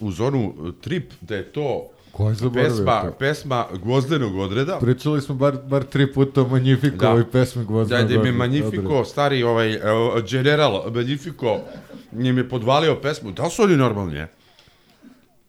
uz 0.00 0.20
onu 0.20 0.72
trip 0.80 1.12
da 1.20 1.36
je 1.36 1.52
to 1.52 1.90
Ko 2.12 2.28
je 2.28 2.36
pesma, 2.54 3.02
to? 3.02 3.12
pesma 3.18 3.66
Gvozdenog 3.82 4.36
odreda. 4.36 4.78
Pričali 4.78 5.20
smo 5.20 5.34
bar, 5.34 5.56
bar 5.68 5.84
tri 5.84 6.12
puta 6.12 6.42
o 6.42 6.48
Magnifikovoj 6.48 7.30
pesmi 7.30 7.64
Gvozda. 7.64 7.96
Da, 7.96 8.04
da 8.04 8.14
im 8.14 8.26
je 8.26 8.32
Magnifico, 8.32 9.04
stari 9.04 9.42
ovaj, 9.42 9.76
uh, 9.76 9.82
general 10.30 10.82
Magnifico, 10.94 11.60
njim 12.12 12.38
je 12.38 12.48
podvalio 12.48 13.00
pesmu. 13.00 13.32
Da 13.32 13.50
su 13.50 13.62
oni 13.62 13.76
normalni, 13.76 14.16
je? 14.16 14.28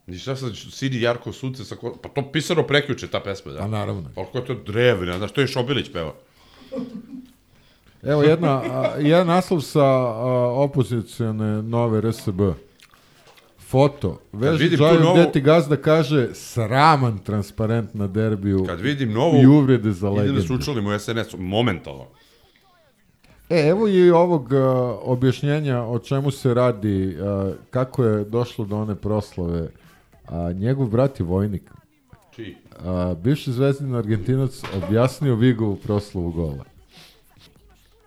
I 0.08 0.18
šta 0.18 0.36
sad, 0.36 0.52
Sidi 0.72 1.02
Jarko 1.02 1.32
Sunce 1.34 1.66
sa 1.66 1.76
ko... 1.76 1.98
Pa 2.02 2.10
to 2.10 2.32
pisano 2.32 2.64
preključe, 2.64 3.08
ta 3.08 3.20
pesma, 3.20 3.52
da. 3.52 3.64
A 3.64 3.68
naravno. 3.68 4.10
Koliko 4.16 4.38
je 4.38 4.46
to 4.46 4.54
drevna, 4.56 5.18
znaš, 5.18 5.32
to 5.32 5.42
je 5.42 5.48
Šobilić 5.48 5.92
peva. 5.92 6.14
Evo 8.04 8.24
jedna, 8.24 8.50
a, 8.50 8.96
jedan 9.00 9.28
naslov 9.28 9.62
sa 9.62 9.84
a, 9.84 10.14
opozicijone 10.56 11.62
nove 11.62 12.02
RSB. 12.02 12.40
Foto. 13.60 14.20
Veži 14.32 14.64
vidim 14.64 14.80
Džaju 14.80 15.00
novu- 15.00 15.16
gde 15.16 15.32
ti 15.32 15.42
gazda 15.42 15.78
kaže 15.78 16.30
sraman 16.34 17.18
transparent 17.18 17.94
na 17.94 18.08
derbiju 18.08 18.66
Kad 18.66 18.82
vidim 18.82 19.12
novu, 19.14 19.42
i 19.42 19.46
uvrede 19.46 19.92
za 19.92 20.08
idem 20.08 20.16
da 20.16 20.24
se 20.24 20.32
legendu. 20.32 20.56
učlanim 20.56 20.88
u 20.88 21.00
SNS, 21.00 21.36
momentalno. 21.38 22.06
E, 23.50 23.68
evo 23.68 23.88
i 23.88 24.10
ovog 24.12 24.54
a, 24.54 24.60
objašnjenja 25.02 25.82
o 25.82 26.00
čemu 26.00 26.32
se 26.32 26.54
radi, 26.54 27.18
a, 27.22 27.52
kako 27.70 28.04
je 28.04 28.24
došlo 28.26 28.66
do 28.66 28.78
one 28.78 28.96
proslave. 28.96 29.70
A, 30.28 30.52
njegov 30.52 30.88
brat 30.88 31.20
je 31.20 31.26
vojnik. 31.26 31.72
Čiji? 32.36 32.56
A, 32.80 33.16
bivši 33.24 33.52
zvezdin 33.52 33.96
Argentinac 33.96 34.62
objasnio 34.84 35.36
Vigovu 35.36 35.76
proslavu 35.76 36.32
gola. 36.32 36.64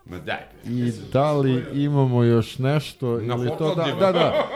Ma 0.07 0.19
daj. 0.19 0.41
I 0.65 0.93
da 1.13 1.33
li 1.33 1.65
imamo 1.75 2.23
još 2.23 2.59
nešto? 2.59 3.21
Na 3.21 3.35
ili 3.35 3.51
to 3.59 3.75
da, 3.75 3.85
da, 4.01 4.13
da. 4.13 4.47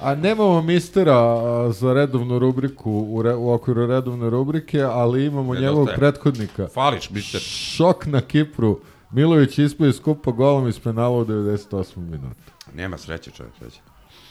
A 0.00 0.14
nemamo 0.14 0.62
mistera 0.62 1.16
a, 1.16 1.72
za 1.72 1.92
redovnu 1.92 2.38
rubriku 2.38 2.90
u, 2.92 3.22
re, 3.22 3.34
u 3.34 3.52
okviru 3.52 3.86
redovne 3.86 4.30
rubrike, 4.30 4.82
ali 4.82 5.24
imamo 5.24 5.42
Nedostaje. 5.54 5.66
njegovog 5.68 5.88
prethodnika. 5.96 6.68
Fališ, 6.74 7.10
mister. 7.10 7.40
Šok 7.40 8.06
na 8.06 8.20
Kipru. 8.20 8.80
Milović 9.10 9.58
ispao 9.58 9.86
iz 9.86 10.00
kupa 10.02 10.30
golom 10.30 10.68
iz 10.68 10.80
penala 10.80 11.18
u 11.18 11.24
98. 11.24 11.96
minutu. 11.96 12.40
Nema 12.74 12.98
sreće, 12.98 13.30
čovjek, 13.30 13.54
sreće. 13.58 13.80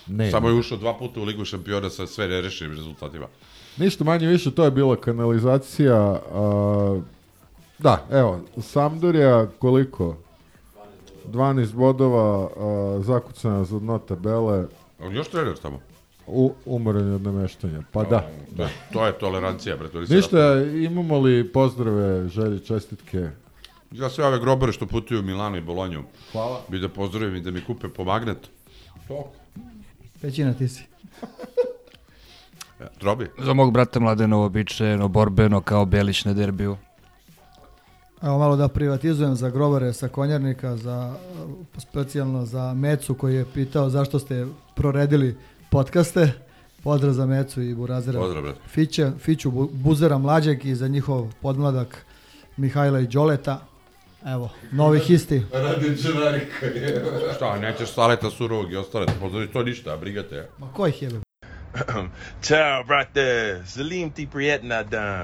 Nema. 0.07 0.31
Samo 0.31 0.49
je 0.49 0.53
ušao 0.53 0.77
dva 0.77 0.93
puta 0.97 1.19
u 1.19 1.23
Ligu 1.23 1.45
šampiona 1.45 1.89
sa 1.89 2.07
sve 2.07 2.27
nerešenim 2.27 2.75
rezultatima. 2.77 3.27
Ništa 3.77 4.03
manje 4.03 4.27
više, 4.27 4.51
to 4.51 4.65
je 4.65 4.71
bila 4.71 4.95
kanalizacija. 4.95 5.95
A, 6.33 7.01
da, 7.79 8.05
evo, 8.11 8.39
Sampdoria 8.61 9.47
koliko? 9.59 10.17
12 11.27 11.73
bodova, 11.73 12.49
a, 12.57 13.01
zakucana 13.01 13.63
za 13.63 13.79
dno 13.79 13.99
tabele. 13.99 14.65
On 14.99 15.15
još 15.15 15.27
trener 15.27 15.57
tamo? 15.57 15.79
U, 16.27 16.53
umoran 16.65 17.13
od 17.13 17.21
nameštanja. 17.21 17.81
Pa 17.91 18.03
da, 18.03 18.29
da. 18.51 18.69
To 18.93 19.05
je 19.05 19.13
tolerancija, 19.13 19.77
bre. 19.77 19.89
to 19.89 19.99
Ništa, 19.99 20.63
imamo 20.63 21.19
li 21.19 21.51
pozdrave, 21.53 22.29
želje, 22.29 22.59
čestitke? 22.59 23.29
Ja 23.91 24.09
sve 24.09 24.25
ove 24.25 24.39
grobare 24.39 24.71
što 24.71 24.85
putuju 24.85 25.19
u 25.19 25.23
Milano 25.23 25.57
i 25.57 25.61
Bolonju. 25.61 26.03
Hvala. 26.31 26.61
Bi 26.67 26.79
da 26.79 26.89
pozdravim 26.89 27.35
i 27.35 27.41
da 27.41 27.51
mi 27.51 27.63
kupe 27.65 27.87
po 27.89 28.03
magnet. 28.03 28.37
To. 29.07 29.31
Pećina 30.25 30.53
ti 30.53 30.67
si. 30.67 30.83
Ja, 32.79 32.87
Drobi? 32.99 33.27
Za 33.39 33.53
mog 33.53 33.71
brata 33.71 33.99
Mladena 33.99 34.37
uobičajeno, 34.37 35.07
borbeno, 35.07 35.61
kao 35.61 35.85
Belić 35.85 36.25
na 36.25 36.33
derbiju. 36.33 36.77
Evo 38.21 38.37
malo 38.37 38.55
da 38.55 38.67
privatizujem 38.67 39.35
za 39.35 39.49
grobare 39.49 39.93
sa 39.93 40.07
konjarnika, 40.07 40.77
za, 40.77 41.15
specijalno 41.77 42.45
za 42.45 42.73
Mecu 42.73 43.13
koji 43.13 43.35
je 43.35 43.45
pitao 43.53 43.89
zašto 43.89 44.19
ste 44.19 44.45
proredili 44.75 45.37
podcaste. 45.69 46.31
Pozdrav 46.83 47.13
za 47.13 47.25
Mecu 47.25 47.61
i 47.61 47.75
Burazera 47.75 48.19
Pozdrav, 48.19 48.43
brate. 48.43 48.59
Fića, 48.67 49.11
Fiću 49.19 49.51
Bu- 49.51 49.69
Buzera 49.73 50.17
Mlađeg 50.17 50.65
i 50.65 50.75
za 50.75 50.87
njihov 50.87 51.33
podmladak 51.41 52.05
Mihajla 52.57 52.99
i 52.99 53.07
Đoleta. 53.07 53.59
Evo, 54.25 54.49
novih 54.71 55.09
isti. 55.09 55.41
Radi 55.53 56.01
Čevarika. 56.01 56.65
Šta, 57.35 57.59
nećeš 57.59 57.89
saleta 57.89 58.29
surovog 58.29 58.71
i 58.71 58.75
ostale, 58.75 59.05
pozdravi 59.19 59.47
to 59.47 59.63
ništa, 59.63 59.93
a 59.93 59.97
brigate. 59.97 60.49
Ma 60.57 60.67
kojih 60.73 61.01
jebe? 61.01 61.15
Ciao, 62.41 62.83
brate. 62.87 63.61
Salim 63.65 64.11
ti 64.11 64.27
prijetna 64.31 64.83
dan. 64.83 65.23